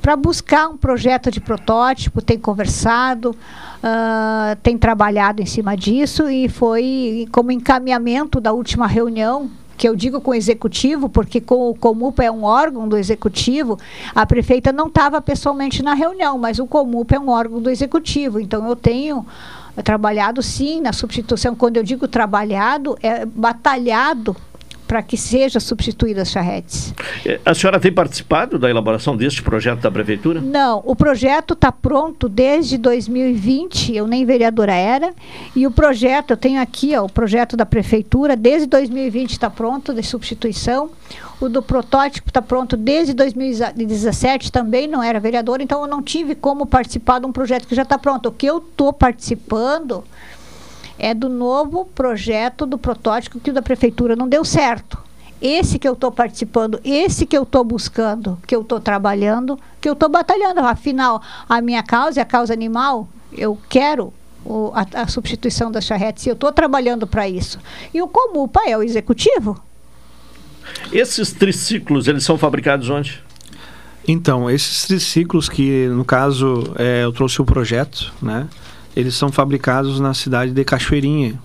para 0.00 0.16
buscar 0.16 0.68
um 0.68 0.76
projeto 0.76 1.30
de 1.30 1.40
protótipo, 1.40 2.22
tem 2.22 2.38
conversado, 2.38 3.34
ah, 3.82 4.56
tem 4.62 4.78
trabalhado 4.78 5.42
em 5.42 5.46
cima 5.46 5.76
disso 5.76 6.30
e 6.30 6.48
foi 6.48 7.26
como 7.32 7.50
encaminhamento 7.50 8.40
da 8.40 8.52
última 8.52 8.86
reunião 8.86 9.50
que 9.76 9.86
eu 9.86 9.94
digo 9.94 10.20
com 10.20 10.30
o 10.30 10.34
executivo, 10.34 11.08
porque 11.08 11.40
com 11.40 11.68
o 11.68 11.74
Comupa 11.74 12.24
é 12.24 12.30
um 12.30 12.44
órgão 12.44 12.88
do 12.88 12.96
executivo, 12.96 13.78
a 14.14 14.24
prefeita 14.24 14.72
não 14.72 14.86
estava 14.86 15.20
pessoalmente 15.20 15.82
na 15.82 15.92
reunião, 15.92 16.38
mas 16.38 16.58
o 16.58 16.66
Comupa 16.66 17.16
é 17.16 17.18
um 17.18 17.28
órgão 17.28 17.60
do 17.60 17.68
executivo, 17.68 18.40
então 18.40 18.66
eu 18.66 18.74
tenho 18.74 19.26
trabalhado 19.82 20.42
sim 20.42 20.80
na 20.80 20.92
substituição. 20.92 21.54
Quando 21.54 21.76
eu 21.76 21.82
digo 21.82 22.08
trabalhado, 22.08 22.96
é 23.02 23.24
batalhado 23.24 24.36
para 24.86 25.02
que 25.02 25.16
seja 25.16 25.60
substituída 25.60 26.22
as 26.22 26.30
charretes. 26.30 26.94
Eh, 27.24 27.40
A 27.44 27.54
senhora 27.54 27.78
tem 27.80 27.92
participado 27.92 28.58
da 28.58 28.70
elaboração 28.70 29.16
deste 29.16 29.42
projeto 29.42 29.80
da 29.80 29.90
prefeitura? 29.90 30.40
Não, 30.40 30.82
o 30.84 30.94
projeto 30.94 31.54
está 31.54 31.70
pronto 31.72 32.28
desde 32.28 32.78
2020, 32.78 33.94
eu 33.94 34.06
nem 34.06 34.24
vereadora 34.24 34.72
era, 34.74 35.12
e 35.54 35.66
o 35.66 35.70
projeto, 35.70 36.30
eu 36.30 36.36
tenho 36.36 36.60
aqui 36.60 36.96
ó, 36.96 37.04
o 37.04 37.10
projeto 37.10 37.56
da 37.56 37.66
prefeitura, 37.66 38.36
desde 38.36 38.66
2020 38.66 39.32
está 39.32 39.50
pronto, 39.50 39.92
de 39.92 40.02
substituição. 40.02 40.90
O 41.38 41.50
do 41.50 41.60
protótipo 41.62 42.30
está 42.30 42.40
pronto 42.40 42.76
desde 42.78 43.12
2017, 43.12 44.50
também 44.50 44.86
não 44.86 45.02
era 45.02 45.20
vereadora, 45.20 45.62
então 45.62 45.82
eu 45.82 45.86
não 45.86 46.02
tive 46.02 46.34
como 46.34 46.64
participar 46.64 47.18
de 47.18 47.26
um 47.26 47.32
projeto 47.32 47.66
que 47.66 47.74
já 47.74 47.82
está 47.82 47.98
pronto. 47.98 48.30
O 48.30 48.32
que 48.32 48.46
eu 48.46 48.58
estou 48.58 48.92
participando 48.92 50.02
é 50.98 51.12
do 51.14 51.28
novo 51.28 51.84
projeto 51.84 52.64
do 52.66 52.78
protótipo 52.78 53.38
que 53.40 53.50
o 53.50 53.54
da 53.54 53.62
prefeitura 53.62 54.16
não 54.16 54.28
deu 54.28 54.44
certo. 54.44 54.98
Esse 55.40 55.78
que 55.78 55.86
eu 55.86 55.92
estou 55.92 56.10
participando, 56.10 56.80
esse 56.82 57.26
que 57.26 57.36
eu 57.36 57.42
estou 57.42 57.62
buscando, 57.62 58.38
que 58.46 58.56
eu 58.56 58.62
estou 58.62 58.80
trabalhando, 58.80 59.58
que 59.80 59.88
eu 59.88 59.92
estou 59.92 60.08
batalhando. 60.08 60.60
Afinal, 60.60 61.20
a 61.48 61.60
minha 61.60 61.82
causa 61.82 62.20
é 62.20 62.22
a 62.22 62.26
causa 62.26 62.54
animal. 62.54 63.06
Eu 63.30 63.58
quero 63.68 64.14
o- 64.44 64.72
a, 64.74 65.02
a 65.02 65.06
substituição 65.08 65.70
das 65.70 65.84
charretes 65.84 66.24
e 66.24 66.30
eu 66.30 66.34
estou 66.34 66.50
trabalhando 66.52 67.06
para 67.06 67.28
isso. 67.28 67.58
E 67.92 68.00
o 68.00 68.08
Comupa 68.08 68.62
é 68.66 68.78
o 68.78 68.82
executivo. 68.82 69.60
Esses 70.90 71.32
triciclos, 71.32 72.08
eles 72.08 72.24
são 72.24 72.38
fabricados 72.38 72.88
onde? 72.88 73.22
Então, 74.08 74.48
esses 74.50 74.86
triciclos 74.86 75.48
que, 75.48 75.86
no 75.88 76.04
caso, 76.04 76.72
é, 76.78 77.04
eu 77.04 77.12
trouxe 77.12 77.42
o 77.42 77.44
projeto, 77.44 78.12
né? 78.22 78.48
Eles 78.96 79.14
são 79.14 79.30
fabricados 79.30 80.00
na 80.00 80.14
cidade 80.14 80.52
de 80.52 80.64
Cachoeirinha. 80.64 81.38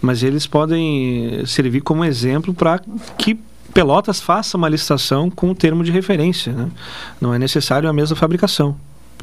Mas 0.00 0.22
eles 0.22 0.46
podem 0.46 1.44
servir 1.46 1.82
como 1.82 2.04
exemplo 2.04 2.52
para 2.52 2.80
que 3.16 3.38
Pelotas 3.72 4.20
faça 4.20 4.56
uma 4.56 4.68
licitação 4.68 5.30
com 5.30 5.50
o 5.50 5.54
termo 5.54 5.84
de 5.84 5.92
referência, 5.92 6.52
né? 6.52 6.70
Não 7.20 7.32
é 7.32 7.38
necessário 7.38 7.88
a 7.88 7.92
mesma 7.92 8.16
fabricação. 8.16 8.76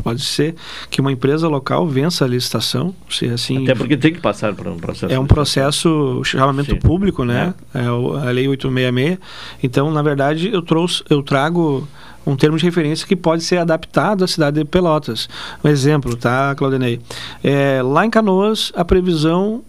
Pode 0.04 0.22
ser 0.24 0.56
que 0.90 1.02
uma 1.02 1.12
empresa 1.12 1.48
local 1.48 1.88
vença 1.88 2.24
a 2.26 2.28
licitação, 2.28 2.96
se 3.10 3.26
assim. 3.28 3.64
Até 3.64 3.76
porque 3.76 3.98
tem 3.98 4.14
que 4.14 4.20
passar 4.22 4.54
por 4.54 4.68
um 4.68 4.78
processo. 4.78 5.14
É 5.14 5.20
um 5.20 5.26
processo 5.26 6.22
chamamento 6.24 6.72
Sim. 6.72 6.80
público, 6.80 7.24
né? 7.26 7.54
É. 7.74 7.90
o- 7.92 8.16
a 8.16 8.32
lei 8.32 8.48
866. 8.48 9.18
Então, 9.62 9.92
na 9.92 10.02
verdade, 10.02 10.50
eu 10.52 10.62
trouxe, 10.62 11.04
eu 11.10 11.22
trago 11.22 11.88
um 12.26 12.36
termo 12.36 12.58
de 12.58 12.64
referência 12.64 13.08
que 13.08 13.16
pode 13.16 13.44
ser 13.44 13.58
adaptado 13.58 14.24
à 14.24 14.28
cidade 14.28 14.60
de 14.60 14.66
Pelotas. 14.66 15.28
Um 15.64 15.68
exemplo, 15.70 16.16
tá, 16.16 16.54
Claudinei? 16.56 17.00
É, 17.44 17.82
lá 17.84 18.06
em 18.06 18.10
Canoas, 18.10 18.72
a 18.76 18.86
previsão 18.86 19.64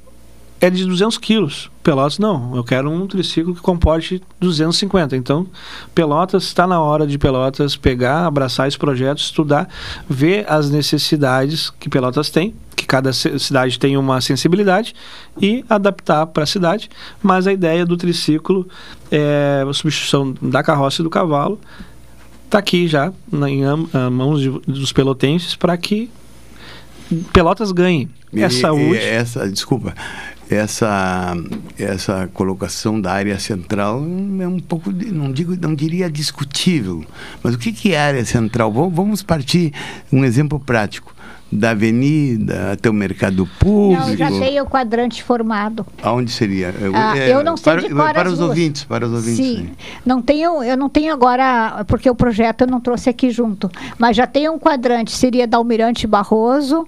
é 0.61 0.69
de 0.69 0.85
200 0.85 1.17
quilos. 1.19 1.71
Pelotas, 1.83 2.19
não. 2.19 2.55
Eu 2.55 2.63
quero 2.63 2.91
um 2.91 3.07
triciclo 3.07 3.55
que 3.55 3.61
comporte 3.63 4.23
250. 4.39 5.17
Então, 5.17 5.47
Pelotas, 5.95 6.45
está 6.45 6.67
na 6.67 6.81
hora 6.81 7.07
de 7.07 7.17
Pelotas 7.19 7.77
pegar, 7.77 8.27
abraçar 8.27 8.69
esse 8.69 8.79
projeto, 8.79 9.19
estudar, 9.19 9.69
ver 10.09 10.45
as 10.51 10.69
necessidades 10.71 11.71
que 11.81 11.89
Pelotas 11.89 12.29
tem, 12.29 12.55
que 12.77 12.87
cada 12.87 13.13
ci- 13.13 13.39
cidade 13.39 13.79
tem 13.79 13.97
uma 13.97 14.21
sensibilidade, 14.21 14.95
e 15.41 15.65
adaptar 15.69 16.27
para 16.27 16.43
a 16.43 16.47
cidade. 16.47 16.91
Mas 17.23 17.47
a 17.47 17.53
ideia 17.53 17.87
do 17.87 17.97
triciclo 17.97 18.69
é 19.11 19.65
a 19.69 19.73
substituição 19.73 20.35
da 20.43 20.63
carroça 20.63 21.01
e 21.01 21.05
do 21.05 21.09
cavalo. 21.11 21.59
Está 22.45 22.59
aqui 22.59 22.87
já 22.89 23.13
em 23.49 23.63
mãos 24.11 24.41
de- 24.41 24.51
dos 24.67 24.93
pelotenses 24.93 25.55
para 25.57 25.77
que 25.79 26.11
Pelotas 27.33 27.73
ganhe. 27.73 28.09
É 28.35 28.47
E- 28.47 28.51
saúde. 28.51 28.95
e 28.95 28.99
essa, 28.99 29.49
desculpa, 29.51 29.95
essa 30.51 31.37
essa 31.79 32.29
colocação 32.35 33.01
da 33.01 33.13
área 33.13 33.39
central 33.39 34.03
é 34.41 34.49
um 34.49 34.59
pouco, 34.59 34.91
não 34.91 35.33
digo, 35.33 35.57
não 35.61 35.75
diria 35.75 36.11
discutível, 36.11 37.05
mas 37.43 37.55
o 37.55 37.59
que 37.59 37.73
que 37.73 37.95
é 37.95 38.01
área 38.01 38.25
central? 38.25 38.73
Vamos, 38.73 39.23
partir 39.23 39.73
um 40.13 40.25
exemplo 40.25 40.59
prático 40.59 41.15
da 41.53 41.71
avenida 41.71 42.73
até 42.73 42.89
o 42.89 42.93
mercado 42.93 43.49
público. 43.59 44.09
Não, 44.09 44.17
já 44.17 44.29
tem 44.29 44.61
o 44.61 44.67
quadrante 44.67 45.23
formado. 45.23 45.85
Aonde 46.03 46.31
seria? 46.31 46.73
Ah, 46.95 47.17
eu 47.17 47.43
não 47.43 47.57
sei 47.57 47.73
para, 47.73 47.83
de 47.83 47.95
cor 47.95 48.13
para 48.13 48.29
os 48.29 48.39
ruas. 48.39 48.49
ouvintes, 48.51 48.85
para 48.85 49.07
os 49.07 49.13
ouvintes. 49.13 49.37
Sim, 49.37 49.63
né? 49.63 49.71
não 50.07 50.23
tenho, 50.23 50.63
eu 50.63 50.77
não 50.77 50.89
tenho 50.89 51.13
agora, 51.13 51.85
porque 51.89 52.09
o 52.09 52.15
projeto 52.15 52.63
eu 52.63 52.67
não 52.69 52.81
trouxe 52.81 53.11
aqui 53.11 53.31
junto, 53.31 53.71
mas 53.99 54.17
já 54.17 54.27
tem 54.27 54.49
um 54.49 54.59
quadrante, 54.59 55.11
seria 55.11 55.47
da 55.47 55.57
Almirante 55.57 56.07
Barroso, 56.07 56.87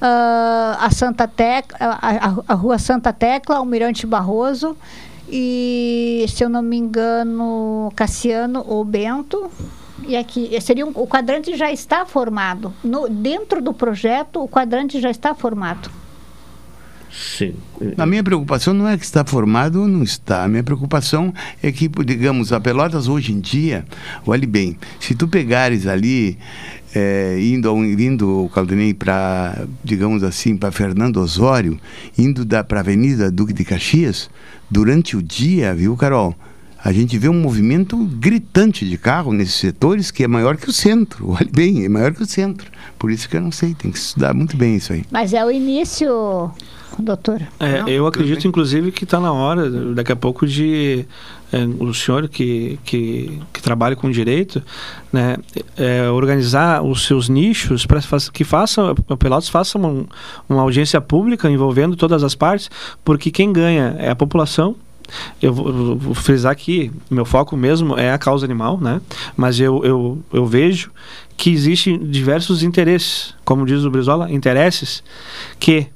a 0.00 0.88
Santa 0.90 1.26
Tecla, 1.26 1.76
a, 1.80 2.28
a- 2.28 2.42
a 2.48 2.54
rua 2.54 2.78
Santa 2.78 3.12
Tecla, 3.12 3.56
Almirante 3.56 4.06
Barroso, 4.06 4.76
e 5.28 6.24
se 6.28 6.44
eu 6.44 6.48
não 6.48 6.62
me 6.62 6.76
engano, 6.76 7.92
Cassiano 7.96 8.64
ou 8.66 8.84
Bento. 8.84 9.50
E 10.06 10.14
aqui, 10.16 10.56
seria 10.60 10.86
um, 10.86 10.90
o 10.94 11.06
quadrante 11.06 11.56
já 11.56 11.72
está 11.72 12.04
formado. 12.06 12.72
No, 12.84 13.08
dentro 13.08 13.60
do 13.62 13.72
projeto, 13.72 14.42
o 14.42 14.46
quadrante 14.48 15.00
já 15.00 15.10
está 15.10 15.34
formado. 15.34 15.90
Sim. 17.10 17.54
A 17.96 18.04
minha 18.04 18.22
preocupação 18.22 18.74
não 18.74 18.86
é 18.86 18.98
que 18.98 19.04
está 19.04 19.24
formado 19.24 19.80
ou 19.80 19.88
não 19.88 20.02
está. 20.02 20.44
A 20.44 20.48
minha 20.48 20.62
preocupação 20.62 21.32
é 21.62 21.72
que, 21.72 21.88
digamos, 21.88 22.52
a 22.52 22.60
Pelotas 22.60 23.08
hoje 23.08 23.32
em 23.32 23.40
dia, 23.40 23.86
olhe 24.26 24.46
bem, 24.46 24.76
se 25.00 25.14
tu 25.14 25.26
pegares 25.26 25.86
ali, 25.86 26.38
eh, 26.98 27.38
indo, 27.38 27.68
ao, 27.68 27.76
indo 27.84 28.44
o 28.44 28.48
Caldenei 28.48 28.94
para, 28.94 29.66
digamos 29.84 30.22
assim, 30.22 30.56
para 30.56 30.72
Fernando 30.72 31.18
Osório, 31.18 31.78
indo 32.16 32.46
para 32.64 32.78
a 32.78 32.80
Avenida 32.80 33.30
Duque 33.30 33.52
de 33.52 33.66
Caxias, 33.66 34.30
durante 34.70 35.14
o 35.14 35.22
dia, 35.22 35.74
viu, 35.74 35.94
Carol? 35.94 36.34
A 36.82 36.92
gente 36.92 37.18
vê 37.18 37.28
um 37.28 37.38
movimento 37.38 37.98
gritante 37.98 38.88
de 38.88 38.96
carro 38.96 39.34
nesses 39.34 39.56
setores 39.56 40.10
que 40.10 40.24
é 40.24 40.26
maior 40.26 40.56
que 40.56 40.70
o 40.70 40.72
centro. 40.72 41.32
Olhe 41.38 41.50
bem, 41.52 41.84
é 41.84 41.88
maior 41.88 42.14
que 42.14 42.22
o 42.22 42.26
centro. 42.26 42.70
Por 42.98 43.10
isso 43.10 43.28
que 43.28 43.36
eu 43.36 43.42
não 43.42 43.52
sei, 43.52 43.74
tem 43.74 43.90
que 43.90 43.98
estudar 43.98 44.32
muito 44.32 44.56
bem 44.56 44.76
isso 44.76 44.94
aí. 44.94 45.04
Mas 45.10 45.34
é 45.34 45.44
o 45.44 45.50
início, 45.50 46.50
doutor. 46.98 47.42
É, 47.60 47.84
eu 47.88 48.06
acredito, 48.06 48.48
inclusive, 48.48 48.90
que 48.90 49.04
está 49.04 49.20
na 49.20 49.34
hora, 49.34 49.68
daqui 49.92 50.12
a 50.12 50.16
pouco, 50.16 50.46
de 50.46 51.04
é, 51.52 51.64
o 51.78 51.94
senhor 51.94 52.28
que, 52.28 52.78
que, 52.84 53.40
que 53.52 53.62
trabalha 53.62 53.94
com 53.94 54.10
direito, 54.10 54.62
né, 55.12 55.36
é, 55.76 56.08
organizar 56.10 56.82
os 56.82 57.06
seus 57.06 57.28
nichos 57.28 57.86
para 57.86 58.00
que 58.32 58.44
façam, 58.44 58.94
a 59.08 59.16
Pelotas 59.16 59.48
faça 59.48 59.78
uma, 59.78 60.06
uma 60.48 60.62
audiência 60.62 61.00
pública 61.00 61.48
envolvendo 61.50 61.96
todas 61.96 62.24
as 62.24 62.34
partes, 62.34 62.70
porque 63.04 63.30
quem 63.30 63.52
ganha 63.52 63.96
é 63.98 64.10
a 64.10 64.16
população. 64.16 64.76
Eu 65.40 65.52
vou, 65.52 65.96
vou 65.96 66.14
frisar 66.14 66.50
aqui, 66.50 66.90
meu 67.08 67.24
foco 67.24 67.56
mesmo 67.56 67.96
é 67.96 68.12
a 68.12 68.18
causa 68.18 68.44
animal, 68.44 68.80
né? 68.80 69.00
Mas 69.36 69.60
eu, 69.60 69.84
eu, 69.84 70.18
eu 70.32 70.44
vejo 70.44 70.90
que 71.36 71.50
existem 71.50 71.96
diversos 71.98 72.64
interesses, 72.64 73.32
como 73.44 73.64
diz 73.64 73.84
o 73.84 73.90
Brizola, 73.90 74.32
interesses 74.32 75.04
que 75.60 75.86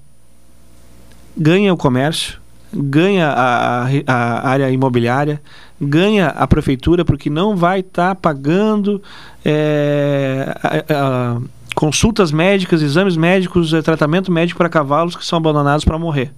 ganha 1.37 1.75
o 1.75 1.77
comércio, 1.77 2.39
ganha 2.73 3.29
a, 3.29 3.87
a- 4.07 4.49
área 4.49 4.71
imobiliária, 4.71 5.41
ganha 5.81 6.29
a 6.29 6.47
prefeitura, 6.47 7.05
porque 7.05 7.29
não 7.31 7.57
vai 7.57 7.81
estar 7.81 8.15
pagando 8.17 9.03
é, 9.45 10.55
a- 10.63 10.95
a- 10.95 11.41
consultas 11.75 12.31
médicas, 12.33 12.83
exames 12.83 13.17
médicos, 13.17 13.73
eh, 13.73 13.81
tratamento 13.81 14.31
médico 14.31 14.59
para 14.59 14.69
cavalos 14.69 15.17
que 15.17 15.25
são 15.25 15.39
abandonados 15.39 15.85
para 15.85 15.99
morrer. 15.99 16.33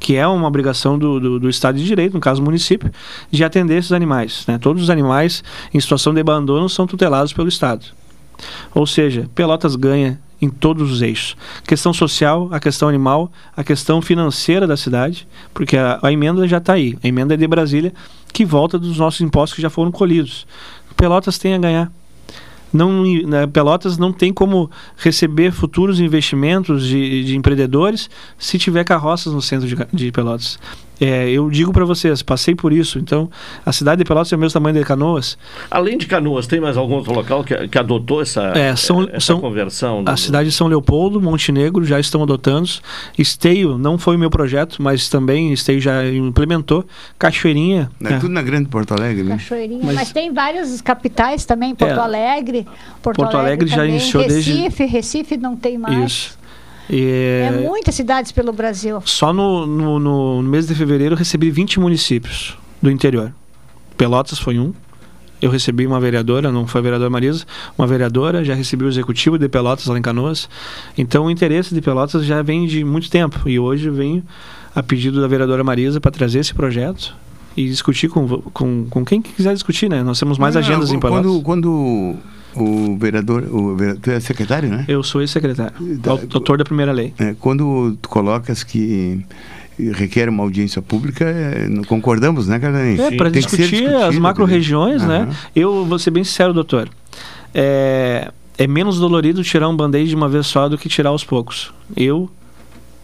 Que 0.00 0.16
é 0.16 0.26
uma 0.26 0.46
obrigação 0.46 0.98
do, 0.98 1.18
do, 1.20 1.40
do 1.40 1.48
Estado 1.48 1.76
de 1.78 1.84
Direito, 1.84 2.14
no 2.14 2.20
caso 2.20 2.40
do 2.40 2.44
município, 2.44 2.90
de 3.30 3.42
atender 3.44 3.78
esses 3.78 3.92
animais. 3.92 4.44
né? 4.46 4.58
Todos 4.58 4.82
os 4.82 4.90
animais 4.90 5.42
em 5.74 5.80
situação 5.80 6.14
de 6.14 6.20
abandono 6.20 6.68
são 6.68 6.86
tutelados 6.86 7.32
pelo 7.32 7.48
Estado. 7.48 7.84
Ou 8.74 8.86
seja, 8.86 9.28
Pelotas 9.34 9.76
ganha 9.76 10.20
em 10.40 10.48
todos 10.48 10.90
os 10.90 11.02
eixos. 11.02 11.36
Questão 11.66 11.92
social, 11.92 12.48
a 12.52 12.60
questão 12.60 12.88
animal, 12.88 13.30
a 13.56 13.64
questão 13.64 14.00
financeira 14.00 14.66
da 14.66 14.76
cidade, 14.76 15.26
porque 15.52 15.76
a, 15.76 15.98
a 16.02 16.12
emenda 16.12 16.46
já 16.46 16.58
está 16.58 16.74
aí. 16.74 16.96
A 17.02 17.08
emenda 17.08 17.34
é 17.34 17.36
de 17.36 17.46
Brasília, 17.46 17.92
que 18.32 18.44
volta 18.44 18.78
dos 18.78 18.98
nossos 18.98 19.20
impostos 19.20 19.56
que 19.56 19.62
já 19.62 19.70
foram 19.70 19.90
colhidos. 19.90 20.46
Pelotas 20.96 21.38
tem 21.38 21.54
a 21.54 21.58
ganhar. 21.58 21.92
Não, 22.72 23.02
né, 23.02 23.46
Pelotas 23.46 23.96
não 23.96 24.12
tem 24.12 24.32
como 24.32 24.70
receber 24.96 25.52
futuros 25.52 26.00
investimentos 26.00 26.86
de, 26.86 27.24
de 27.24 27.36
empreendedores 27.36 28.10
se 28.36 28.58
tiver 28.58 28.84
carroças 28.84 29.32
no 29.32 29.40
centro 29.40 29.66
de, 29.66 29.76
de 29.92 30.12
Pelotas. 30.12 30.58
É, 31.00 31.28
eu 31.30 31.48
digo 31.50 31.72
para 31.72 31.84
vocês, 31.84 32.22
passei 32.22 32.54
por 32.54 32.72
isso. 32.72 32.98
Então, 32.98 33.30
a 33.64 33.72
cidade 33.72 33.98
de 34.02 34.04
Pelotas 34.04 34.32
é 34.32 34.36
o 34.36 34.38
mesmo 34.38 34.52
tamanho 34.54 34.76
de 34.76 34.84
Canoas. 34.84 35.38
Além 35.70 35.96
de 35.96 36.06
Canoas, 36.06 36.46
tem 36.46 36.60
mais 36.60 36.76
algum 36.76 36.94
outro 36.94 37.12
local 37.14 37.44
que, 37.44 37.68
que 37.68 37.78
adotou 37.78 38.20
essa, 38.20 38.42
É, 38.56 38.74
são- 38.74 39.02
essa 39.12 39.20
são- 39.20 39.40
conversão? 39.40 40.02
do- 40.02 40.10
A 40.10 40.16
cidade 40.16 40.48
de 40.48 40.54
São 40.54 40.66
Leopoldo, 40.66 41.20
Montenegro 41.20 41.84
já 41.84 42.00
estão 42.00 42.22
adotando. 42.22 42.68
Esteio 43.16 43.78
não 43.78 43.96
foi 43.98 44.16
o 44.16 44.18
meu 44.18 44.30
projeto, 44.30 44.82
mas 44.82 45.08
também 45.08 45.52
Esteio 45.52 45.80
já 45.80 46.04
implementou. 46.08 46.84
Cachoeirinha. 47.18 47.90
É, 48.04 48.14
é. 48.14 48.18
tudo 48.18 48.32
na 48.32 48.42
Grande 48.42 48.68
Porto 48.68 48.92
Alegre, 48.94 49.22
né? 49.24 49.30
Cachoeirinha. 49.36 49.80
Mas- 49.84 49.94
Mas, 49.94 50.12
tem 50.12 50.32
várias 50.32 50.80
capitais 50.80 51.44
também, 51.44 51.74
Porto 51.74 51.90
É. 51.92 51.98
Alegre. 52.00 52.66
Porto, 53.02 53.16
Porto 53.16 53.36
Alegre 53.36 53.68
já 53.68 53.76
também, 53.76 53.90
iniciou 53.92 54.26
desde- 54.26 54.52
Recife, 54.52 54.84
Recife 54.86 55.36
não 55.36 55.56
tem 55.56 55.76
mais. 55.78 56.12
Isso. 56.12 56.37
E, 56.90 57.42
É 57.46 57.50
muitas 57.68 57.94
cidades 57.94 58.32
pelo 58.32 58.52
Brasil. 58.52 59.02
Só 59.04 59.32
no, 59.32 59.66
no, 59.66 59.98
no- 59.98 60.42
no 60.42 60.48
mês 60.48 60.66
de 60.66 60.74
fevereiro 60.74 61.14
eu 61.14 61.18
recebi 61.18 61.50
20 61.50 61.78
municípios 61.80 62.56
do 62.80 62.90
interior. 62.90 63.32
Pelotas 63.96 64.38
foi 64.38 64.58
um. 64.58 64.72
Eu 65.40 65.50
recebi 65.50 65.86
uma 65.86 66.00
vereadora, 66.00 66.50
não 66.50 66.66
foi 66.66 66.80
a 66.80 66.82
vereadora 66.82 67.08
Marisa, 67.10 67.44
uma 67.76 67.86
vereadora, 67.86 68.44
já 68.44 68.54
recebi 68.54 68.84
o 68.84 68.88
executivo 68.88 69.38
de 69.38 69.48
Pelotas 69.48 69.86
lá 69.86 69.96
em 69.96 70.02
Canoas. 70.02 70.48
Então 70.96 71.26
o 71.26 71.30
interesse 71.30 71.72
de 71.74 71.80
Pelotas 71.80 72.24
já 72.24 72.42
vem 72.42 72.66
de 72.66 72.82
muito 72.82 73.08
tempo. 73.08 73.48
E 73.48 73.58
hoje 73.58 73.86
eu 73.88 73.94
venho 73.94 74.22
a 74.74 74.82
pedido 74.82 75.20
da 75.20 75.28
vereadora 75.28 75.62
Marisa 75.62 76.00
para 76.00 76.10
trazer 76.10 76.40
esse 76.40 76.52
projeto 76.54 77.14
e 77.58 77.68
discutir 77.68 78.08
com, 78.08 78.28
com, 78.52 78.86
com 78.88 79.04
quem 79.04 79.20
quiser 79.20 79.52
discutir, 79.52 79.90
né? 79.90 80.00
Nós 80.04 80.16
temos 80.20 80.38
mais 80.38 80.54
Não, 80.54 80.62
agendas 80.62 80.92
em 80.92 81.00
Pelotas. 81.00 81.26
quando, 81.26 81.42
quando 81.42 82.16
o 82.54 82.96
vereador, 82.96 83.42
o 83.50 83.74
vereador, 83.74 84.00
tu 84.00 84.10
é 84.12 84.20
secretário, 84.20 84.68
né? 84.68 84.84
Eu 84.86 85.02
sou 85.02 85.20
ex-secretário, 85.20 85.74
autor 86.08 86.58
da 86.58 86.64
primeira 86.64 86.92
lei. 86.92 87.12
É, 87.18 87.34
quando 87.40 87.98
tu 88.00 88.08
colocas 88.08 88.62
que 88.62 89.24
requer 89.76 90.28
uma 90.28 90.44
audiência 90.44 90.80
pública, 90.80 91.24
é, 91.24 91.66
concordamos, 91.88 92.46
né, 92.46 92.60
Carolina? 92.60 93.02
É, 93.02 93.16
para 93.16 93.28
discutir 93.28 93.64
as 93.64 93.70
discutido, 93.70 94.20
macro-regiões, 94.20 95.02
né? 95.02 95.28
Eu 95.54 95.84
vou 95.84 95.98
ser 95.98 96.12
bem 96.12 96.22
sincero, 96.22 96.52
doutor. 96.52 96.88
É, 97.52 98.30
é 98.56 98.66
menos 98.68 99.00
dolorido 99.00 99.42
tirar 99.42 99.68
um 99.68 99.76
band-aid 99.76 100.08
de 100.08 100.14
uma 100.14 100.28
vez 100.28 100.46
só 100.46 100.68
do 100.68 100.78
que 100.78 100.88
tirar 100.88 101.10
aos 101.10 101.24
poucos. 101.24 101.72
Eu, 101.96 102.30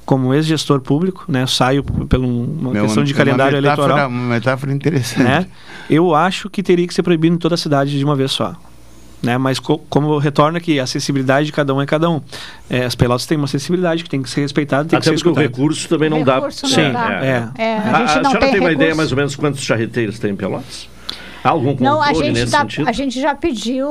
como 0.05 0.35
ex-gestor 0.35 0.81
público, 0.81 1.25
né, 1.29 1.47
saio 1.47 1.83
p- 1.83 1.93
por 2.07 2.19
uma 2.21 2.77
É 2.79 2.83
questão 2.83 3.03
de 3.05 3.15
calendário 3.15 3.57
uma 3.57 3.63
metáfora, 3.63 3.87
eleitoral. 3.93 4.09
Uma 4.11 4.35
metáfora 4.35 4.73
interessante. 4.73 5.23
Né? 5.23 5.47
Eu 5.89 6.15
acho 6.15 6.51
que 6.51 6.63
teria 6.63 6.87
que 6.87 6.93
ser 6.95 7.03
proibido 7.03 7.35
em 7.35 7.39
toda 7.39 7.55
a 7.55 7.59
cidade 7.59 7.97
de 7.99 8.05
uma 8.05 8.15
vez 8.15 8.31
só. 8.33 8.55
Né? 9.23 9.39
Mas 9.39 9.59
co 9.59 9.79
como 9.89 10.13
eu 10.13 10.19
retorno 10.19 10.59
aqui, 10.59 10.79
a 10.79 10.83
acessibilidade 10.85 11.47
de 11.47 11.53
cada 11.53 11.73
um 11.75 11.81
é 11.81 11.87
cada 11.87 12.11
um. 12.11 12.21
É, 12.69 12.85
as 12.85 12.95
pelotas 12.95 13.25
têm 13.25 13.39
uma 13.39 13.47
acessibilidade 13.47 14.05
que 14.05 14.11
tem 14.11 14.23
que 14.23 14.29
ser 14.29 14.43
respeitada, 14.43 14.87
tem 14.87 14.99
Até 14.99 15.11
que 15.11 15.17
ser 15.19 15.25
porque 15.25 15.29
o 15.29 15.43
escutada. 15.43 15.47
recurso 15.63 15.89
também 15.89 16.11
não 16.11 16.23
dá. 16.23 16.41
Não 16.41 16.51
Sim, 16.51 16.93
dá. 16.93 17.21
é. 17.25 17.49
É, 17.57 17.79
a 17.79 17.81
A, 17.97 17.97
a 18.03 18.07
gente 18.07 18.17
não 18.23 18.31
senhora 18.31 18.41
tem 18.41 18.51
tem 18.53 18.61
uma 18.61 18.73
ideia 18.73 18.95
mais 18.95 19.11
ou 19.11 19.17
menos 19.17 19.35
quantos 19.35 19.63
charreteiros 19.63 20.19
tem 20.19 20.33
em 20.33 20.37
Pelotas? 20.37 20.89
Há 21.45 21.51
algum 21.51 21.77
Não, 21.79 22.01
a 22.01 22.07
controle 22.07 22.29
gente, 22.29 22.39
nesse 22.41 22.53
tá- 22.53 22.61
sentido? 22.61 22.89
a 22.89 22.93
gente 22.93 23.21
já 23.21 23.35
pediu, 23.35 23.87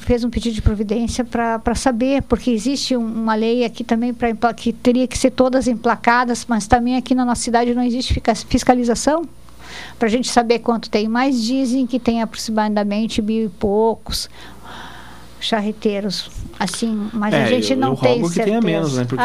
fez 0.00 0.24
um 0.24 0.28
pedido 0.28 0.54
de 0.56 0.60
providência 0.60 1.24
para 1.24 1.74
saber, 1.76 2.22
porque 2.22 2.50
existe 2.50 2.96
um- 2.96 3.06
uma 3.06 3.36
lei 3.36 3.64
aqui 3.64 3.84
também 3.84 4.12
pra, 4.12 4.52
que 4.52 4.72
teria 4.72 5.06
que 5.06 5.16
ser 5.16 5.30
todas 5.30 5.68
emplacadas, 5.68 6.44
mas 6.48 6.66
também 6.66 6.96
aqui 6.96 7.14
na 7.14 7.24
nossa 7.24 7.40
cidade 7.42 7.72
não 7.76 7.82
existe 7.84 8.20
fiscalização 8.48 9.24
para 9.98 10.08
a 10.08 10.10
gente 10.10 10.28
saber 10.28 10.58
quanto 10.58 10.90
tem. 10.90 11.06
Mas 11.06 11.40
dizem 11.42 11.86
que 11.86 12.00
tem 12.00 12.22
aproximadamente 12.22 13.22
mil 13.22 13.46
e 13.46 13.48
poucos 13.48 14.28
charreteiros, 15.40 16.30
assim, 16.58 17.08
mas 17.12 17.32
a 17.34 17.38
É, 17.38 17.46
gente 17.46 17.72
eu, 17.72 17.78
não 17.78 17.90
eu 17.90 17.96
tem 17.96 18.22
que 18.22 18.28
certeza. 18.28 18.44
tenha 18.46 18.60
menos, 18.60 18.96
né? 18.96 19.04
Porque 19.08 19.22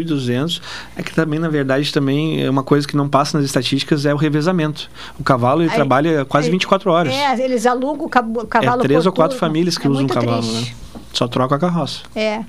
e 0.00 0.04
duzentos 0.04 0.60
é 0.96 1.02
que 1.02 1.14
também, 1.14 1.38
na 1.38 1.48
verdade, 1.48 1.92
também 1.92 2.42
é 2.42 2.48
uma 2.50 2.62
coisa 2.62 2.86
que 2.86 2.96
não 2.96 3.08
passa 3.08 3.36
nas 3.38 3.44
estatísticas 3.46 4.06
é 4.06 4.14
o 4.14 4.16
revezamento. 4.16 4.90
O 5.18 5.22
cavalo, 5.24 5.62
ele 5.62 5.70
Aí- 5.70 5.76
trabalha 5.76 6.24
quase 6.24 6.46
aí- 6.48 6.52
24 6.52 6.90
horas. 6.90 7.12
É, 7.12 7.38
eles 7.44 7.66
alugam 7.66 8.06
o 8.06 8.08
cavalo 8.46 8.80
é 8.80 8.84
três 8.84 9.06
ou 9.06 9.12
quatro 9.12 9.36
famílias 9.38 9.76
que 9.78 9.86
É 9.86 9.90
usam 9.90 10.06
o 10.06 10.08
cavalo, 10.08 10.42
triste. 10.42 10.70
né? 10.70 10.76
Só 11.12 11.26
troca 11.28 11.54
a 11.54 11.58
carroça. 11.58 12.00
É, 12.14 12.42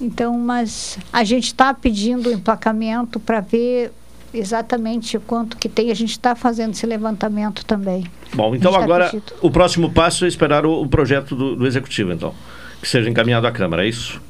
então, 0.00 0.36
mas 0.38 0.98
a 1.12 1.22
gente 1.24 1.46
está 1.46 1.72
pedindo 1.74 2.28
o 2.28 2.32
emplacamento 2.32 3.20
para 3.20 3.40
ver 3.40 3.92
exatamente 4.32 5.16
o 5.16 5.20
quanto 5.20 5.56
que 5.56 5.68
tem. 5.68 5.90
A 5.90 5.94
gente 5.94 6.12
está 6.12 6.34
fazendo 6.34 6.72
esse 6.72 6.86
levantamento 6.86 7.64
também. 7.64 8.04
Bom, 8.34 8.54
então 8.54 8.72
tá 8.72 8.82
agora 8.82 9.12
o 9.40 9.50
próximo 9.50 9.90
passo 9.90 10.24
é 10.24 10.28
esperar 10.28 10.66
o, 10.66 10.82
o 10.82 10.88
projeto 10.88 11.34
do, 11.34 11.56
do 11.56 11.66
executivo, 11.66 12.12
então, 12.12 12.34
que 12.80 12.88
seja 12.88 13.08
encaminhado 13.08 13.46
à 13.46 13.52
Câmara, 13.52 13.84
é 13.84 13.88
isso? 13.88 14.20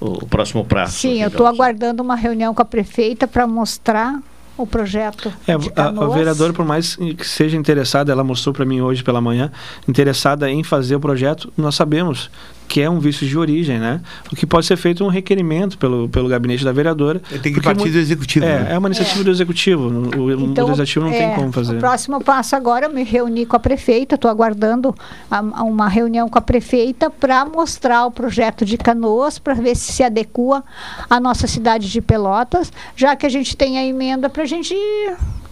O, 0.00 0.24
o 0.24 0.26
próximo 0.26 0.64
prazo. 0.64 0.92
Sim, 0.92 1.22
eu 1.22 1.28
estou 1.28 1.46
aguardando 1.46 2.02
uma 2.02 2.16
reunião 2.16 2.54
com 2.54 2.62
a 2.62 2.64
prefeita 2.64 3.26
para 3.26 3.46
mostrar 3.46 4.20
o 4.56 4.66
projeto. 4.66 5.32
É, 5.46 5.52
a, 5.52 5.88
a 5.88 6.08
vereadora, 6.08 6.52
por 6.52 6.64
mais 6.64 6.96
que 6.96 7.26
seja 7.26 7.56
interessada, 7.56 8.10
ela 8.10 8.24
mostrou 8.24 8.54
para 8.54 8.64
mim 8.64 8.80
hoje 8.80 9.02
pela 9.02 9.20
manhã, 9.20 9.52
interessada 9.86 10.50
em 10.50 10.62
fazer 10.64 10.96
o 10.96 11.00
projeto, 11.00 11.52
nós 11.56 11.74
sabemos 11.74 12.30
que 12.68 12.80
é 12.80 12.90
um 12.90 12.98
vício 12.98 13.26
de 13.26 13.38
origem, 13.38 13.78
né? 13.78 14.00
O 14.32 14.36
que 14.36 14.46
pode 14.46 14.66
ser 14.66 14.76
feito 14.76 15.04
um 15.04 15.08
requerimento 15.08 15.78
pelo, 15.78 16.08
pelo 16.08 16.28
gabinete 16.28 16.64
da 16.64 16.72
vereadora. 16.72 17.20
Tem 17.42 17.52
que 17.52 17.60
partir 17.60 17.90
do 17.90 17.98
executivo. 17.98 18.44
É, 18.44 18.58
né? 18.60 18.72
é 18.72 18.78
uma 18.78 18.88
iniciativa 18.88 19.22
do 19.24 19.30
executivo. 19.30 19.84
O, 19.88 20.24
o 20.24 20.30
Então, 20.32 20.64
legislativo 20.66 21.04
não 21.06 21.12
é, 21.12 21.18
tem 21.18 21.34
como 21.34 21.52
fazer. 21.52 21.76
O 21.76 21.78
próximo 21.78 22.20
passo 22.22 22.56
agora, 22.56 22.86
eu 22.86 22.92
me 22.92 23.02
reuni 23.02 23.46
com 23.46 23.56
a 23.56 23.60
prefeita, 23.60 24.14
estou 24.16 24.30
aguardando 24.30 24.94
a- 25.30 25.38
a 25.38 25.62
uma 25.64 25.88
reunião 25.88 26.28
com 26.28 26.38
a 26.38 26.42
prefeita 26.42 27.10
para 27.10 27.44
mostrar 27.44 28.04
o 28.06 28.10
projeto 28.10 28.64
de 28.64 28.76
Canoas, 28.76 29.38
para 29.38 29.54
ver 29.54 29.74
se 29.76 29.92
se 29.92 30.02
adequa 30.02 30.62
à 31.08 31.18
nossa 31.20 31.46
cidade 31.46 31.90
de 31.90 32.00
Pelotas, 32.00 32.72
já 32.94 33.14
que 33.16 33.24
a 33.26 33.28
gente 33.28 33.56
tem 33.56 33.78
a 33.78 33.84
emenda 33.86 34.28
para 34.28 34.42
a 34.42 34.46
gente 34.46 34.74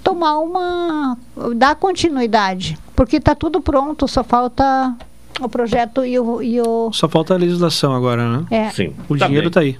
tomar 0.02 0.38
uma. 0.38 1.16
dar 1.56 1.74
continuidade. 1.76 2.76
Porque 2.94 3.16
está 3.16 3.34
tudo 3.34 3.60
pronto, 3.60 4.06
só 4.06 4.22
falta 4.22 4.94
o 5.40 5.48
projeto 5.48 6.04
e 6.04 6.18
o. 6.18 6.42
E 6.42 6.60
o 6.60 6.90
Só 6.92 7.08
falta 7.08 7.34
a 7.34 7.36
legislação 7.36 7.94
agora, 7.94 8.28
né? 8.28 8.46
É. 8.50 8.70
Sim. 8.70 8.92
O 9.08 9.16
tá 9.16 9.26
dinheiro 9.26 9.48
está 9.48 9.60
aí. 9.60 9.76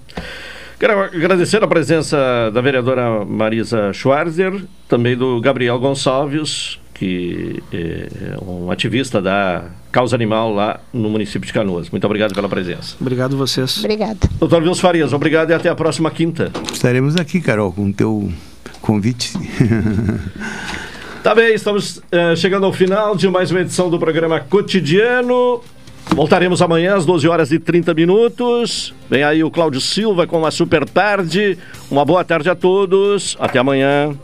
Quero 0.78 1.00
agradecer 1.00 1.62
a 1.62 1.68
presença 1.68 2.50
da 2.52 2.60
vereadora 2.60 3.24
Marisa 3.24 3.92
Schwarzer, 3.92 4.64
também 4.88 5.16
do 5.16 5.40
Gabriel 5.40 5.78
Gonçalves, 5.78 6.78
que 6.92 7.62
é 7.72 8.36
um 8.44 8.70
ativista 8.70 9.22
da 9.22 9.64
causa 9.90 10.16
animal 10.16 10.52
lá 10.52 10.80
no 10.92 11.08
município 11.08 11.46
de 11.46 11.52
Canoas. 11.52 11.90
Muito 11.90 12.04
obrigado 12.04 12.34
pela 12.34 12.48
presença. 12.48 12.96
Obrigado 13.00 13.36
vocês. 13.36 13.78
Obrigada. 13.78 14.18
Doutor 14.38 14.62
Vils 14.62 14.80
Farias, 14.80 15.12
obrigado 15.12 15.50
e 15.50 15.54
até 15.54 15.68
a 15.68 15.74
próxima 15.74 16.10
quinta. 16.10 16.50
Estaremos 16.72 17.16
aqui, 17.16 17.40
Carol, 17.40 17.72
com 17.72 17.88
o 17.88 17.92
teu 17.92 18.32
convite. 18.80 19.32
Tá 21.24 21.34
bem, 21.34 21.54
estamos 21.54 22.02
eh, 22.12 22.36
chegando 22.36 22.66
ao 22.66 22.72
final 22.72 23.16
de 23.16 23.26
mais 23.30 23.50
uma 23.50 23.62
edição 23.62 23.88
do 23.88 23.98
programa 23.98 24.40
Cotidiano. 24.40 25.62
Voltaremos 26.14 26.60
amanhã 26.60 26.96
às 26.96 27.06
12 27.06 27.26
horas 27.26 27.50
e 27.50 27.58
30 27.58 27.94
minutos. 27.94 28.94
Vem 29.08 29.24
aí 29.24 29.42
o 29.42 29.50
Cláudio 29.50 29.80
Silva 29.80 30.26
com 30.26 30.44
a 30.44 30.50
Super 30.50 30.86
Tarde. 30.86 31.56
Uma 31.90 32.04
boa 32.04 32.22
tarde 32.26 32.50
a 32.50 32.54
todos. 32.54 33.38
Até 33.40 33.58
amanhã. 33.58 34.14